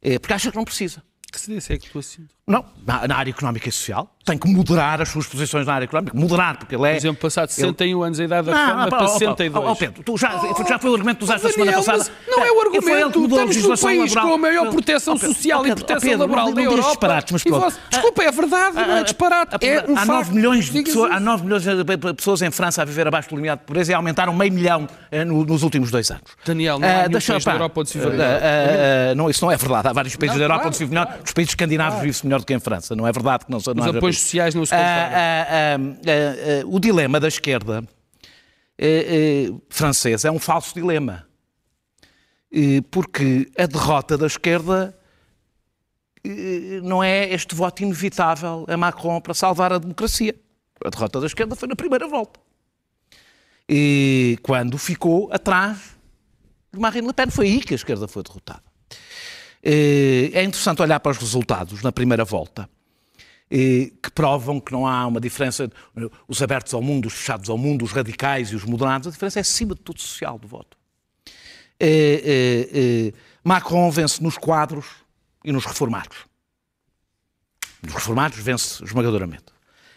Eh, 0.00 0.18
porque 0.18 0.32
acha 0.32 0.50
que 0.50 0.56
não 0.56 0.64
precisa. 0.64 1.02
Que 1.30 1.38
cedência 1.38 1.74
é 1.74 1.78
que 1.78 1.90
tu 1.90 1.98
assinto? 1.98 2.34
Não, 2.46 2.64
na, 2.86 3.06
na 3.06 3.16
área 3.16 3.30
económica 3.30 3.68
e 3.68 3.72
social. 3.72 4.16
Tem 4.28 4.36
que 4.38 4.48
moderar 4.48 5.00
as 5.00 5.08
suas 5.08 5.26
posições 5.26 5.66
na 5.66 5.72
área 5.74 5.84
económica. 5.84 6.16
Moderar, 6.16 6.58
porque 6.58 6.74
ele 6.74 6.84
é. 6.86 6.90
Por 6.90 6.96
exemplo, 6.96 7.20
passado 7.22 7.48
de 7.48 7.54
61 7.54 8.02
anos 8.02 8.20
a 8.20 8.24
idade 8.24 8.46
da 8.50 8.56
reforma 8.56 8.82
não, 8.82 8.88
para 8.90 9.02
ó, 9.02 9.04
ó, 9.04 9.08
62. 9.18 9.64
ó, 9.66 9.70
ó, 9.70 9.74
Pedro, 9.74 10.02
tu 10.02 10.16
já, 10.18 10.30
já 10.68 10.78
foi 10.78 10.90
o 10.90 10.94
argumento 10.94 11.18
que 11.18 11.24
usaste 11.24 11.46
na 11.46 11.52
semana 11.52 11.72
passada. 11.72 12.10
não 12.28 12.44
é 12.44 12.50
o 12.50 12.54
Foi 12.54 12.66
ele 12.66 12.70
que 12.70 12.76
argumento. 12.90 13.20
mudou 13.20 13.38
Estamos 13.38 13.56
legislação 13.56 13.88
país 13.88 14.14
laboral. 14.14 14.26
com 14.28 14.34
a 14.34 14.38
maior 14.38 14.62
Pedro, 14.64 14.72
proteção 14.74 15.18
Pedro, 15.18 15.34
social 15.34 15.60
ó, 15.60 15.62
e 15.64 15.68
Pedro, 15.68 15.84
proteção 15.84 16.08
Pedro, 16.10 16.18
laboral 16.20 16.46
não 16.46 16.54
da 16.54 16.62
Europa. 16.62 16.88
disparates, 16.90 17.32
mas 17.32 17.42
pronto. 17.44 17.60
você- 17.64 17.78
Desculpa, 17.90 18.22
é 18.22 18.30
verdade, 18.32 18.74
não 18.76 18.96
é 18.96 19.02
disparate. 19.04 19.54
Há, 19.54 19.66
É 19.66 19.84
um 19.88 19.92
há 19.92 19.96
facto. 19.96 20.08
9 20.08 20.34
milhões 20.34 20.64
de 20.70 20.82
pessoas, 20.82 21.12
há 21.12 21.20
9 21.20 21.44
milhões 21.44 21.62
de 21.62 22.14
pessoas 22.14 22.42
em 22.42 22.50
França 22.50 22.82
a 22.82 22.84
viver 22.84 23.06
abaixo 23.08 23.30
do 23.30 23.36
limiar 23.36 23.56
de 23.56 23.62
pobreza 23.64 23.92
e 23.92 23.94
aumentaram 23.94 24.32
meio 24.34 24.52
milhão 24.52 24.86
eh, 25.10 25.24
no- 25.24 25.44
nos 25.44 25.62
últimos 25.62 25.90
dois 25.90 26.10
anos. 26.10 26.22
Daniel, 26.44 26.78
não 26.78 26.86
há 26.88 27.04
Ah, 27.04 27.08
deixa- 27.08 27.32
país 27.32 27.44
da 27.44 27.50
pá, 27.52 27.56
Europa 27.56 27.80
onde 27.80 27.88
se 27.90 27.98
vive 27.98 28.10
ah, 28.10 28.12
melhor. 28.12 28.26
ah, 28.26 29.26
ah, 29.26 29.30
isso 29.30 29.44
não 29.44 29.50
é 29.52 29.56
verdade. 29.56 29.88
Há 29.88 29.92
vários 29.92 30.16
países 30.16 30.36
da 30.38 30.44
Europa 30.44 30.66
onde 30.66 30.76
se 30.76 30.84
vive 30.84 30.94
melhor. 30.94 31.18
Os 31.24 31.32
países 31.32 31.52
escandinavos 31.52 31.98
vivem-se 32.00 32.26
melhor 32.26 32.40
do 32.40 32.46
que 32.46 32.54
em 32.54 32.60
França. 32.60 32.94
Não 32.94 33.06
é 33.06 33.12
verdade 33.12 33.44
que 33.46 33.50
não, 33.50 33.58
não 33.74 33.84
Sociais 34.20 34.54
não 34.54 34.66
se 34.66 34.74
ah, 34.74 35.78
o 36.66 36.78
dilema 36.78 37.18
da 37.18 37.28
esquerda 37.28 37.84
eh, 38.78 39.48
eh, 39.48 39.60
francesa 39.68 40.28
é 40.28 40.30
um 40.30 40.38
falso 40.38 40.72
dilema. 40.72 41.26
Eh, 42.52 42.80
porque 42.90 43.50
a 43.58 43.66
derrota 43.66 44.16
da 44.16 44.26
esquerda 44.26 44.94
não 46.82 47.02
é 47.02 47.32
este 47.32 47.54
voto 47.54 47.82
inevitável 47.82 48.66
a 48.68 48.76
Macron 48.76 49.20
para 49.20 49.34
salvar 49.34 49.72
a 49.72 49.78
democracia. 49.78 50.34
A 50.84 50.90
derrota 50.90 51.20
da 51.20 51.26
esquerda 51.26 51.56
foi 51.56 51.68
na 51.68 51.74
primeira 51.74 52.06
volta. 52.06 52.38
E 53.68 54.38
quando 54.42 54.78
ficou 54.78 55.30
atrás 55.32 55.96
de 56.72 56.78
Marine 56.78 57.06
Le 57.06 57.12
Pen. 57.12 57.30
Foi 57.30 57.46
aí 57.46 57.60
que 57.60 57.74
a 57.74 57.76
esquerda 57.76 58.06
foi 58.06 58.22
derrotada. 58.22 58.62
É 59.62 60.42
interessante 60.42 60.80
olhar 60.82 61.00
para 61.00 61.12
os 61.12 61.18
resultados 61.18 61.82
na 61.82 61.90
primeira 61.90 62.24
volta, 62.24 62.68
que 63.50 64.10
provam 64.14 64.60
que 64.60 64.72
não 64.72 64.86
há 64.86 65.06
uma 65.06 65.20
diferença, 65.20 65.70
os 66.26 66.42
abertos 66.42 66.74
ao 66.74 66.82
mundo, 66.82 67.06
os 67.06 67.14
fechados 67.14 67.48
ao 67.48 67.56
mundo, 67.56 67.84
os 67.84 67.92
radicais 67.92 68.50
e 68.50 68.56
os 68.56 68.64
moderados, 68.64 69.08
a 69.08 69.10
diferença 69.10 69.38
é 69.38 69.42
acima 69.42 69.74
de 69.74 69.80
tudo 69.80 70.00
social 70.00 70.38
do 70.38 70.46
voto. 70.46 70.76
Eh, 71.80 72.22
eh, 72.24 72.68
eh, 72.72 73.12
Macron 73.42 73.90
vence 73.90 74.22
nos 74.22 74.36
quadros 74.36 74.86
e 75.44 75.52
nos 75.52 75.64
reformados. 75.64 76.18
Nos 77.82 77.94
reformados 77.94 78.38
vence 78.38 78.84
esmagadoramente. 78.84 79.46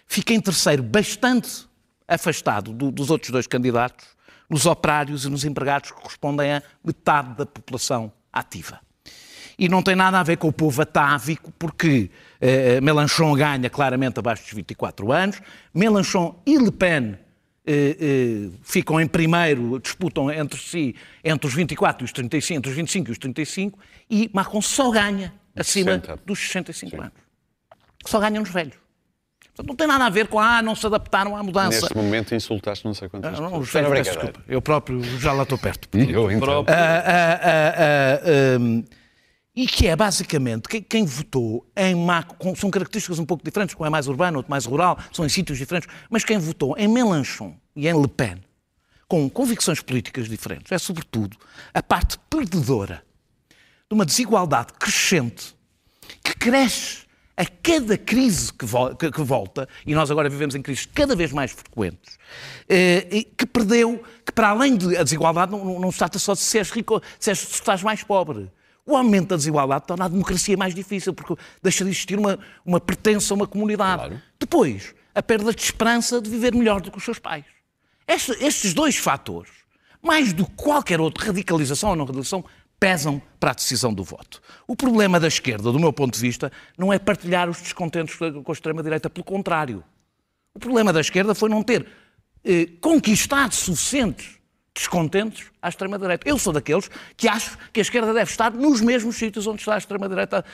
Fica 0.06 0.34
em 0.34 0.40
terceiro, 0.40 0.84
bastante 0.84 1.68
afastado 2.08 2.72
do- 2.72 2.92
dos 2.92 3.10
outros 3.10 3.32
dois 3.32 3.48
candidatos, 3.48 4.06
nos 4.50 4.66
operários 4.66 5.26
e 5.26 5.30
nos 5.30 5.44
empregados, 5.44 5.92
que 5.92 5.98
correspondem 5.98 6.54
a 6.54 6.64
metade 6.84 7.36
da 7.36 7.46
população 7.46 8.12
ativa. 8.32 8.80
E 9.58 9.68
não 9.70 9.82
tem 9.82 9.96
nada 9.96 10.20
a 10.20 10.24
ver 10.24 10.38
com 10.38 10.48
o 10.48 10.54
povo 10.54 10.82
atávico, 10.82 11.52
porque 11.58 12.12
eh, 12.42 12.82
Mélenchon 12.82 13.34
ganha 13.36 13.70
claramente 13.70 14.20
abaixo 14.20 14.44
dos 14.44 14.54
24 14.54 15.12
anos, 15.12 15.42
Mélenchon 15.74 16.42
e 16.46 16.58
Le 16.58 16.72
Pen 16.72 17.18
eh, 17.64 17.96
eh, 18.00 18.50
ficam 18.64 19.00
em 19.00 19.06
primeiro, 19.06 19.80
disputam 19.80 20.32
entre 20.32 20.60
si 20.60 20.96
entre 21.24 21.48
os 21.48 21.54
24 21.54 22.04
e 22.04 22.06
os 22.06 22.12
35, 22.12 22.58
entre 22.58 22.72
os 22.72 22.76
25 22.76 23.10
e 23.10 23.12
os 23.12 23.18
35, 23.20 23.80
e 24.10 24.30
Macron 24.34 24.62
só 24.62 24.90
ganha 24.90 25.32
acima 25.56 25.92
60. 25.92 26.20
dos 26.26 26.40
65 26.40 27.00
anos. 27.00 27.14
Só 28.04 28.20
ganha 28.20 28.40
nos 28.40 28.50
velhos. 28.50 28.74
Portanto, 29.54 29.68
não 29.68 29.76
tem 29.76 29.86
nada 29.86 30.06
a 30.06 30.10
ver 30.10 30.28
com, 30.28 30.40
ah, 30.40 30.62
não 30.64 30.74
se 30.74 30.88
adaptaram 30.88 31.36
à 31.36 31.44
mudança. 31.44 31.82
Neste 31.82 31.96
momento 31.96 32.34
insultaste 32.34 32.84
não 32.84 32.96
sei 32.96 33.10
quantas 33.10 33.40
Não, 33.40 33.50
não. 33.52 33.64
José, 33.64 33.80
Era 33.80 33.90
peço 33.92 34.12
desculpa. 34.12 34.42
Eu 34.48 34.62
próprio 34.62 35.04
já 35.20 35.32
lá 35.32 35.44
estou 35.44 35.58
perto. 35.58 35.88
Eu 35.96 36.32
então. 36.32 36.66
Ah, 36.68 37.40
e 39.56 39.68
que 39.68 39.88
é 39.88 39.96
basicamente 39.96 40.70
quem, 40.70 40.82
quem 40.82 41.06
votou 41.06 41.70
em 41.76 41.94
Macron, 41.94 42.36
com- 42.38 42.56
são 42.56 42.72
características 42.72 43.20
um 43.20 43.26
pouco 43.26 43.44
diferentes, 43.44 43.76
um 43.78 43.86
é 43.86 43.90
mais 43.90 44.08
urbano, 44.08 44.38
outro 44.38 44.50
mais 44.50 44.66
rural, 44.66 44.98
são 45.12 45.26
em 45.26 45.30
sítios 45.30 45.58
diferentes, 45.58 45.90
mas 46.10 46.24
quem 46.24 46.38
votou 46.38 46.78
em 46.78 46.88
Mélenchon 46.88 47.56
e 47.76 47.88
em 47.88 48.02
Le 48.02 48.08
Pen, 48.08 48.38
com 49.08 49.30
convicções 49.30 49.82
políticas 49.82 50.30
diferentes, 50.30 50.72
é 50.72 50.78
sobretudo 50.78 51.36
a 51.74 51.84
parte 51.84 52.18
perdedora 52.30 53.04
de 53.90 53.94
uma 53.94 54.06
desigualdade 54.06 54.72
crescente 54.80 55.54
que 56.24 56.34
cresce 56.36 57.02
a 57.36 57.46
cada 57.46 57.98
crise 57.98 58.54
que, 58.54 58.66
vol- 58.66 58.96
que- 58.96 59.12
que 59.12 59.22
volta, 59.22 59.68
e 59.86 59.94
nós 59.94 60.10
agora 60.12 60.30
vivemos 60.30 60.56
em 60.56 60.62
crises 60.62 60.86
cada 60.86 61.14
vez 61.16 61.34
mais 61.34 61.52
frequentes, 61.52 62.18
eh, 62.70 63.26
que 63.38 63.46
perdeu, 63.46 64.02
que 64.26 64.32
para 64.32 64.50
além 64.50 64.78
da 64.78 65.04
desigualdade, 65.04 65.52
não, 65.52 65.66
não- 65.66 65.80
não 65.80 65.92
se 65.92 65.98
trata 65.98 66.18
só 66.20 66.34
de 66.34 66.40
se 66.40 66.58
és 66.58 66.70
rico, 66.72 67.02
se, 67.20 67.30
és, 67.32 67.40
se 67.40 67.54
estás 67.56 67.84
mais 67.84 68.02
pobre. 68.04 68.50
O 68.86 68.96
aumento 68.96 69.30
da 69.30 69.36
desigualdade 69.36 69.86
torna 69.86 70.06
a 70.06 70.08
democracia 70.08 70.58
mais 70.58 70.74
difícil, 70.74 71.14
porque 71.14 71.36
deixa 71.62 71.84
de 71.84 71.92
existir 71.92 72.18
uma, 72.18 72.40
uma 72.66 72.80
pertença 72.80 73.34
a 73.34 73.36
uma 73.36 73.48
comunidade. 73.48 74.22
Depois, 74.40 74.94
a 75.14 75.22
perda 75.22 75.54
de 75.54 75.62
esperança 75.62 76.20
de 76.22 76.30
viver 76.30 76.54
melhor 76.56 76.82
do 76.82 76.92
que 76.92 76.98
os 76.98 77.04
seus 77.04 77.20
pais. 77.20 77.46
Este- 78.08 78.44
estes 78.44 78.74
dois 78.74 78.98
fatores, 78.98 79.52
mais 80.02 80.34
do 80.34 80.46
que 80.46 80.54
qualquer 80.56 81.00
outro, 81.00 81.26
radicalização 81.26 81.92
ou 81.92 81.96
não 81.96 82.06
radicalização, 82.06 82.44
pesam 82.80 83.22
para 83.40 83.52
a 83.52 83.54
decisão 83.54 83.94
do 83.94 84.04
voto. 84.04 84.42
O 84.66 84.76
problema 84.76 85.20
da 85.20 85.28
esquerda, 85.28 85.72
do 85.72 85.80
meu 85.80 85.94
ponto 85.94 86.16
de 86.16 86.20
vista, 86.20 86.52
não 86.76 86.92
é 86.92 86.98
partilhar 86.98 87.48
os 87.48 87.62
descontentes 87.62 88.16
com 88.16 88.44
a 88.48 88.52
extrema-direita, 88.52 89.08
pelo 89.08 89.24
contrário. 89.24 89.84
O 90.56 90.60
problema 90.60 90.92
da 90.92 91.00
esquerda 91.00 91.36
foi 91.36 91.48
não 91.50 91.62
ter 91.62 91.88
eh, 92.44 92.66
conquistado 92.82 93.54
suficientes 93.54 94.40
descontentes 94.74 95.48
à 95.62 95.70
extrema-direita. 95.70 96.28
Eu 96.28 96.38
sou 96.38 96.54
daqueles 96.54 96.90
que 97.18 97.28
acho 97.28 97.58
que 97.74 97.80
a 97.80 97.84
esquerda 97.84 98.14
deve 98.14 98.32
estar 98.32 98.52
nos 98.52 98.82
mesmos 98.82 99.16
sítios 99.16 99.46
onde 99.48 99.60
está 99.62 99.76
a 99.76 99.78
extrema-direita, 99.78 100.46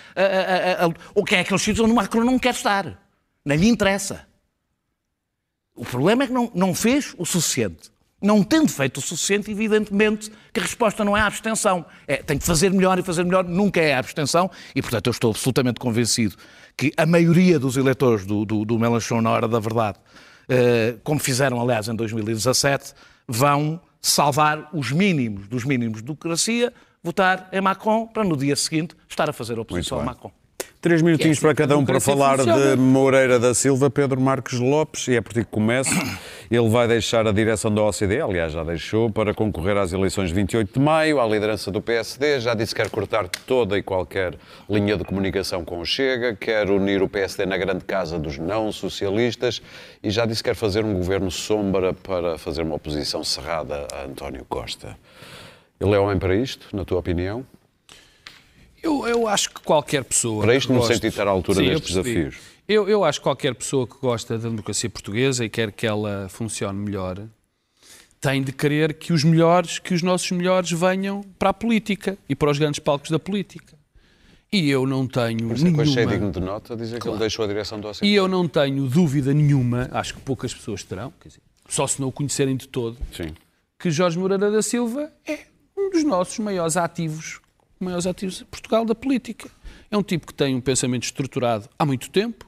ou 1.14 1.24
que 1.24 1.36
é 1.36 1.42
aqueles 1.42 1.62
sítios 1.62 1.82
onde 1.82 1.92
o 1.92 1.96
Macron 1.96 2.24
não 2.24 2.40
quer 2.40 2.54
estar. 2.54 3.00
Não 3.46 3.56
lhe 3.56 3.68
interessa. 3.68 4.28
O 5.76 5.86
problema 5.86 6.24
é 6.24 6.28
que 6.28 6.34
não, 6.34 6.52
não 6.54 6.74
fez 6.74 7.14
o 7.18 7.26
suficiente. 7.26 7.92
Não 8.20 8.44
tendo 8.44 8.68
feito 8.68 8.98
o 8.98 9.02
suficiente, 9.02 9.52
evidentemente 9.52 10.32
que 10.52 10.60
a 10.60 10.64
resposta 10.64 11.06
não 11.06 11.16
é 11.16 11.22
a 11.22 11.28
abstenção. 11.28 11.86
É, 12.08 12.18
tem 12.18 12.40
que 12.40 12.44
fazer 12.44 12.72
melhor 12.72 12.98
e 12.98 13.04
fazer 13.04 13.24
melhor 13.24 13.44
nunca 13.44 13.80
é 13.80 13.94
a 13.94 14.00
abstenção. 14.00 14.50
E, 14.76 14.82
portanto, 14.82 15.06
eu 15.06 15.12
estou 15.12 15.30
absolutamente 15.30 15.80
convencido 15.80 16.36
que 16.76 16.92
a 16.98 17.06
maioria 17.06 17.60
dos 17.60 17.78
eleitores 17.78 18.26
do, 18.26 18.44
do, 18.44 18.66
do 18.66 18.80
Mélenchon, 18.80 19.22
na 19.22 19.30
hora 19.30 19.48
da 19.48 19.60
verdade, 19.60 20.00
eh, 20.50 20.96
como 21.04 21.20
fizeram, 21.20 21.62
aliás, 21.62 21.88
em 21.88 21.96
2017, 21.96 22.94
vão 23.28 23.80
salvar 24.10 24.70
os 24.74 24.92
mínimos 24.92 25.48
dos 25.48 25.64
mínimos 25.64 25.98
de 25.98 26.04
democracia, 26.04 26.74
votar 27.04 27.50
em 27.52 27.62
Macron, 27.62 28.08
para 28.08 28.24
no 28.24 28.36
dia 28.36 28.56
seguinte 28.56 28.96
estar 29.08 29.30
a 29.30 29.34
fazer 29.34 29.60
oposição 29.60 30.00
a. 30.00 30.04
Macron. 30.04 30.32
Três 30.80 31.02
minutinhos 31.02 31.40
É 31.40 31.42
para 31.42 31.56
cada 31.56 31.76
um 31.76 31.84
para 31.84 32.00
falar 32.00 32.38
funciona. 32.38 32.76
de 32.76 32.82
Moreira 32.82 33.40
da 33.40 33.54
Silva, 33.56 33.90
Pedro 33.90 34.22
Marques 34.22 34.60
Lopes, 34.60 35.08
e 35.08 35.16
é 35.16 35.22
por 35.22 35.34
ti 35.34 35.40
que 35.40 35.50
começo. 35.50 35.90
Ele 36.52 36.70
vai 36.70 36.88
deixar 36.88 37.28
a 37.28 37.32
direção 37.32 37.74
da 37.74 37.82
OCDE, 37.82 38.22
aliás, 38.22 38.54
já 38.54 38.64
deixou, 38.64 39.10
para 39.12 39.34
concorrer 39.34 39.76
às 39.76 39.92
eleições 39.92 40.30
de 40.30 40.36
28 40.36 40.74
de 40.74 40.80
maio, 40.80 41.20
à 41.20 41.26
liderança 41.26 41.72
do 41.72 41.82
PSD. 41.82 42.40
Já 42.40 42.54
disse 42.54 42.76
que 42.76 42.82
quer 42.82 42.92
cortar 42.92 43.28
toda 43.28 43.76
e 43.76 43.82
qualquer 43.82 44.36
linha 44.70 44.96
de 44.96 45.04
comunicação 45.04 45.66
com 45.66 45.80
o 45.80 45.86
Chega, 45.86 46.36
quer 46.36 46.70
unir 46.70 47.02
o 47.02 47.10
PSD 47.10 47.48
na 47.48 47.58
grande 47.58 47.84
casa 47.84 48.20
dos 48.20 48.38
não-socialistas 48.38 49.62
e 50.04 50.12
já 50.12 50.28
disse 50.28 50.44
que 50.44 50.50
quer 50.50 50.56
fazer 50.56 50.86
um 50.86 50.94
governo 50.94 51.32
sombra 51.32 51.92
para 51.92 52.38
fazer 52.38 52.62
uma 52.62 52.76
oposição 52.76 53.24
cerrada 53.24 53.88
a 53.92 54.04
António 54.04 54.46
Costa. 54.48 54.96
Ele 55.82 55.96
é 55.96 56.00
homem 56.00 56.20
para 56.20 56.36
isto, 56.36 56.68
na 56.76 56.86
tua 56.86 57.00
opinião? 57.00 57.44
Eu, 58.82 59.08
eu 59.08 59.28
acho 59.28 59.50
que 59.50 59.62
qualquer 59.62 60.04
pessoa. 60.04 60.44
Para 60.44 60.56
isto, 60.56 60.68
que 60.68 60.74
no 60.74 60.80
goste- 60.80 60.94
sentido 60.96 61.02
de 61.10 61.14
estar 61.14 61.28
à 61.28 61.32
altura 61.32 61.60
Sim, 61.60 61.66
eu 61.66 61.72
destes 61.80 61.94
percebi. 61.96 62.16
desafios. 62.16 62.44
Eu, 62.68 62.88
eu 62.90 63.04
acho 63.04 63.20
que 63.20 63.24
qualquer 63.24 63.56
pessoa 63.56 63.88
que 63.88 63.96
gosta 64.02 64.38
da 64.38 64.50
democracia 64.50 64.90
portuguesa 64.90 65.46
e 65.46 65.50
quer 65.50 65.72
que 65.72 65.88
ela 65.88 66.28
funcione 66.30 66.78
melhor 66.78 67.22
tem 68.20 68.42
de 68.44 68.52
querer 68.52 68.94
que 68.96 69.14
os 69.14 69.24
melhores, 69.24 69.80
que 69.80 69.94
os 69.94 70.02
nossos 70.02 70.30
melhores 70.32 70.72
venham 70.72 71.22
para 71.40 71.50
a 71.52 71.54
política 71.54 72.18
e 72.28 72.36
para 72.36 72.50
os 72.52 72.58
grandes 72.58 72.80
palcos 72.80 73.10
da 73.10 73.20
política. 73.20 73.78
E 74.52 74.70
eu 74.70 74.86
não 74.88 75.06
tenho 75.08 75.50
Por 75.50 75.58
é 75.58 75.70
eu 75.70 75.82
achei 75.82 76.06
digno 76.06 76.10
nenhuma, 76.20 76.32
de 76.32 76.40
nota 76.40 76.76
dizer 76.76 77.00
que 77.02 77.08
ele 77.08 77.18
deixou 77.18 77.46
a 77.46 77.48
direção 77.48 77.80
do 77.80 77.90
e 78.02 78.16
eu 78.16 78.28
não 78.28 78.48
tenho 78.48 78.88
dúvida 78.88 79.34
nenhuma, 79.34 79.90
acho 79.92 80.14
que 80.16 80.22
poucas 80.22 80.54
pessoas 80.54 80.84
terão, 80.84 81.14
dizer, 81.24 81.42
só 81.68 81.86
se 81.86 82.00
não 82.02 82.08
o 82.08 82.12
conhecerem 82.12 82.56
de 82.56 82.68
todo, 82.68 82.98
Sim. 83.12 83.34
que 83.78 83.92
Jorge 83.92 84.18
Moreira 84.18 84.50
da 84.50 84.62
Silva 84.62 85.12
é 85.28 85.40
um 85.78 85.90
dos 85.90 86.04
nossos 86.04 86.40
maiores 86.40 86.78
ativos, 86.78 87.40
maiores 87.80 88.06
ativos 88.08 88.38
de 88.40 88.46
Portugal 88.46 88.86
da 88.86 88.96
política. 88.96 89.50
É 89.90 89.98
um 89.98 90.04
tipo 90.04 90.28
que 90.28 90.34
tem 90.34 90.56
um 90.56 90.62
pensamento 90.62 91.04
estruturado 91.04 91.70
há 91.78 91.86
muito 91.86 92.10
tempo. 92.10 92.46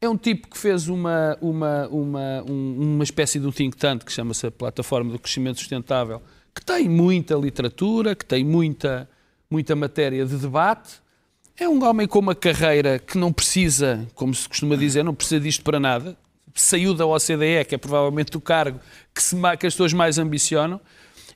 É 0.00 0.08
um 0.08 0.16
tipo 0.16 0.48
que 0.48 0.58
fez 0.58 0.88
uma, 0.88 1.36
uma, 1.40 1.88
uma, 1.88 2.42
um- 2.48 2.94
uma 2.96 3.04
espécie 3.04 3.40
de 3.40 3.46
um 3.46 3.52
think 3.52 3.76
tank 3.76 4.04
que 4.04 4.12
chama-se 4.12 4.46
a 4.46 4.50
Plataforma 4.50 5.10
do 5.12 5.18
Crescimento 5.18 5.58
Sustentável, 5.58 6.20
que 6.54 6.62
tem 6.64 6.88
muita 6.88 7.34
literatura, 7.34 8.14
que 8.14 8.24
tem 8.24 8.44
muita, 8.44 9.08
muita 9.50 9.74
matéria 9.74 10.24
de 10.26 10.36
debate. 10.36 11.00
É 11.58 11.66
um 11.66 11.82
homem 11.82 12.06
com 12.06 12.18
uma 12.18 12.34
carreira 12.34 12.98
que 12.98 13.16
não 13.16 13.32
precisa, 13.32 14.06
como 14.14 14.34
se 14.34 14.46
costuma 14.46 14.76
dizer, 14.76 15.02
não 15.02 15.14
precisa 15.14 15.40
disto 15.40 15.64
para 15.64 15.80
nada. 15.80 16.14
Saiu 16.54 16.92
da 16.92 17.06
OCDE, 17.06 17.64
que 17.66 17.74
é 17.74 17.78
provavelmente 17.78 18.36
o 18.36 18.40
cargo 18.40 18.78
que, 19.14 19.22
se, 19.22 19.34
que 19.58 19.66
as 19.66 19.72
pessoas 19.74 19.92
mais 19.94 20.18
ambicionam, 20.18 20.78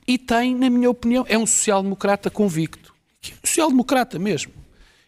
e 0.07 0.17
tem, 0.17 0.55
na 0.55 0.69
minha 0.69 0.89
opinião, 0.89 1.25
é 1.27 1.37
um 1.37 1.45
social-democrata 1.45 2.29
convicto. 2.29 2.90
Social-democrata 3.21 4.17
mesmo. 4.17 4.53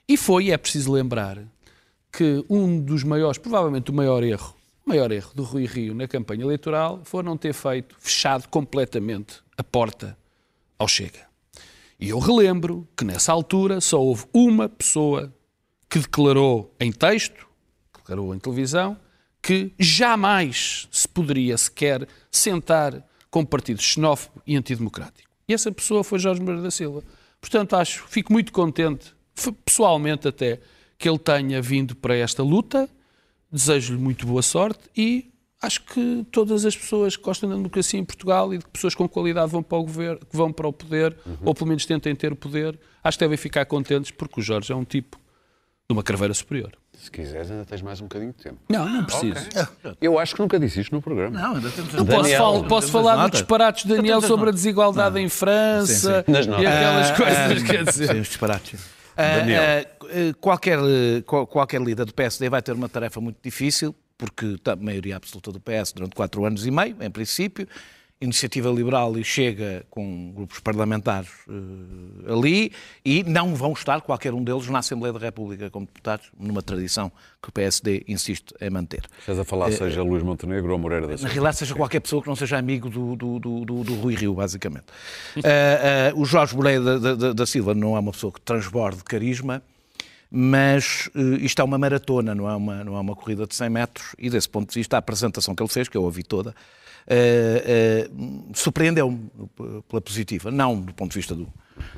E 0.07 0.17
foi, 0.17 0.51
é 0.51 0.57
preciso 0.57 0.91
lembrar, 0.91 1.39
que 2.11 2.45
um 2.49 2.79
dos 2.79 3.03
maiores, 3.03 3.37
provavelmente 3.37 3.89
o 3.89 3.93
maior 3.93 4.23
erro, 4.23 4.55
o 4.85 4.89
maior 4.89 5.11
erro 5.11 5.31
do 5.33 5.43
Rui 5.43 5.65
Rio 5.65 5.95
na 5.95 6.07
campanha 6.07 6.43
eleitoral 6.43 7.01
foi 7.03 7.23
não 7.23 7.37
ter 7.37 7.53
feito, 7.53 7.95
fechado 7.97 8.47
completamente 8.49 9.41
a 9.57 9.63
porta 9.63 10.17
ao 10.77 10.87
Chega. 10.87 11.25
E 11.99 12.09
eu 12.09 12.19
relembro 12.19 12.87
que 12.97 13.05
nessa 13.05 13.31
altura 13.31 13.79
só 13.79 14.01
houve 14.01 14.25
uma 14.33 14.67
pessoa 14.67 15.33
que 15.89 15.99
declarou 15.99 16.73
em 16.79 16.91
texto, 16.91 17.47
declarou 17.95 18.35
em 18.35 18.39
televisão, 18.39 18.97
que 19.41 19.73
jamais 19.79 20.87
se 20.91 21.07
poderia 21.07 21.57
sequer 21.57 22.07
sentar 22.29 23.05
com 23.31 23.45
partido 23.45 23.81
xenófobo 23.81 24.41
e 24.45 24.55
antidemocrático. 24.55 25.29
E 25.47 25.53
essa 25.53 25.71
pessoa 25.71 26.03
foi 26.03 26.19
Jorge 26.19 26.41
Moreira 26.41 26.61
da 26.61 26.71
Silva. 26.71 27.03
Portanto, 27.43 27.75
acho, 27.75 28.05
fico 28.07 28.31
muito 28.31 28.53
contente, 28.53 29.13
pessoalmente 29.65 30.29
até, 30.29 30.61
que 30.97 31.09
ele 31.09 31.19
tenha 31.19 31.61
vindo 31.61 31.93
para 31.93 32.15
esta 32.15 32.41
luta. 32.41 32.89
Desejo-lhe 33.51 33.99
muito 33.99 34.25
boa 34.25 34.41
sorte 34.41 34.79
e 34.95 35.29
acho 35.61 35.83
que 35.83 36.25
todas 36.31 36.63
as 36.63 36.73
pessoas 36.73 37.17
que 37.17 37.21
gostam 37.21 37.49
da 37.49 37.57
democracia 37.57 37.99
em 37.99 38.05
Portugal 38.05 38.53
e 38.53 38.59
de 38.59 38.63
que 38.63 38.71
pessoas 38.71 38.95
com 38.95 39.09
qualidade 39.09 39.51
vão 39.51 39.61
para 39.61 39.77
o 39.77 39.83
governo, 39.83 40.19
que 40.25 40.37
vão 40.37 40.53
para 40.53 40.69
o 40.69 40.71
poder, 40.71 41.17
ou 41.43 41.53
pelo 41.53 41.67
menos 41.67 41.85
tentem 41.85 42.15
ter 42.15 42.31
o 42.31 42.35
poder, 42.35 42.79
acho 43.03 43.17
que 43.17 43.25
devem 43.25 43.37
ficar 43.37 43.65
contentes 43.65 44.09
porque 44.09 44.39
o 44.39 44.43
Jorge 44.43 44.71
é 44.71 44.75
um 44.75 44.85
tipo 44.85 45.19
de 45.89 45.93
uma 45.93 46.03
craveira 46.03 46.33
superior. 46.33 46.71
Se 46.93 47.11
quiseres, 47.11 47.51
ainda 47.51 47.65
tens 47.65 47.81
mais 47.81 47.99
um 47.99 48.03
bocadinho 48.03 48.31
de 48.31 48.41
tempo. 48.41 48.57
Não, 48.69 48.87
não 48.87 49.03
preciso. 49.03 49.35
Eu 49.99 50.17
acho 50.17 50.33
que 50.35 50.41
nunca 50.41 50.57
disse 50.57 50.79
isto 50.79 50.95
no 50.95 51.01
programa. 51.01 51.37
Não, 51.37 51.55
ainda 51.55 51.69
temos 51.69 51.93
Eu 51.93 52.05
posso, 52.05 52.29
fal- 52.29 52.63
posso 52.63 52.87
Temos 52.87 52.89
falar 52.91 53.27
dos 53.27 53.39
disparates 53.39 53.83
de 53.85 53.95
Daniel 53.95 54.21
sobre 54.21 54.49
a 54.49 54.53
desigualdade 54.53 55.19
em 55.19 55.27
França 55.27 56.23
Nas 56.27 56.45
e 56.45 56.49
notas. 56.49 56.65
aquelas 56.67 57.11
Ah, 57.11 57.15
coisas, 57.15 57.63
ah, 57.63 57.65
quer 57.65 57.83
dizer. 57.85 58.07
Sim, 58.13 58.19
os 58.21 58.27
disparates. 58.27 58.79
Ah, 59.17 59.37
Daniel. 59.39 59.61
ah, 59.61 60.33
qualquer, 60.39 60.79
qual- 61.25 61.45
qualquer 61.47 61.81
líder 61.81 62.05
do 62.05 62.13
PSD 62.13 62.49
vai 62.49 62.61
ter 62.61 62.71
uma 62.71 62.87
tarefa 62.87 63.19
muito 63.19 63.37
difícil, 63.43 63.93
porque 64.17 64.55
a 64.65 64.75
maioria 64.77 65.17
absoluta 65.17 65.51
do 65.51 65.59
PS 65.59 65.91
durante 65.93 66.15
quatro 66.15 66.45
anos 66.45 66.65
e 66.65 66.71
meio, 66.71 66.95
em 67.01 67.11
princípio. 67.11 67.67
Iniciativa 68.23 68.69
Liberal 68.69 69.17
e 69.17 69.23
Chega 69.23 69.85
com 69.89 70.31
grupos 70.33 70.59
parlamentares 70.59 71.29
eh, 71.49 72.31
ali 72.31 72.71
e 73.03 73.23
não 73.23 73.53
vão 73.55 73.73
estar, 73.73 74.01
qualquer 74.01 74.33
um 74.33 74.43
deles, 74.43 74.67
na 74.69 74.79
Assembleia 74.79 75.11
da 75.13 75.19
República 75.19 75.69
como 75.69 75.85
deputados, 75.85 76.27
numa 76.39 76.61
tradição 76.61 77.11
que 77.41 77.49
o 77.49 77.51
PSD 77.51 78.03
insiste 78.07 78.53
em 78.61 78.69
manter. 78.69 79.03
Estás 79.19 79.37
a 79.37 79.43
falar, 79.43 79.71
seja 79.71 80.01
Luís 80.01 80.23
Montenegro 80.23 80.71
ou 80.71 80.79
Moreira 80.79 81.05
da 81.07 81.11
Na 81.11 81.17
Silva. 81.17 81.33
realidade, 81.33 81.57
seja 81.57 81.75
qualquer 81.75 81.99
pessoa 81.99 82.21
que 82.21 82.27
não 82.29 82.35
seja 82.35 82.57
amigo 82.57 82.89
do, 82.89 83.15
do, 83.15 83.39
do, 83.39 83.65
do- 83.65 83.83
do 83.83 83.95
Rui 83.95 84.15
Rio, 84.15 84.33
basicamente. 84.33 84.85
Ah, 85.37 86.13
o 86.15 86.23
Jorge 86.25 86.55
Moreira 86.55 86.99
da, 86.99 87.15
da- 87.15 87.33
da- 87.33 87.45
Silva 87.45 87.73
não 87.73 87.95
é 87.95 87.99
uma 87.99 88.11
pessoa 88.13 88.31
que 88.31 88.39
transborde 88.41 89.03
carisma, 89.03 89.61
mas 90.31 91.09
isto 91.41 91.61
é 91.61 91.65
uma 91.65 91.77
maratona, 91.77 92.33
não 92.33 92.49
é 92.49 92.55
uma, 92.55 92.83
não 92.83 92.95
é 92.95 92.99
uma 92.99 93.15
corrida 93.15 93.45
de 93.45 93.53
100 93.55 93.69
metros, 93.69 94.15
e 94.17 94.29
desse 94.29 94.49
ponto 94.49 94.69
de 94.69 94.79
vista, 94.79 94.95
a 94.95 94.99
apresentação 94.99 95.53
que 95.53 95.61
ele 95.61 95.69
fez, 95.69 95.87
que 95.87 95.95
eu 95.97 96.03
ouvi 96.03 96.23
toda, 96.23 96.55
eh, 97.07 98.07
eh, 98.07 98.09
surpreendeu-me 98.53 99.29
pela 99.87 100.01
positiva. 100.01 100.51
Não 100.51 100.79
do 100.81 100.93
ponto 100.93 101.11
de 101.11 101.17
vista 101.19 101.35
do, 101.35 101.51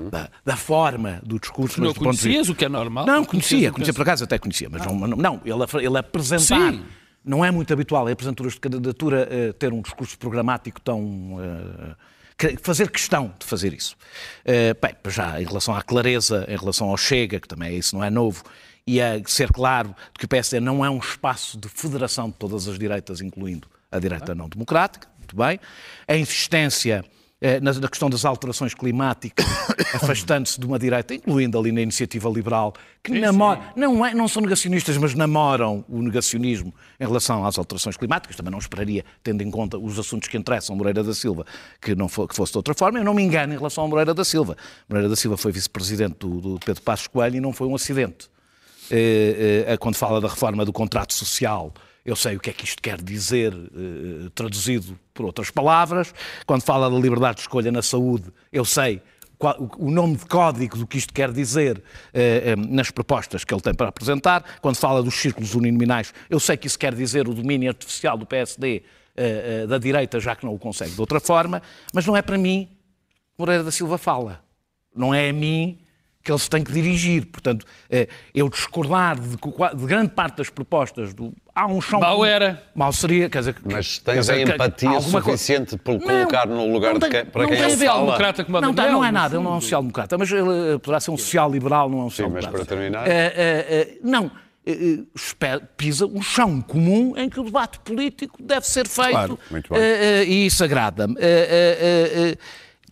da, 0.09 0.29
da 0.43 0.55
forma 0.55 1.21
do 1.23 1.39
discurso, 1.39 1.79
Não 1.79 1.87
mas 1.87 1.93
do 1.95 1.99
ponto 1.99 2.11
de 2.11 2.17
vista... 2.17 2.27
conhecias, 2.29 2.49
o 2.49 2.55
que 2.55 2.65
é 2.65 2.69
normal. 2.69 3.05
Não, 3.05 3.23
conhecia, 3.25 3.71
conhecia 3.71 3.93
penso. 3.93 3.93
por 3.95 4.01
acaso, 4.01 4.23
até 4.23 4.37
conhecia, 4.37 4.69
mas 4.69 4.85
não, 4.85 4.95
não, 4.95 5.41
ele, 5.45 5.85
ele 5.85 5.97
apresentar 5.97 6.73
Sim. 6.73 6.83
não 7.23 7.43
é 7.43 7.51
muito 7.51 7.71
habitual 7.73 8.07
em 8.09 8.13
apresentadores 8.13 8.53
de 8.53 8.59
candidatura 8.59 9.27
eh, 9.29 9.53
ter 9.53 9.71
um 9.73 9.81
discurso 9.81 10.17
programático 10.17 10.79
tão. 10.81 11.37
eh, 11.39 11.95
que- 12.37 12.57
fazer 12.61 12.89
questão 12.91 13.33
de 13.39 13.45
fazer 13.45 13.73
isso. 13.73 13.95
Eh, 14.43 14.73
bem, 14.81 14.93
já 15.09 15.41
em 15.41 15.45
relação 15.45 15.73
à 15.75 15.81
clareza, 15.81 16.45
em 16.49 16.57
relação 16.57 16.89
ao 16.89 16.97
Chega, 16.97 17.39
que 17.39 17.47
também 17.47 17.69
é 17.69 17.73
isso, 17.77 17.95
não 17.95 18.03
é 18.03 18.09
novo, 18.09 18.43
e 18.85 19.01
a 19.01 19.21
ser 19.25 19.51
claro 19.51 19.89
de 20.13 20.19
que 20.19 20.25
o 20.25 20.27
PSD 20.27 20.59
não 20.59 20.83
é 20.85 20.89
um 20.89 20.99
espaço 20.99 21.57
de 21.57 21.67
federação 21.69 22.29
de 22.29 22.35
todas 22.35 22.67
as 22.67 22.77
direitas, 22.77 23.21
incluindo 23.21 23.67
a 23.95 23.99
direita 23.99 24.35
não 24.35 24.49
democrática, 24.49 25.07
muito 25.17 25.35
bem. 25.35 25.59
A 26.07 26.15
insistência 26.15 27.03
eh, 27.41 27.59
na, 27.59 27.73
na 27.73 27.87
questão 27.87 28.09
das 28.09 28.23
alterações 28.25 28.73
climáticas, 28.73 29.45
afastando-se 29.93 30.59
de 30.59 30.65
uma 30.65 30.79
direita, 30.79 31.13
incluindo 31.13 31.59
ali 31.59 31.71
na 31.71 31.81
iniciativa 31.81 32.29
liberal, 32.29 32.73
que 33.03 33.11
namora, 33.19 33.59
não, 33.75 34.05
é, 34.05 34.13
não 34.13 34.27
são 34.27 34.41
negacionistas, 34.41 34.97
mas 34.97 35.13
namoram 35.13 35.83
o 35.89 36.01
negacionismo 36.01 36.73
em 36.99 37.05
relação 37.05 37.45
às 37.45 37.57
alterações 37.57 37.97
climáticas. 37.97 38.35
Também 38.35 38.51
não 38.51 38.59
esperaria, 38.59 39.03
tendo 39.21 39.41
em 39.41 39.51
conta 39.51 39.77
os 39.77 39.99
assuntos 39.99 40.27
que 40.29 40.37
interessam 40.37 40.75
Moreira 40.75 41.03
da 41.03 41.13
Silva, 41.13 41.45
que, 41.81 41.93
não 41.93 42.07
fo- 42.07 42.27
que 42.27 42.35
fosse 42.35 42.51
de 42.53 42.57
outra 42.57 42.73
forma. 42.73 42.99
Eu 42.99 43.03
não 43.03 43.13
me 43.13 43.21
engano 43.21 43.53
em 43.53 43.57
relação 43.57 43.83
a 43.83 43.87
Moreira 43.87 44.13
da 44.13 44.23
Silva. 44.23 44.55
Moreira 44.87 45.09
da 45.09 45.15
Silva 45.15 45.35
foi 45.37 45.51
vice-presidente 45.51 46.15
do, 46.19 46.39
do 46.41 46.59
Pedro 46.65 46.81
Passos 46.83 47.07
Coelho 47.07 47.35
e 47.35 47.41
não 47.41 47.51
foi 47.51 47.67
um 47.67 47.75
acidente. 47.75 48.29
Eh, 48.89 49.65
eh, 49.67 49.77
quando 49.77 49.95
fala 49.95 50.21
da 50.21 50.27
reforma 50.27 50.63
do 50.63 50.71
contrato 50.71 51.13
social, 51.13 51.73
eu 52.05 52.15
sei 52.15 52.35
o 52.35 52.39
que 52.39 52.51
é 52.51 52.53
que 52.53 52.63
isto 52.63 52.81
quer 52.81 53.01
dizer, 53.01 53.53
eh, 53.53 54.29
traduzido 54.35 54.97
por 55.13 55.25
outras 55.25 55.49
palavras. 55.49 56.13
Quando 56.45 56.61
fala 56.61 56.89
da 56.89 56.95
liberdade 56.95 57.37
de 57.37 57.41
escolha 57.41 57.71
na 57.71 57.81
saúde, 57.81 58.31
eu 58.51 58.63
sei 58.63 59.01
o 59.77 59.91
nome 59.91 60.15
de 60.15 60.25
código 60.25 60.77
do 60.77 60.87
que 60.87 60.97
isto 60.97 61.13
quer 61.13 61.31
dizer 61.31 61.83
eh, 62.13 62.53
eh, 62.53 62.55
nas 62.55 62.89
propostas 62.89 63.43
que 63.43 63.53
ele 63.53 63.61
tem 63.61 63.73
para 63.73 63.89
apresentar. 63.89 64.43
Quando 64.61 64.77
fala 64.77 65.03
dos 65.03 65.15
círculos 65.15 65.55
uninominais, 65.55 66.13
eu 66.29 66.39
sei 66.39 66.55
que 66.55 66.67
isso 66.67 66.79
quer 66.79 66.95
dizer 66.95 67.27
o 67.27 67.33
domínio 67.33 67.69
artificial 67.69 68.17
do 68.17 68.25
PSD 68.25 68.83
eh, 69.17 69.61
eh, 69.63 69.67
da 69.67 69.77
direita, 69.77 70.19
já 70.19 70.35
que 70.35 70.45
não 70.45 70.53
o 70.53 70.59
consegue 70.59 70.91
de 70.91 70.99
outra 70.99 71.21
forma, 71.21 71.61
mas 71.93 72.05
não 72.05 72.17
é 72.17 72.21
para 72.21 72.37
mim 72.37 72.67
que 72.67 73.39
Moreira 73.39 73.63
da 73.63 73.71
Silva 73.71 73.97
fala. 73.97 74.43
Não 74.93 75.13
é 75.13 75.29
a 75.29 75.33
mim 75.33 75.79
que 76.26 76.32
ele 76.32 76.39
se 76.39 76.49
tem 76.49 76.63
que 76.63 76.71
dirigir. 76.71 77.28
Portanto, 77.28 77.65
eh, 77.89 78.07
eu 78.34 78.49
discordar 78.49 79.17
de, 79.19 79.30
de 79.30 79.86
grande 79.86 80.09
parte 80.09 80.38
das 80.38 80.49
propostas 80.49 81.13
do. 81.13 81.32
Há 81.53 81.67
um 81.67 81.80
chão. 81.80 81.99
Mau 81.99 82.26
era. 82.26 82.61
Mal 82.76 82.91
seria, 82.91 83.30
quer 83.30 83.39
dizer. 83.39 83.55
Mas 83.63 83.99
quer 83.99 84.13
tens 84.13 84.26
dizer, 84.26 84.34
a 84.34 84.55
empatia 84.55 84.99
suficiente 84.99 85.78
por 85.78 85.93
Não, 85.93 85.99
colocar 86.01 86.47
no 86.47 86.73
lugar 86.73 86.93
não 86.93 86.99
de 86.99 87.07
tem- 87.07 87.11
quem, 87.11 87.26
para 87.32 87.43
não 87.43 87.49
quem 87.49 87.57
tem 87.57 87.65
ele 87.67 87.73
a 87.73 87.78
ver. 87.78 87.86
fala. 87.86 87.99
Democrata 88.05 88.43
como 88.43 88.59
Não, 88.59 88.73
tá, 88.73 88.82
Adriel, 88.82 88.99
não 88.99 89.05
é 89.05 89.11
nada, 89.11 89.36
ele 89.36 89.43
não 89.43 89.53
é 89.53 89.57
um 89.57 89.61
social-democrata, 89.61 90.17
mas 90.17 90.32
ele 90.32 90.73
eh, 90.73 90.78
poderá 90.80 90.99
ser 90.99 91.11
um 91.11 91.17
social-liberal, 91.17 91.89
não 91.89 91.99
é 91.99 92.01
um 92.01 92.03
mas 92.05 92.13
social-democrata. 92.15 92.57
para 92.57 92.65
terminar- 92.65 93.07
Eh, 93.07 93.11
eh, 93.36 93.65
eh, 93.69 93.97
não, 94.03 94.32
pisa 95.78 96.07
um 96.07 96.21
chão 96.23 96.59
comum 96.59 97.13
em 97.15 97.30
que 97.30 97.39
o 97.39 97.43
debate 97.43 97.78
político 97.82 98.41
deve 98.41 98.65
ser 98.67 98.88
feito 98.88 99.11
Claro, 99.11 99.39
muito 99.51 99.69
bem. 99.71 99.80
e 100.28 100.47
isso 100.47 100.63
agrada-me. 100.63 101.15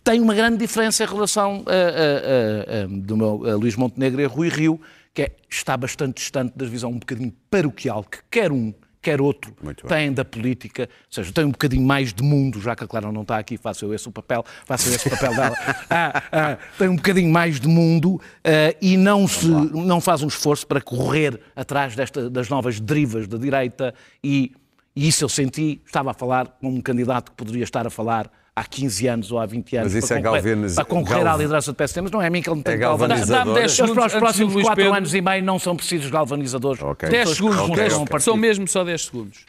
Tem 0.04 0.20
uma 0.20 0.34
grande 0.34 0.58
diferença 0.58 1.02
em 1.02 1.06
relação 1.06 1.64
a, 1.66 1.72
a- 1.72 2.82
a- 2.82 2.86
do 2.86 3.16
meu 3.16 3.36
Luís 3.58 3.74
Montenegro 3.74 4.20
e 4.20 4.24
a 4.26 4.28
Rui 4.28 4.50
Rio, 4.50 4.78
que 5.14 5.22
é- 5.22 5.32
está 5.50 5.76
bastante 5.78 6.16
distante 6.16 6.52
da 6.56 6.66
visão 6.66 6.90
um 6.90 6.98
bocadinho 6.98 7.32
paroquial, 7.50 8.04
que 8.04 8.18
quer 8.30 8.52
um, 8.52 8.74
quer 9.00 9.18
outro, 9.22 9.54
tem 9.88 10.12
da 10.12 10.22
política, 10.22 10.82
ou 10.90 11.06
seja, 11.08 11.32
tem 11.32 11.44
um 11.46 11.50
bocadinho 11.52 11.86
mais 11.86 12.12
de 12.12 12.22
mundo, 12.22 12.60
já 12.60 12.76
que 12.76 12.84
a 12.84 12.86
Clara 12.86 13.10
não 13.10 13.22
está 13.22 13.38
aqui, 13.38 13.56
faço 13.56 13.86
eu 13.86 13.94
esse 13.94 14.06
o 14.06 14.12
papel, 14.12 14.44
faço 14.66 14.90
eu 14.90 14.94
esse 14.94 15.08
o 15.08 15.10
papel 15.10 15.34
dela. 15.34 15.56
Ah, 15.88 16.22
ah, 16.32 16.58
tem 16.78 16.88
um 16.88 16.96
bocadinho 16.96 17.30
mais 17.32 17.58
de 17.58 17.68
mundo 17.68 18.20
ah, 18.44 18.76
e 18.82 18.98
não, 18.98 19.26
se, 19.26 19.46
não 19.48 20.02
faz 20.02 20.22
um 20.22 20.28
esforço 20.28 20.66
para 20.66 20.82
correr 20.82 21.40
atrás 21.56 21.96
desta, 21.96 22.28
das 22.28 22.50
novas 22.50 22.78
derivas 22.78 23.26
da 23.26 23.38
direita 23.38 23.94
e, 24.22 24.52
e 24.94 25.08
isso 25.08 25.24
eu 25.24 25.28
senti, 25.30 25.80
estava 25.86 26.10
a 26.10 26.14
falar 26.14 26.46
com 26.60 26.68
um 26.68 26.80
candidato 26.82 27.30
que 27.30 27.36
poderia 27.38 27.64
estar 27.64 27.86
a 27.86 27.90
falar 27.90 28.30
há 28.56 28.64
15 28.64 29.06
anos 29.08 29.32
ou 29.32 29.38
há 29.38 29.46
20 29.46 29.76
anos 29.76 29.92
Mas 29.92 30.04
isso 30.04 30.08
para 30.08 30.18
é 30.18 30.22
concorrer, 30.22 30.42
galvaniz- 30.44 30.74
para 30.74 30.84
concorrer 30.84 31.20
à 31.20 31.24
galv- 31.24 31.40
liderança 31.40 31.72
do 31.72 31.74
PSD, 31.76 32.00
mas 32.02 32.10
não 32.10 32.22
é 32.22 32.26
a 32.26 32.30
mim 32.30 32.40
que 32.42 32.48
ele 32.48 32.56
me 32.56 32.62
tem 32.62 32.74
É 32.74 32.76
que 32.76 32.80
galvanizar. 32.82 33.18
galvanizador. 33.18 33.44
Dá-me 33.44 33.54
10 33.54 33.64
Eles 33.64 33.72
segundos 33.76 33.94
para 33.96 34.06
os 34.06 34.12
próximos 34.14 34.52
Luís 34.54 34.66
4 34.66 34.82
Pedro. 34.84 34.96
anos 34.98 35.14
e 35.14 35.20
meio 35.20 35.44
não 35.44 35.58
são 35.58 35.76
precisos 35.76 36.10
galvanizadores. 36.10 36.82
Ok. 36.82 37.08
10 37.08 37.28
Pessoas 37.30 37.50
que 37.50 37.56
segundos, 37.56 37.76
10 37.76 37.92
a 37.92 37.98
um 37.98 38.20
são 38.20 38.36
mesmo 38.36 38.68
só 38.68 38.84
10 38.84 39.04
segundos. 39.06 39.46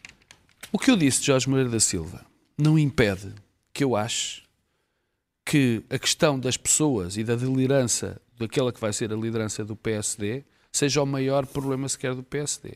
O 0.72 0.80
que 0.80 0.90
eu 0.92 0.96
disse 0.98 1.20
de 1.22 1.28
Jorge 1.28 1.48
Moreira 1.50 1.70
da 1.70 1.80
Silva 1.80 2.22
não 2.58 2.78
impede 2.80 3.32
que 3.74 3.84
eu 3.84 3.96
ache 3.96 4.42
que 5.46 5.84
a 5.90 6.00
questão 6.00 6.40
das 6.40 6.58
pessoas 6.58 7.18
e 7.18 7.24
da 7.24 7.36
liderança 7.36 8.20
daquela 8.38 8.74
que 8.74 8.82
vai 8.82 8.92
ser 8.92 9.14
a 9.14 9.16
liderança 9.16 9.64
do 9.64 9.76
PSD 9.76 10.44
seja 10.72 11.02
o 11.02 11.06
maior 11.06 11.46
problema 11.46 11.88
sequer 11.88 12.14
do 12.16 12.24
PSD. 12.24 12.74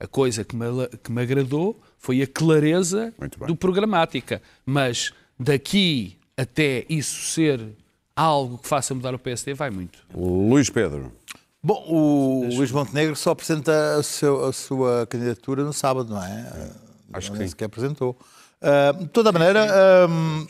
A 0.00 0.06
coisa 0.06 0.42
que 0.44 0.56
me, 0.56 0.64
que 1.02 1.12
me 1.12 1.20
agradou 1.22 1.80
foi 1.98 2.22
a 2.22 2.26
clareza 2.26 3.12
do 3.46 3.54
programática. 3.54 4.40
Mas 4.64 5.12
daqui 5.42 6.18
até 6.36 6.84
isso 6.88 7.30
ser 7.32 7.60
algo 8.16 8.58
que 8.58 8.68
faça 8.68 8.94
mudar 8.94 9.14
o 9.14 9.18
PSD, 9.18 9.54
vai 9.54 9.70
muito. 9.70 9.98
Luís 10.14 10.68
Pedro. 10.70 11.12
Bom, 11.62 11.84
o 11.88 12.44
Luís 12.56 12.70
Montenegro 12.72 13.14
só 13.14 13.30
apresenta 13.30 13.96
a, 13.96 14.02
seu- 14.02 14.44
a 14.44 14.52
sua 14.52 15.06
candidatura 15.06 15.62
no 15.64 15.72
sábado, 15.72 16.12
não 16.12 16.22
é? 16.22 16.70
Acho 17.12 17.30
que 17.30 17.38
Nem 17.38 17.46
sim. 17.46 17.50
sequer 17.50 17.66
apresentou. 17.66 18.16
Ah, 18.60 18.92
de 18.92 19.06
toda 19.08 19.30
maneira, 19.32 19.64
ahm, 20.04 20.46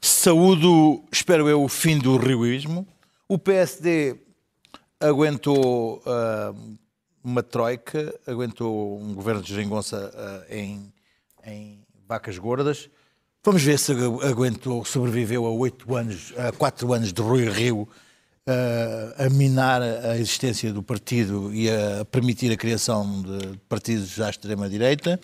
saúdo, 0.00 1.02
espero 1.12 1.48
eu, 1.48 1.62
o 1.62 1.68
fim 1.68 1.98
do 1.98 2.16
rioísmo. 2.16 2.86
O 3.28 3.38
PSD 3.38 4.16
aguentou 5.00 6.02
ahm, 6.06 6.76
uma 7.22 7.42
troika, 7.42 8.14
aguentou 8.26 9.00
um 9.00 9.14
governo 9.14 9.42
de 9.42 9.48
geringonça 9.52 10.10
ah, 10.14 10.54
em, 10.54 10.92
em 11.44 11.80
vacas 12.08 12.38
gordas. 12.38 12.88
Vamos 13.46 13.62
ver 13.62 13.78
se 13.78 13.92
agu- 13.92 14.20
aguentou, 14.24 14.84
sobreviveu 14.84 15.46
a 15.46 15.50
oito 15.50 15.94
anos, 15.94 16.34
a 16.36 16.50
quatro 16.50 16.92
anos 16.92 17.12
de 17.12 17.22
Rui 17.22 17.48
Rio 17.48 17.88
ah, 18.44 19.24
a 19.24 19.30
minar 19.30 19.80
a 19.80 20.16
existência 20.18 20.72
do 20.72 20.82
partido 20.82 21.54
e 21.54 21.70
a 21.70 22.04
permitir 22.06 22.50
a 22.50 22.56
criação 22.56 23.22
de 23.22 23.56
partidos 23.68 24.20
à 24.20 24.30
extrema-direita. 24.30 25.20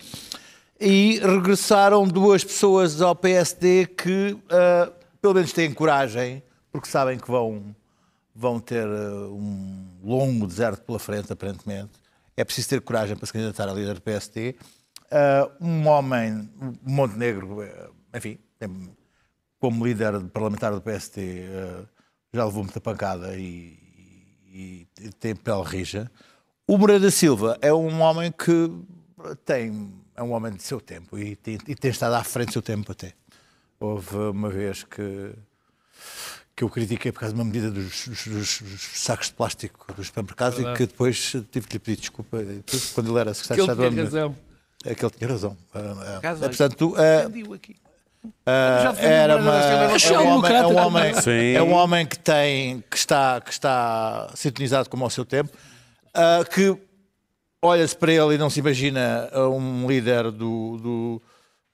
E 0.79 1.19
regressaram 1.19 2.07
duas 2.07 2.45
pessoas 2.45 3.01
ao 3.01 3.13
PSD 3.13 3.87
que, 3.87 4.37
ah, 4.49 4.89
pelo 5.21 5.33
menos, 5.33 5.51
têm 5.51 5.73
coragem, 5.73 6.41
porque 6.71 6.87
sabem 6.87 7.19
que 7.19 7.29
vão, 7.29 7.75
vão 8.33 8.57
ter 8.57 8.87
ah, 8.87 9.27
um 9.31 9.85
longo 10.01 10.47
deserto 10.47 10.81
pela 10.83 10.97
frente, 10.97 11.33
aparentemente. 11.33 11.91
É 12.37 12.45
preciso 12.45 12.69
ter 12.69 12.79
coragem 12.79 13.17
para 13.17 13.25
se 13.25 13.33
candidatar 13.33 13.67
a 13.67 13.73
líder 13.73 13.95
do 13.95 14.01
PSD. 14.01 14.55
Um 15.59 15.85
homem, 15.87 16.49
Montenegro, 16.81 17.61
eh, 17.61 17.89
enfim, 18.13 18.37
como 19.59 19.85
líder 19.85 20.19
parlamentar 20.29 20.73
do 20.73 20.81
PSD, 20.81 21.39
eh, 21.41 21.83
já 22.33 22.45
levou 22.45 22.63
muita 22.63 22.81
pancada 22.81 23.35
e, 23.37 23.77
e- 24.47 24.87
e 25.01 25.09
tem 25.13 25.35
pele 25.35 25.63
rija. 25.63 26.11
O 26.67 26.77
Moreira 26.77 27.01
da 27.05 27.11
Silva 27.11 27.57
é 27.61 27.73
um 27.73 28.01
homem 28.01 28.31
que 28.31 28.71
tem, 29.45 29.93
é 30.15 30.23
um 30.23 30.31
homem 30.31 30.51
de 30.53 30.63
seu 30.63 30.79
tempo 30.81 31.17
e 31.17 31.35
tem, 31.35 31.57
e 31.67 31.75
tem 31.75 31.91
estado 31.91 32.13
à 32.15 32.23
frente 32.23 32.47
do 32.47 32.53
seu 32.53 32.61
tempo 32.61 32.91
até. 32.91 33.13
Houve 33.79 34.15
uma 34.15 34.49
vez 34.49 34.83
que, 34.83 35.33
que 36.55 36.63
eu 36.63 36.69
critiquei 36.69 37.11
por 37.11 37.19
causa 37.21 37.33
de 37.33 37.39
uma 37.39 37.45
medida 37.45 37.69
dos, 37.71 38.07
dos- 38.07 38.25
dos- 38.61 38.81
sacos 38.95 39.27
de 39.27 39.33
plástico 39.33 39.93
dos 39.93 40.07
supermercados 40.07 40.59
e 40.59 40.63
que 40.77 40.85
depois 40.87 41.31
tive 41.51 41.67
que 41.67 41.73
lhe 41.73 41.79
pedir 41.79 41.99
desculpa 42.01 42.37
quando 42.93 43.11
ele 43.11 43.19
era 43.19 43.33
secretário 43.33 43.65
de 43.65 43.71
Estado. 43.71 43.89
do 43.89 43.89
tinha 43.91 44.03
razão. 44.05 44.37
É 44.85 44.95
que 44.95 45.05
ele 45.05 45.13
tinha 45.17 45.29
razão. 45.29 45.57
Ah, 45.73 45.79
ah, 46.17 46.19
Caso, 46.21 46.43
é, 46.43 46.47
portanto, 46.47 46.95
ah, 46.97 47.29
Defendi 48.93 49.05
era 49.05 49.37
uma, 49.37 49.55
era 49.55 49.93
é, 50.13 50.19
um 50.19 50.27
homem, 50.27 50.51
é, 50.53 50.65
um 50.65 50.77
homem, 50.77 51.13
também. 51.13 51.55
é 51.55 51.61
um 51.63 51.73
homem 51.73 52.05
que 52.05 52.17
tem 52.19 52.83
que 52.89 52.97
está 52.97 53.41
que 53.41 53.51
está 53.51 54.29
sintonizado 54.35 54.89
como 54.89 55.03
ao 55.03 55.09
seu 55.09 55.25
tempo, 55.25 55.51
ah, 56.13 56.43
que 56.49 56.75
olha-se 57.61 57.95
para 57.95 58.11
ele 58.13 58.35
e 58.35 58.37
não 58.37 58.49
se 58.49 58.59
imagina 58.59 59.29
ah, 59.31 59.47
um 59.49 59.87
líder 59.87 60.31
do, 60.31 60.77
do- 60.77 61.21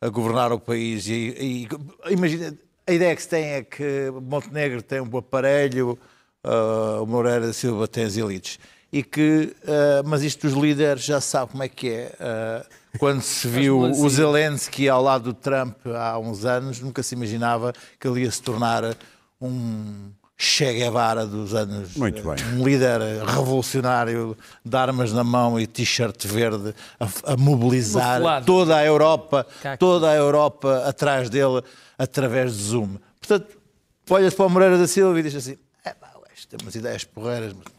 a 0.01 0.09
governar 0.09 0.51
o 0.53 0.59
país 0.59 1.07
e, 1.07 1.67
e 2.07 2.13
imagina 2.13 2.55
a 2.87 2.91
ideia 2.93 3.15
que 3.15 3.21
se 3.21 3.29
tem 3.29 3.45
é 3.45 3.63
que 3.63 4.09
Montenegro 4.21 4.81
tem 4.81 5.01
um 5.01 5.07
bom 5.07 5.19
aparelho, 5.19 5.97
ah, 6.43 6.99
o 7.01 7.05
Moreira 7.05 7.47
da 7.47 7.53
Silva 7.53 7.87
tem 7.87 8.05
as 8.05 8.17
elites. 8.17 8.57
E 8.91 9.03
que, 9.03 9.55
ah, 9.67 10.01
mas 10.05 10.23
isto 10.23 10.47
dos 10.47 10.57
líderes 10.57 11.03
já 11.03 11.21
se 11.21 11.27
sabe 11.27 11.51
como 11.51 11.63
é 11.63 11.69
que 11.69 11.89
é. 11.89 12.15
Ah, 12.19 12.65
quando 12.97 13.21
se 13.21 13.47
viu 13.47 13.79
o. 13.79 14.09
Zelensky 14.09 14.89
ao 14.89 15.01
lado 15.01 15.25
do 15.25 15.33
Trump 15.33 15.75
há 15.95 16.17
uns 16.17 16.43
anos, 16.43 16.79
nunca 16.79 17.03
se 17.03 17.13
imaginava 17.15 17.73
que 17.99 18.07
ele 18.07 18.21
ia 18.21 18.31
se 18.31 18.41
tornar 18.41 18.95
um 19.39 20.11
Che 20.41 20.73
Guevara 20.73 21.25
dos 21.25 21.53
anos. 21.53 21.95
Muito 21.95 22.23
bem. 22.23 22.35
Um 22.57 22.63
líder 22.63 23.01
revolucionário 23.25 24.37
de 24.63 24.77
armas 24.77 25.11
na 25.11 25.23
mão 25.23 25.59
e 25.59 25.67
t-shirt 25.67 26.25
verde 26.25 26.73
a, 26.97 27.33
a 27.33 27.37
mobilizar 27.37 28.43
toda 28.45 28.77
a 28.77 28.85
Europa, 28.85 29.45
toda 29.77 30.09
a 30.09 30.15
Europa 30.15 30.83
atrás 30.87 31.29
dele 31.29 31.61
através 31.97 32.55
de 32.55 32.63
Zoom. 32.63 32.95
Portanto, 33.19 33.57
olha-se 34.09 34.35
para 34.35 34.45
o 34.45 34.49
Moreira 34.49 34.77
da 34.77 34.87
Silva 34.87 35.19
e 35.19 35.23
diz 35.23 35.35
assim: 35.35 35.57
é 35.83 35.93
pá, 35.93 36.09
isto 36.33 36.47
tem 36.47 36.59
umas 36.65 36.73
ideias 36.73 37.03
porreiras, 37.03 37.53
mas 37.53 37.78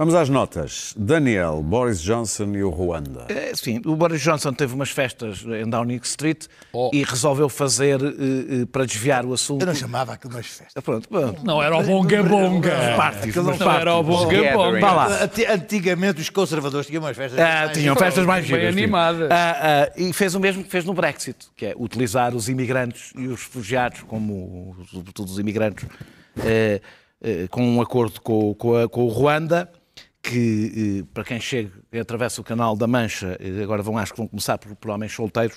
Vamos 0.00 0.14
às 0.14 0.30
notas. 0.30 0.94
Daniel, 0.96 1.62
Boris 1.62 2.00
Johnson 2.00 2.54
e 2.54 2.62
o 2.62 2.70
Ruanda. 2.70 3.26
É, 3.28 3.54
Sim, 3.54 3.82
o 3.84 3.94
Boris 3.94 4.22
Johnson 4.22 4.50
teve 4.50 4.72
umas 4.74 4.88
festas 4.88 5.44
em 5.44 5.68
Downing 5.68 6.00
Street 6.02 6.46
Oh. 6.72 6.90
e 6.90 7.02
resolveu 7.04 7.50
fazer, 7.50 8.00
eh, 8.02 8.62
eh, 8.62 8.66
para 8.72 8.86
desviar 8.86 9.26
o 9.26 9.34
assunto... 9.34 9.60
Eu 9.60 9.66
não 9.66 9.74
chamava 9.74 10.14
aquilo 10.14 10.32
umas 10.32 10.46
festas. 10.46 10.82
Pronto, 10.82 11.06
pronto. 11.06 11.44
Não 11.44 11.62
era 11.62 11.76
o 11.76 11.82
Bonga 11.82 12.22
Bonga. 12.22 12.94
Parties, 12.96 13.34
Não 13.36 13.50
era 13.52 13.94
o 13.96 14.02
parties. 14.02 14.06
Bonga 14.06 14.52
Bonga. 14.56 14.80
Vá 14.80 14.92
lá. 14.94 15.08
Antigamente 15.52 16.22
os 16.22 16.30
conservadores 16.30 16.86
tinham 16.86 17.02
umas 17.02 17.14
festas. 17.14 17.38
Ah, 17.38 17.64
mais- 17.66 17.76
tinham 17.76 17.94
festas 17.94 18.24
mais 18.24 18.46
Bem 18.48 18.58
giras. 18.58 18.74
sim. 18.74 18.80
animadas. 18.80 19.30
Ah, 19.30 19.56
ah, 19.60 19.92
e 19.98 20.10
fez 20.14 20.34
o 20.34 20.40
mesmo 20.40 20.64
que 20.64 20.70
fez 20.70 20.82
no 20.86 20.94
Brexit, 20.94 21.36
que 21.54 21.66
é 21.66 21.74
utilizar 21.76 22.34
os 22.34 22.48
imigrantes 22.48 23.12
e 23.18 23.26
os 23.26 23.42
refugiados, 23.42 24.00
como 24.04 24.74
sobretudo 24.90 25.28
os 25.30 25.38
imigrantes, 25.38 25.86
eh, 26.42 26.80
eh, 27.22 27.46
com 27.50 27.62
um 27.62 27.82
acordo 27.82 28.18
com, 28.22 28.54
com 28.54 28.76
a- 28.76 28.88
com 28.88 29.02
o 29.04 29.08
Ruanda, 29.08 29.68
que 30.22 31.00
eh, 31.02 31.08
para 31.14 31.24
quem 31.24 31.40
chega 31.40 31.70
e 31.92 31.98
atravessa 31.98 32.40
o 32.40 32.44
canal 32.44 32.76
da 32.76 32.86
Mancha, 32.86 33.36
eh, 33.40 33.62
agora 33.62 33.82
vão, 33.82 33.96
acho 33.96 34.12
que 34.12 34.18
vão 34.18 34.28
começar 34.28 34.58
por, 34.58 34.74
por 34.76 34.90
homens 34.90 35.12
solteiros, 35.12 35.56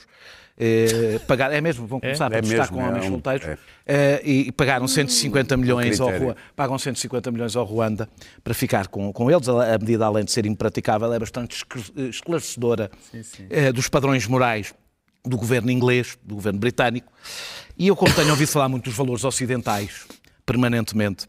eh, 0.58 1.20
pagar, 1.28 1.52
é 1.52 1.60
mesmo, 1.60 1.86
vão 1.86 2.00
começar 2.00 2.30
por 2.30 2.38
É 2.38 2.40
estar 2.40 2.70
com 2.70 2.82
é 2.82 2.88
homens 2.88 3.06
um- 3.06 3.10
solteiros, 3.10 3.46
é. 3.48 3.58
eh, 3.86 4.22
e, 4.24 4.48
e 4.48 4.52
pagaram 4.52 4.88
150 4.88 5.58
milhões 5.58 6.00
ao. 6.00 6.10
Ruanda 6.10 6.38
pagam 6.56 6.78
150 6.78 7.32
milhões 7.32 7.56
ao 7.56 7.66
Ruanda 7.66 8.08
para 8.44 8.54
ficar 8.54 8.88
com, 8.88 9.12
com 9.12 9.30
eles. 9.30 9.50
A 9.50 9.76
a 9.76 9.78
medida, 9.78 10.06
além 10.06 10.24
de 10.24 10.32
ser 10.32 10.46
impraticável, 10.46 11.12
é 11.12 11.20
bastante 11.20 11.56
escl- 11.58 12.00
esclarecedora 12.10 12.90
eh, 13.50 13.72
dos 13.74 13.90
padrões 13.90 14.26
morais 14.28 14.74
do 15.26 15.38
governo 15.38 15.72
inglês, 15.72 16.18
do 16.24 16.36
governo 16.36 16.60
britânico. 16.60 17.12
E 17.78 17.88
eu, 17.88 17.96
como 17.96 18.14
tenho 18.14 18.30
ouvido 18.30 18.48
falar 18.50 18.70
muito 18.70 18.86
dos 18.86 18.94
valores 18.96 19.24
ocidentais, 19.24 20.06
permanentemente, 20.46 21.28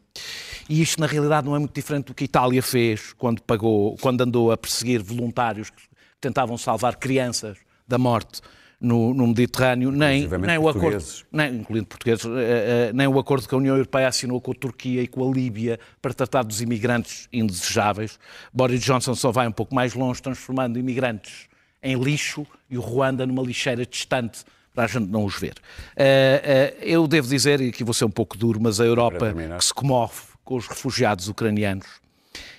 e 0.68 0.80
isto 0.80 1.00
na 1.00 1.06
realidade 1.06 1.46
não 1.46 1.54
é 1.54 1.58
muito 1.58 1.74
diferente 1.74 2.06
do 2.06 2.14
que 2.14 2.24
a 2.24 2.26
Itália 2.26 2.62
fez 2.62 3.12
quando 3.12 3.42
pagou, 3.42 3.96
quando 4.00 4.20
andou 4.22 4.50
a 4.50 4.56
perseguir 4.56 5.02
voluntários 5.02 5.70
que 5.70 5.82
tentavam 6.20 6.56
salvar 6.56 6.96
crianças 6.96 7.58
da 7.86 7.98
morte 7.98 8.40
no, 8.80 9.14
no 9.14 9.26
Mediterrâneo, 9.26 9.90
nem, 9.90 10.28
nem 10.28 10.58
o 10.58 10.68
acordo, 10.68 11.04
nem, 11.32 11.56
incluindo 11.56 11.86
portugueses, 11.86 12.26
eh, 12.26 12.88
eh, 12.88 12.92
nem 12.92 13.06
o 13.06 13.18
acordo 13.18 13.48
que 13.48 13.54
a 13.54 13.58
União 13.58 13.74
Europeia 13.74 14.08
assinou 14.08 14.40
com 14.40 14.52
a 14.52 14.54
Turquia 14.54 15.02
e 15.02 15.06
com 15.06 15.26
a 15.26 15.32
Líbia 15.32 15.80
para 16.02 16.12
tratar 16.12 16.42
dos 16.42 16.60
imigrantes 16.60 17.28
indesejáveis. 17.32 18.18
Boris 18.52 18.80
Johnson 18.82 19.14
só 19.14 19.30
vai 19.30 19.48
um 19.48 19.52
pouco 19.52 19.74
mais 19.74 19.94
longe, 19.94 20.20
transformando 20.20 20.78
imigrantes 20.78 21.48
em 21.82 21.96
lixo 21.96 22.46
e 22.68 22.76
o 22.76 22.80
Ruanda 22.80 23.26
numa 23.26 23.42
lixeira 23.42 23.86
distante 23.86 24.44
para 24.74 24.84
a 24.84 24.86
gente 24.88 25.06
não 25.08 25.24
os 25.24 25.38
ver. 25.38 25.54
Eh, 25.96 26.74
eh, 26.82 26.84
eu 26.84 27.06
devo 27.06 27.28
dizer, 27.28 27.60
e 27.60 27.68
aqui 27.68 27.84
vou 27.84 27.94
ser 27.94 28.04
um 28.04 28.10
pouco 28.10 28.36
duro, 28.36 28.60
mas 28.60 28.80
a 28.80 28.84
Europa 28.84 29.18
terminar. 29.20 29.58
que 29.58 29.64
se 29.64 29.72
comove 29.72 30.20
com 30.44 30.56
os 30.56 30.66
refugiados 30.66 31.28
ucranianos, 31.28 31.86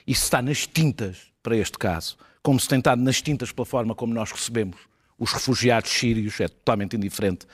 isso 0.08 0.24
está 0.24 0.42
nas 0.42 0.66
tintas 0.66 1.28
para 1.44 1.58
este 1.58 1.78
caso, 1.78 2.18
como 2.42 2.60
se 2.60 2.68
tem 2.70 2.80
estado 2.80 3.02
nas 3.02 3.22
tintas 3.22 3.52
pela 3.52 3.66
forma 3.66 3.94
como 3.94 4.14
nós 4.14 4.32
recebemos 4.32 4.78
os 5.20 5.32
refugiados 5.34 5.92
sírios, 5.92 6.40
é 6.40 6.48
totalmente 6.48 6.96
indiferente. 6.96 7.46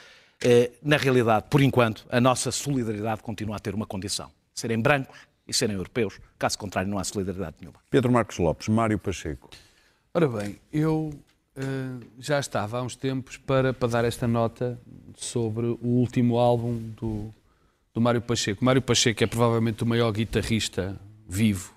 Eh, 0.44 0.72
Na 0.84 0.98
realidade, 0.98 1.48
por 1.50 1.62
enquanto, 1.62 2.06
a 2.10 2.22
nossa 2.22 2.52
solidariedade 2.52 3.22
continua 3.22 3.56
a 3.56 3.60
ter 3.60 3.74
uma 3.74 3.86
condição: 3.86 4.32
serem 4.54 4.80
brancos 4.80 5.18
e 5.48 5.54
serem 5.54 5.76
europeus. 5.76 6.20
Caso 6.38 6.58
contrário, 6.58 6.90
não 6.90 7.00
há 7.00 7.04
solidariedade 7.04 7.58
nenhuma. 7.60 7.80
Pedro 7.90 8.12
Marcos 8.12 8.38
Lopes, 8.38 8.68
Mário 8.68 8.98
Pacheco. 9.00 9.50
Ora 10.14 10.28
bem, 10.28 10.58
eu 10.72 11.14
eh, 11.56 12.06
já 12.20 12.40
estava 12.40 12.80
há 12.80 12.82
uns 12.82 12.96
tempos 12.96 13.38
para, 13.38 13.74
para 13.74 13.88
dar 13.88 14.06
esta 14.06 14.28
nota 14.28 14.80
sobre 15.16 15.66
o 15.66 15.88
último 15.88 16.38
álbum 16.38 16.78
do, 17.00 17.34
do 17.94 18.00
Mário 18.00 18.22
Pacheco. 18.22 18.64
Mário 18.64 18.82
Pacheco 18.82 19.24
é 19.24 19.28
provavelmente 19.28 19.84
o 19.84 19.86
maior 19.86 20.12
guitarrista 20.12 21.00
vivo 21.28 21.74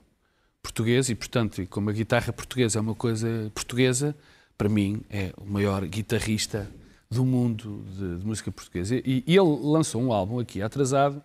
português 0.62 1.08
e, 1.10 1.14
portanto, 1.14 1.66
como 1.68 1.90
a 1.90 1.92
guitarra 1.92 2.32
portuguesa 2.32 2.78
é 2.78 2.80
uma 2.80 2.94
coisa 2.94 3.50
portuguesa, 3.54 4.16
para 4.56 4.68
mim 4.68 5.02
é 5.10 5.32
o 5.36 5.44
maior 5.44 5.84
guitarrista 5.86 6.70
do 7.10 7.24
mundo 7.24 7.84
de, 7.96 8.18
de 8.18 8.26
música 8.26 8.50
portuguesa. 8.50 8.96
E, 8.96 9.22
e 9.26 9.36
ele 9.36 9.58
lançou 9.62 10.02
um 10.02 10.12
álbum 10.12 10.38
aqui 10.38 10.62
atrasado 10.62 11.22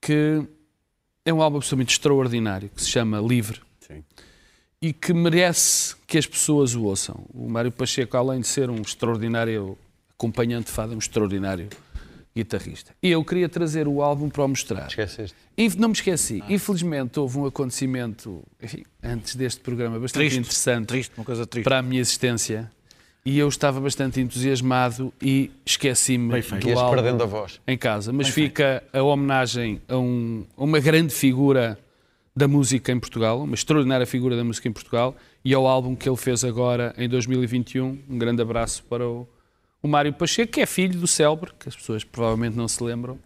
que 0.00 0.42
é 1.24 1.32
um 1.32 1.42
álbum 1.42 1.58
absolutamente 1.58 1.92
extraordinário, 1.92 2.70
que 2.70 2.80
se 2.82 2.88
chama 2.88 3.18
Livre 3.20 3.60
Sim. 3.80 4.04
E 4.82 4.92
que 4.92 5.12
merece 5.12 5.94
que 6.06 6.16
as 6.16 6.26
pessoas 6.26 6.74
o 6.74 6.84
ouçam. 6.84 7.24
O 7.34 7.48
Mário 7.48 7.70
Pacheco, 7.70 8.16
além 8.16 8.40
de 8.40 8.46
ser 8.48 8.70
um 8.70 8.80
extraordinário 8.80 9.76
acompanhante 10.16 10.66
de 10.66 10.72
fado, 10.72 10.92
é 10.92 10.96
um 10.96 10.98
extraordinário 10.98 11.68
guitarrista. 12.34 12.92
E 13.02 13.10
eu 13.10 13.22
queria 13.24 13.48
trazer 13.48 13.86
o 13.86 14.00
álbum 14.02 14.28
para 14.30 14.44
o 14.44 14.48
mostrar. 14.48 14.86
Esqueceste? 14.86 15.34
Inf- 15.58 15.74
Não 15.76 15.88
me 15.88 15.94
esqueci. 15.94 16.42
Infelizmente 16.48 17.18
houve 17.20 17.38
um 17.38 17.44
acontecimento, 17.46 18.42
enfim, 18.62 18.84
antes 19.02 19.34
deste 19.34 19.60
programa, 19.60 19.98
bastante 19.98 20.22
Triste, 20.22 20.38
interessante 20.38 20.86
Triste, 20.86 21.12
uma 21.16 21.24
coisa 21.24 21.46
triste. 21.46 21.64
para 21.64 21.78
a 21.78 21.82
minha 21.82 22.00
existência. 22.00 22.70
E 23.22 23.38
eu 23.38 23.48
estava 23.48 23.78
bastante 23.80 24.18
entusiasmado 24.18 25.12
e 25.20 25.50
esqueci-me 25.66 26.32
Bem 26.40 26.40
do 26.60 26.78
álbum 26.78 26.94
perdendo 26.96 27.22
a 27.22 27.26
voz. 27.26 27.60
em 27.68 27.76
casa. 27.76 28.14
Mas 28.14 28.28
fica 28.28 28.82
a 28.94 29.02
homenagem 29.02 29.82
a, 29.86 29.98
um- 29.98 30.46
a 30.56 30.64
uma 30.64 30.80
grande 30.80 31.12
figura 31.12 31.78
da 32.40 32.48
música 32.48 32.90
em 32.90 32.98
Portugal, 32.98 33.42
uma 33.42 33.54
extraordinária 33.54 34.06
figura 34.06 34.34
da 34.34 34.42
música 34.42 34.66
em 34.66 34.72
Portugal, 34.72 35.14
e 35.44 35.52
ao 35.52 35.66
álbum 35.66 35.94
que 35.94 36.08
ele 36.08 36.16
fez 36.16 36.42
agora 36.42 36.94
em 36.96 37.06
2021. 37.06 37.98
Um 38.08 38.18
grande 38.18 38.40
abraço 38.40 38.82
para 38.84 39.06
o, 39.06 39.28
o 39.82 39.86
Mário 39.86 40.10
Pacheco, 40.14 40.50
que 40.50 40.62
é 40.62 40.66
filho 40.66 40.98
do 40.98 41.06
célebre, 41.06 41.50
que 41.58 41.68
as 41.68 41.76
pessoas 41.76 42.02
provavelmente 42.02 42.56
não 42.56 42.66
se 42.66 42.82
lembram, 42.82 43.18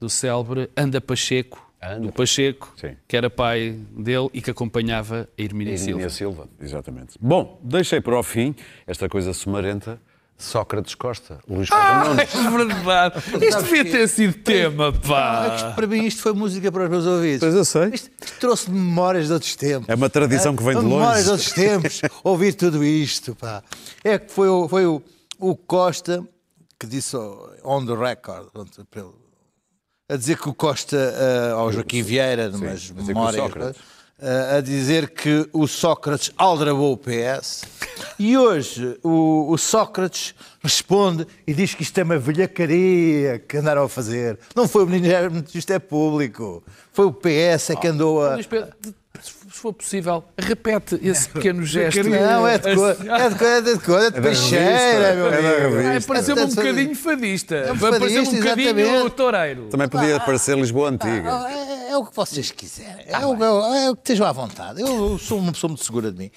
do 0.00 0.08
célebre 0.08 0.70
Anda 0.74 1.02
Pacheco, 1.02 1.70
Anda. 1.82 2.06
do 2.06 2.12
Pacheco, 2.12 2.72
Sim. 2.76 2.96
que 3.06 3.14
era 3.14 3.28
pai 3.28 3.78
dele 3.90 4.30
e 4.32 4.40
que 4.40 4.50
acompanhava 4.50 5.28
a 5.38 5.42
Hermínia 5.42 5.76
Silva. 5.76 6.08
Silva. 6.08 6.44
Silva, 6.44 6.48
exatamente. 6.58 7.18
Bom, 7.20 7.60
deixei 7.62 8.00
para 8.00 8.18
o 8.18 8.22
fim 8.22 8.54
esta 8.86 9.06
coisa 9.06 9.34
sumarenta. 9.34 10.00
Sócrates 10.42 10.94
Costa, 10.94 11.38
Luís 11.48 11.68
Costa 11.70 12.04
Nunes. 12.04 12.34
É 12.34 12.50
verdade. 12.74 13.22
Isto 13.46 13.62
devia 13.62 13.84
ter 13.84 14.08
sido 14.08 14.34
tema, 14.42 14.88
Ah, 14.88 14.92
pá. 15.08 15.54
isto, 15.56 15.74
para 15.74 15.86
mim 15.86 16.04
isto 16.04 16.22
foi 16.22 16.32
música 16.32 16.70
para 16.72 16.84
os 16.84 16.90
meus 16.90 17.06
ouvidos. 17.06 17.40
Pois 17.40 17.54
eu 17.54 17.64
sei. 17.64 17.88
Isto 17.94 18.10
trouxe 18.40 18.70
memórias 18.70 19.26
de 19.28 19.32
outros 19.32 19.54
tempos. 19.56 19.88
É 19.88 19.94
uma 19.94 20.10
tradição 20.10 20.54
que 20.56 20.62
vem 20.62 20.76
de 20.76 20.82
Memórias 20.82 21.24
de 21.24 21.30
longe. 21.30 21.30
outros 21.30 21.52
tempos. 21.52 22.00
Ouvir 22.24 22.54
tudo 22.54 22.84
isto, 22.84 23.34
pá. 23.34 23.62
É 24.04 24.18
que 24.18 24.32
foi, 24.32 24.48
o- 24.48 24.68
foi 24.68 24.84
o, 24.86 25.02
o 25.38 25.56
Costa 25.56 26.22
que 26.78 26.86
disse 26.86 27.16
on 27.64 27.86
the 27.86 27.94
record, 27.94 28.48
pronto, 28.52 28.84
pelo- 28.90 29.20
a 30.08 30.16
dizer 30.16 30.36
que 30.36 30.48
o 30.48 30.54
Costa, 30.54 30.96
ah, 30.96 31.52
ao 31.54 31.72
Joaquim 31.72 32.02
Vieira, 32.02 32.48
numas 32.50 32.90
memórias, 32.90 33.44
ah, 33.56 33.74
a 34.56 34.60
dizer 34.60 35.10
que 35.10 35.48
o 35.52 35.66
Sócrates 35.66 36.30
aldrabou 36.36 36.92
o 36.92 36.96
PS. 36.96 37.64
E 38.18 38.38
hoje 38.38 38.96
o, 39.02 39.50
o 39.50 39.58
Sócrates 39.58 40.34
responde 40.62 41.26
e 41.46 41.52
diz 41.52 41.74
que 41.74 41.82
isto 41.82 41.98
é 41.98 42.04
uma 42.04 42.18
velhacaria 42.18 43.40
que 43.40 43.56
andaram 43.56 43.82
a 43.82 43.88
fazer. 43.88 44.38
Não 44.54 44.68
foi 44.68 44.84
o 44.84 44.86
Ministério, 44.86 45.44
isto 45.52 45.72
é 45.72 45.78
público. 45.78 46.62
Foi 46.92 47.06
o 47.06 47.12
PS 47.12 47.70
é 47.70 47.76
que 47.76 47.88
andou 47.88 48.24
a. 48.24 48.36
Se 49.52 49.58
for 49.60 49.72
possível, 49.74 50.24
repete 50.38 50.98
esse 51.02 51.28
pequeno 51.28 51.62
gesto. 51.64 52.02
Não, 52.08 52.48
é 52.48 52.56
de 52.56 52.74
coisa, 52.74 52.92
é 53.14 53.28
de 53.28 53.34
coisa, 53.36 53.70
é 53.70 53.74
de 53.74 53.78
coisa, 53.80 54.06
é 54.06 54.10
de 54.10 54.16
da 54.16 54.22
peixeira, 54.22 55.14
meu 55.14 55.26
é 55.26 55.30
da 55.30 55.36
amigo. 55.38 55.76
Ai, 55.76 55.82
revista. 55.84 56.08
pareceu-me 56.12 56.40
um 56.40 56.44
É 56.44 56.48
bocadinho 56.48 56.94
fadista. 56.96 57.54
É 57.56 57.72
um 57.72 57.78
pareceu-me 57.78 58.28
um 58.28 58.32
bocadinho 58.40 58.68
exatamente. 58.78 59.10
toureiro. 59.14 59.68
Também 59.68 59.88
podia 59.88 60.18
parecer 60.20 60.56
Lisboa 60.56 60.88
Antiga. 60.88 61.30
Ah, 61.30 61.52
É, 61.52 61.90
é 61.92 61.96
o 61.98 62.06
que 62.06 62.16
vocês 62.16 62.50
quiserem. 62.50 63.04
É, 63.06 63.18
o, 63.26 63.34
é 63.44 63.50
o- 63.52 63.74
é 63.74 63.92
que 63.94 63.98
estejam 64.00 64.26
à 64.26 64.32
vontade. 64.32 64.80
Eu 64.80 65.18
sou 65.18 65.38
uma 65.38 65.52
pessoa 65.52 65.68
muito 65.68 65.84
segura 65.84 66.10
de 66.10 66.18
mim. 66.18 66.30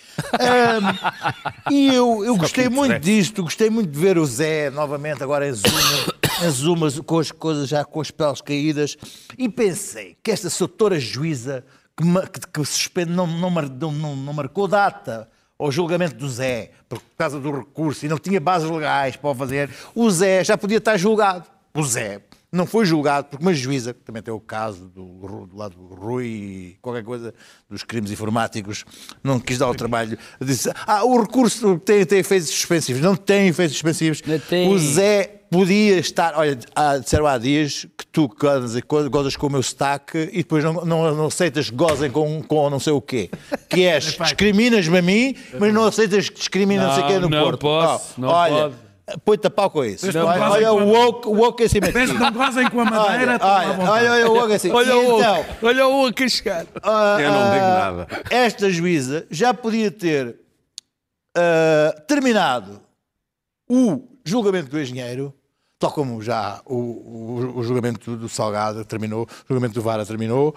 E 1.71 1.87
eu, 1.95 2.23
eu 2.25 2.35
gostei 2.35 2.69
muito 2.69 2.99
disto, 2.99 3.43
gostei 3.43 3.69
muito 3.69 3.89
de 3.91 3.99
ver 3.99 4.17
o 4.17 4.25
Zé 4.25 4.69
novamente 4.69 5.23
agora 5.23 5.47
em 5.47 5.53
Zuma, 5.53 5.79
em 6.43 6.49
Zuma 6.49 6.91
com 7.05 7.19
as 7.19 7.31
coisas 7.31 7.69
já 7.69 7.83
com 7.85 8.01
as 8.01 8.11
peles 8.11 8.41
caídas. 8.41 8.97
E 9.37 9.47
pensei 9.49 10.17
que 10.21 10.31
esta 10.31 10.49
doutora 10.59 10.99
juíza 10.99 11.63
que, 11.95 12.39
que, 12.53 12.65
suspende 12.65 13.11
não, 13.11 13.25
não, 13.27 13.49
não- 13.49 14.15
não 14.15 14.33
marcou 14.33 14.67
data 14.67 15.29
ao 15.57 15.71
julgamento 15.71 16.15
do 16.15 16.29
Zé, 16.29 16.71
por 16.89 17.01
causa 17.17 17.39
do 17.39 17.49
recurso, 17.59 18.05
e 18.05 18.09
não 18.09 18.17
tinha 18.19 18.39
bases 18.41 18.69
legais 18.69 19.15
para 19.15 19.29
o 19.29 19.35
fazer, 19.35 19.69
o 19.95 20.09
Zé 20.09 20.43
já 20.43 20.57
podia 20.57 20.77
estar 20.79 20.97
julgado. 20.97 21.45
O 21.73 21.83
Zé 21.83 22.21
não 22.51 22.65
foi 22.65 22.85
julgado 22.85 23.27
porque 23.29 23.43
uma 23.43 23.53
juíza, 23.53 23.93
que 23.93 23.99
também 24.01 24.21
tem 24.21 24.33
o 24.33 24.39
caso 24.39 24.87
do, 24.87 25.45
do 25.47 25.57
lado 25.57 25.75
do 25.75 25.95
Rui, 25.95 26.75
qualquer 26.81 27.03
coisa 27.03 27.33
dos 27.69 27.83
crimes 27.83 28.11
informáticos, 28.11 28.85
não 29.23 29.39
quis 29.39 29.57
dar 29.57 29.69
o 29.69 29.75
trabalho, 29.75 30.17
disse, 30.41 30.71
ah, 30.87 31.03
o 31.03 31.21
recurso 31.21 31.77
tem, 31.79 32.05
tem 32.05 32.19
efeitos 32.19 32.49
suspensivos. 32.49 33.01
Não 33.01 33.15
tem 33.15 33.47
efeitos 33.47 33.75
suspensivos. 33.75 34.21
Não 34.25 34.39
tem. 34.39 34.69
O 34.69 34.77
Zé 34.79 35.41
podia 35.51 35.97
estar, 35.99 36.33
olha, 36.35 36.57
há, 36.75 36.97
disseram 36.97 37.27
há 37.27 37.37
dias 37.37 37.85
que 37.97 38.05
tu 38.07 38.27
gozas, 38.27 38.81
gozas 39.09 39.35
com 39.35 39.47
o 39.47 39.49
meu 39.49 39.63
sotaque 39.63 40.29
e 40.33 40.37
depois 40.37 40.63
não, 40.63 40.73
não, 40.85 41.15
não 41.15 41.25
aceitas 41.27 41.69
que 41.69 41.75
gozem 41.75 42.09
com, 42.11 42.41
com 42.43 42.69
não 42.69 42.79
sei 42.79 42.93
o 42.93 43.01
quê. 43.01 43.29
Que 43.69 43.83
és, 43.83 44.17
discriminas-me 44.19 44.97
a 44.97 45.01
mim, 45.01 45.35
mas 45.59 45.73
não 45.73 45.85
aceitas 45.85 46.29
que 46.29 46.37
discrimina 46.39 46.87
não, 46.87 46.95
sei 46.95 47.03
quem 47.03 47.19
no 47.19 47.29
Não, 47.29 47.37
não 47.37 47.43
Porto. 47.45 47.59
posso, 47.61 48.13
Oh, 48.17 48.21
não 48.21 48.29
olha, 48.29 48.55
pode. 48.69 48.75
Põe-te 49.23 49.47
a 49.47 49.49
pau 49.49 49.69
com 49.69 49.83
isso. 49.85 50.11
Não 50.11 50.25
olha 50.25 50.73
o 50.73 50.87
woke, 50.87 51.27
o 51.27 51.31
woke 51.31 51.63
em 51.63 51.67
cima 51.67 51.87
de 51.87 51.91
ti. 51.93 51.97
Desde 51.97 52.15
que 52.15 52.19
não 52.21 52.31
gozem 52.31 52.69
com 52.69 52.81
a 52.81 52.85
madeira, 52.85 53.37
Olha, 53.41 53.67
olha, 53.69 53.91
olha, 53.91 54.11
olha 54.11 54.29
o 54.29 54.33
woke 54.33 54.53
assim. 54.53 54.71
Olha 54.71 54.97
o 54.97 55.19
então, 55.19 55.45
olha 55.63 55.87
o 55.87 55.91
outro 55.93 56.25
a 56.25 56.29
chegar. 56.29 56.65
ah, 56.83 57.17
Eu 57.19 57.31
não 57.31 57.51
digo 57.51 57.65
ah, 57.65 57.79
nada. 57.79 58.07
Esta 58.29 58.69
juíza 58.69 59.25
já 59.29 59.53
podia 59.53 59.91
ter 59.91 60.35
ah, 61.37 61.95
terminado 62.07 62.81
o 63.69 64.03
julgamento 64.23 64.69
do 64.69 64.79
engenheiro, 64.79 65.33
tal 65.79 65.91
como 65.91 66.21
já 66.21 66.61
o, 66.65 66.75
o- 66.75 67.53
o 67.57 67.63
julgamento 67.63 68.15
do 68.15 68.29
Salgado 68.29 68.83
terminou, 68.85 69.23
o 69.23 69.47
julgamento 69.47 69.73
do 69.75 69.81
Vara 69.81 70.05
terminou, 70.05 70.55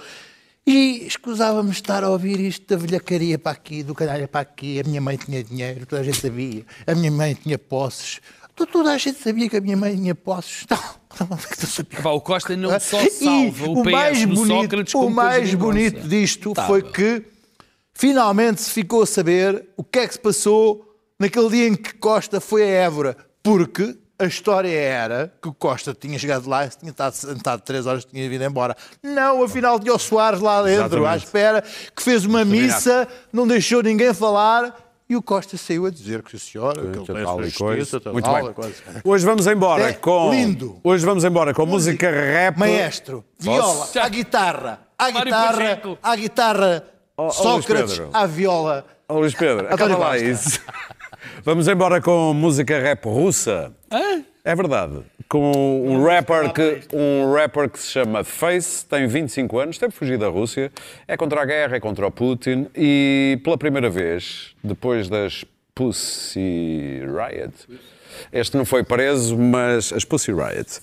e 0.66 1.06
escusávamos 1.06 1.76
estar 1.76 2.04
a 2.04 2.10
ouvir 2.10 2.38
isto 2.40 2.66
da 2.66 2.76
velhacaria 2.76 3.38
para 3.38 3.52
aqui, 3.52 3.82
do 3.82 3.94
canalha 3.94 4.28
para 4.28 4.40
aqui. 4.42 4.78
A 4.78 4.84
minha 4.84 5.00
mãe 5.00 5.16
tinha 5.16 5.42
dinheiro, 5.42 5.86
toda 5.86 6.02
a 6.02 6.04
gente 6.04 6.20
sabia. 6.20 6.62
A 6.86 6.94
minha 6.94 7.10
mãe 7.10 7.32
tinha 7.34 7.58
posses. 7.58 8.20
To- 8.58 8.66
Toda 8.66 8.92
a 8.92 8.98
gente 8.98 9.18
sabia 9.22 9.48
que 9.48 9.56
a 9.56 9.60
minha 9.60 9.76
mãe 9.76 9.96
tinha 9.96 10.14
posses. 10.14 10.66
Não, 10.68 11.38
sabia. 11.66 12.00
Pá, 12.02 12.10
o 12.10 12.20
Costa 12.20 12.56
não 12.56 12.78
só 12.78 13.00
E 13.00 13.10
salva 13.10 13.70
o, 13.70 13.82
PS 13.82 13.90
mais 13.92 14.24
bonito, 14.24 14.46
Sócrates 14.62 14.94
o 14.94 15.08
mais 15.10 15.54
bonito 15.54 16.08
disto 16.08 16.52
Tá 16.52 16.66
foi 16.66 16.82
que 16.82 17.24
finalmente 17.94 18.60
se 18.62 18.70
ficou 18.70 19.02
a 19.02 19.06
saber 19.06 19.66
o 19.76 19.82
que 19.82 19.98
é 20.00 20.06
que 20.06 20.14
se 20.14 20.20
passou 20.20 20.84
naquele 21.18 21.48
dia 21.48 21.68
em 21.68 21.74
que 21.74 21.94
Costa 21.94 22.40
foi 22.40 22.62
a 22.62 22.66
Évora, 22.66 23.16
porque 23.42 23.96
a 24.20 24.24
história 24.26 24.68
era 24.70 25.32
que 25.40 25.48
o 25.48 25.54
Costa 25.54 25.94
tinha 25.98 26.18
chegado 26.18 26.48
lá 26.48 26.66
e 26.66 26.68
tinha 26.70 26.90
estado 26.90 27.12
sentado 27.14 27.60
três 27.62 27.86
horas 27.86 28.02
e 28.04 28.06
tinha 28.08 28.28
vindo 28.28 28.44
embora. 28.44 28.76
Não, 29.02 29.42
afinal 29.42 29.78
tinha 29.80 29.94
o 29.94 29.98
Soares 29.98 30.40
lá 30.40 30.62
dentro, 30.62 31.04
à 31.06 31.14
Exatamente. 31.16 31.24
espera, 31.24 31.62
que 31.94 32.02
fez 32.02 32.24
uma 32.24 32.44
missa, 32.44 33.06
não 33.32 33.46
deixou 33.46 33.82
ninguém 33.82 34.12
falar. 34.12 34.87
E 35.08 35.16
o 35.16 35.22
Costa 35.22 35.56
saiu 35.56 35.86
a 35.86 35.90
dizer 35.90 36.22
que, 36.22 36.32
sim, 36.38 36.52
senhora, 36.52 36.82
que 36.82 36.98
ele 36.98 37.06
tem 37.06 37.16
a 37.16 37.24
Tal 37.24 37.36
sua 37.38 37.46
e 37.48 37.52
coisa. 37.52 38.00
tal, 38.00 38.12
Muito 38.12 38.24
tal, 38.26 38.44
bem. 38.44 38.52
coisa. 38.52 38.74
Hoje 39.02 39.24
vamos 39.24 39.46
embora 39.46 39.88
É 39.88 39.92
com. 39.94 40.30
lindo. 40.30 40.78
Hoje 40.84 41.06
vamos 41.06 41.24
embora 41.24 41.54
com 41.54 41.64
música 41.64 42.10
rap. 42.10 42.58
Maestro, 42.58 43.24
viola, 43.38 43.88
à 44.02 44.08
guitarra, 44.08 44.80
à 44.98 45.04
Mário 45.10 45.24
guitarra, 45.24 45.80
à 46.02 46.16
guitarra, 46.16 46.84
Sócrates, 47.32 48.02
à 48.12 48.26
viola. 48.26 48.84
Ó, 49.08 49.18
Luís 49.18 49.34
Pedro, 49.34 49.64
António 49.72 49.94
acaba 49.94 50.08
lá 50.10 50.18
isso. 50.18 50.60
Vamos 51.42 51.66
embora 51.68 52.02
com 52.02 52.34
música 52.34 52.78
rap 52.78 53.06
russa. 53.06 53.72
É 54.44 54.54
verdade. 54.54 55.02
Com 55.28 55.86
um 55.86 56.04
rapper, 56.04 56.52
que, 56.52 56.80
um 56.94 57.32
rapper 57.34 57.68
que 57.68 57.78
se 57.78 57.88
chama 57.88 58.24
Face, 58.24 58.86
tem 58.86 59.06
25 59.06 59.58
anos, 59.58 59.76
teve 59.76 59.92
fugido 59.92 60.24
da 60.24 60.30
Rússia, 60.30 60.72
é 61.06 61.16
contra 61.18 61.42
a 61.42 61.44
guerra, 61.44 61.76
é 61.76 61.80
contra 61.80 62.06
o 62.06 62.10
Putin 62.10 62.66
e 62.74 63.38
pela 63.44 63.58
primeira 63.58 63.90
vez, 63.90 64.54
depois 64.64 65.08
das 65.08 65.44
Pussy 65.74 67.02
Riot, 67.02 67.52
este 68.32 68.56
não 68.56 68.64
foi 68.64 68.82
preso, 68.82 69.36
mas 69.36 69.92
as 69.92 70.04
Pussy 70.04 70.32
Riot. 70.32 70.80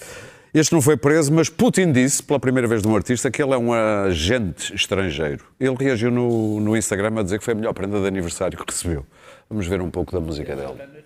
Este 0.54 0.72
não 0.72 0.82
foi 0.82 0.96
preso, 0.96 1.34
mas 1.34 1.50
Putin 1.50 1.91
disse, 1.91 2.24
pela 2.24 2.39
primeira 2.39 2.66
vez 2.66 2.82
de 2.82 2.88
um 2.88 2.96
artista, 2.96 3.30
que 3.30 3.43
ele 3.43 3.54
é 3.54 3.58
um 3.58 3.74
agente 3.74 4.74
estrangeiro. 4.74 5.43
Ele 5.60 5.76
reagiu 5.78 6.10
no, 6.10 6.62
no 6.62 6.78
Instagram 6.78 7.20
a 7.20 7.24
dizer 7.24 7.39
que 7.39 7.43
foi 7.43 7.54
a 7.54 7.58
melhor 7.58 7.74
prenda 7.74 8.00
de 8.00 8.08
aniversário 8.08 8.58
que 8.58 8.72
recebeu. 8.72 9.06
Vamos 9.50 9.68
ver 9.68 9.82
um 9.82 9.89
pouco 9.91 10.14
da 10.14 10.22
música 10.22 10.56
dele. 10.56 11.05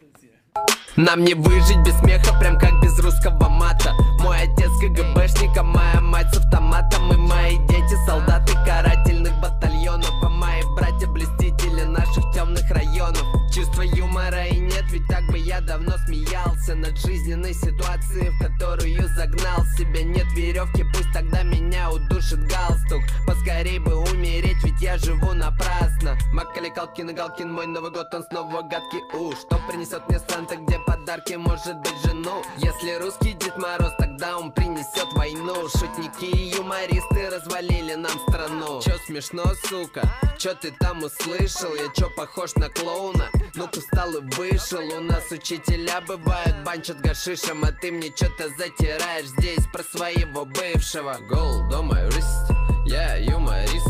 Нам 1.00 1.24
не 1.24 1.34
выжить 1.34 1.78
без 1.86 1.97
смеха, 2.00 2.38
прям 2.41 2.60
как 2.60 2.82
без 2.82 3.00
русского 3.00 3.47
мата. 3.47 3.93
Мой 4.20 4.41
отец 4.41 4.70
КГБшник, 4.82 5.58
а 5.58 5.64
моя 5.64 6.02
мать 6.02 6.28
с 6.34 6.39
автоматом. 6.39 7.14
И 7.14 7.16
мои 7.16 7.56
дети 7.70 7.95
солдаты 8.06 8.52
карательных 8.66 9.32
батальонов. 9.39 10.12
А 10.22 10.28
мои 10.28 10.62
братья 10.76 11.08
блестители 11.08 11.84
наших 11.84 12.30
темных 12.34 12.70
районов. 12.70 13.24
Чувства 13.56 13.84
юмора 13.84 14.45
и 14.47 14.60
нет, 14.60 14.84
ведь 14.91 15.08
так 15.08 15.26
бы 15.28 15.38
я 15.38 15.62
давно 15.62 15.93
смеялся 16.10 16.76
Над 16.76 16.97
жизненной 16.97 17.53
ситуацией, 17.53 18.30
в 18.30 18.39
которую 18.39 19.07
загнал 19.10 19.64
себя. 19.78 20.03
Нет 20.03 20.26
веревки, 20.34 20.84
пусть 20.93 21.12
тогда 21.14 21.43
меня 21.43 21.91
удушит 21.91 22.39
галстук. 22.47 23.01
Поскорей 23.28 23.80
бы 23.80 23.95
умереть, 23.95 24.57
ведь 24.64 24.82
я 24.82 24.97
живу 24.97 25.34
напрасно. 25.34 26.18
Макали 26.34 26.70
Калкин 26.70 27.12
и 27.12 27.14
Галкин, 27.14 27.51
мой 27.51 27.68
Новый 27.68 27.91
год, 27.91 28.14
он 28.14 28.24
снова 28.24 28.62
гадкий. 28.64 29.01
Уж 29.14 29.38
Что 29.38 29.60
принесет 29.70 30.07
мне 30.10 30.20
Санта, 30.20 30.55
где 30.55 30.80
подарки, 30.80 31.34
может 31.34 31.78
быть 31.78 31.95
жену? 32.03 32.43
Если 32.57 32.97
русский 32.99 33.34
Дед 33.34 33.57
Мороз, 33.57 33.93
тогда 33.99 34.38
он 34.38 34.51
принесет 34.51 35.14
войну. 35.14 35.68
Шутники 35.70 36.26
и 36.26 36.55
юмористы 36.55 37.30
развалили 37.30 37.95
нам 37.95 38.18
страну. 38.28 38.82
Чё 38.82 38.97
смешно, 39.05 39.43
сука? 39.68 40.01
Чё 40.38 40.55
ты 40.55 40.72
там 40.80 41.03
услышал? 41.03 41.74
Я 41.76 41.89
чё 41.93 42.10
похож 42.16 42.55
на 42.55 42.70
клоуна? 42.70 43.30
Ну-ка 43.55 43.82
встал 43.82 44.16
и 44.16 44.22
вышел. 44.36 44.80
У 44.97 45.01
нас 45.01 45.32
учителя 45.32 45.99
бывают, 46.02 46.64
банчат 46.66 47.00
гашишем 47.02 47.64
А 47.64 47.72
ты 47.72 47.91
мне 47.91 48.10
чё-то 48.10 48.50
затираешь 48.58 49.28
здесь 49.38 49.66
про 49.72 49.84
своего 49.84 50.45
бывшего. 50.45 51.18
Гол, 51.30 51.70
дома, 51.70 52.00
юрист, 52.02 52.52
я 52.86 53.16
юморист. 53.16 53.88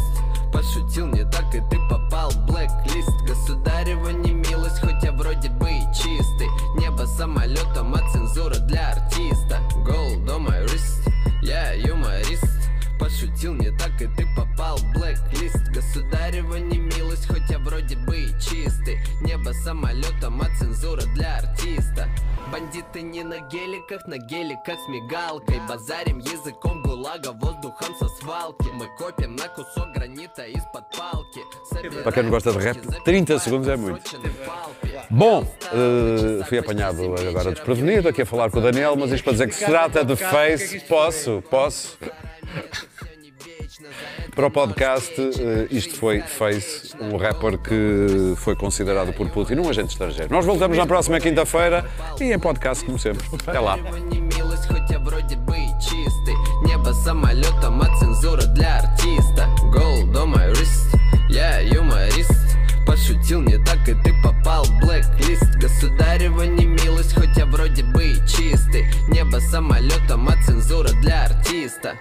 Пошутил 0.53 1.07
не 1.07 1.23
так, 1.29 1.53
и 1.53 1.61
ты 1.69 1.77
попал 1.89 2.31
в 2.31 2.45
блэк-лист. 2.45 3.21
Государева 3.27 4.09
не 4.09 4.33
милость, 4.33 4.79
хоть 4.79 5.03
я 5.03 5.11
вроде 5.11 5.49
бы 5.49 5.69
и 5.69 5.81
чистый. 5.93 6.47
Небо 6.77 7.05
самолетом, 7.05 7.93
а 7.93 8.11
цензура 8.11 8.55
для 8.55 8.91
артиста. 8.91 9.59
Гол, 9.85 10.19
дома, 10.25 10.57
юрист, 10.57 11.07
я 11.41 11.73
юморист 11.73 12.58
Пошутил 12.99 13.53
не 13.53 13.71
так, 13.71 14.01
и 14.01 14.07
ты 14.07 14.27
попал 14.35 14.77
в 14.77 14.93
блэк-лист. 14.93 15.69
Государева 15.73 16.57
не 16.57 16.77
милость, 16.77 17.27
хоть 17.27 17.49
я 17.49 17.57
вроде 17.59 17.95
бы 17.95 18.17
и 18.17 18.27
чистый. 18.39 18.99
Небо 19.21 19.51
самолетом, 19.63 20.41
а 20.41 20.49
цензура 20.57 21.03
для 21.15 21.37
артиста. 21.37 22.09
Бандиты 22.51 23.01
не 23.01 23.23
на 23.23 23.39
геликах, 23.47 24.05
на 24.07 24.17
геликах 24.17 24.77
с 24.79 24.89
мигалкой. 24.89 25.61
Базарим 25.67 26.19
языком 26.19 26.81
гулага, 26.83 27.31
воздухом 27.31 27.95
со 27.97 28.07
свалки. 28.09 28.67
Мы 28.73 28.87
копим 28.97 29.35
на 29.35 29.47
кусок 29.47 29.93
гранита 29.93 30.43
из-под 30.43 30.89
палки. 30.97 31.41
Para 32.03 32.11
quem 32.11 32.23
não 32.23 32.31
gosta 32.31 32.51
de 32.51 32.59
rap, 32.59 32.77
30 33.05 33.39
segundos 33.39 33.67
é 33.67 33.77
muito. 33.77 34.19
Bom, 35.09 35.47
eh, 35.71 36.43
fui 36.45 36.57
apanhado 36.57 37.15
agora 37.15 37.51
desprevenido 37.51 38.09
aqui 38.09 38.23
a 38.23 38.25
falar 38.25 38.49
com 38.51 38.59
o 38.59 38.61
Daniel, 38.61 38.95
mas 38.95 39.11
isto 39.11 39.23
para 39.23 39.33
dizer 39.33 39.47
que 39.47 39.55
se 39.55 39.65
trata 39.65 40.03
de 40.03 40.15
Face. 40.15 40.79
Posso? 40.81 41.41
Posso? 41.49 41.97
Para 44.34 44.46
o 44.46 44.50
podcast, 44.50 45.14
eh, 45.20 45.68
isto 45.70 45.96
foi 45.96 46.20
Face, 46.20 46.94
um 47.00 47.16
rapper 47.16 47.58
que 47.58 48.34
foi 48.36 48.56
considerado 48.56 49.12
por 49.12 49.28
Putin 49.30 49.54
um 49.54 49.68
agente 49.68 49.92
estrangeiro. 49.92 50.32
Nós 50.32 50.44
voltamos 50.44 50.76
na 50.76 50.86
próxima 50.86 51.20
quinta-feira 51.20 51.88
e 52.20 52.32
em 52.32 52.38
podcast, 52.38 52.84
como 52.84 52.98
sempre. 52.98 53.24
Até 53.46 53.60
lá. 53.60 53.76
не 53.76 54.20
милость, 54.20 54.66
хоть 54.66 54.90
я 54.90 54.98
вроде 54.98 55.36
бы 55.36 55.56
и 55.56 55.68
чистый 55.80 56.34
Небо 56.66 56.92
самолетом, 56.92 57.80
а 57.80 57.96
цензура 57.98 58.42
для 58.42 58.78
артиста 58.78 59.48
Гол, 59.72 60.06
дома, 60.12 60.44
юрист, 60.46 60.88
я 61.28 61.60
юморист 61.60 62.32
Пошутил 62.86 63.40
не 63.40 63.58
так, 63.64 63.88
и 63.88 63.94
ты 63.94 64.14
попал 64.22 64.64
в 64.64 64.80
блэк-лист 64.80 65.56
Государева 65.60 66.42
не 66.42 66.66
милость, 66.66 67.14
хоть 67.14 67.36
я 67.36 67.46
вроде 67.46 67.82
бы 67.84 68.04
и 68.04 68.14
чистый 68.26 68.86
Небо 69.08 69.38
самолетом, 69.38 70.28
а 70.28 70.36
цензура 70.44 70.88
для 71.00 71.24
артиста 71.24 71.94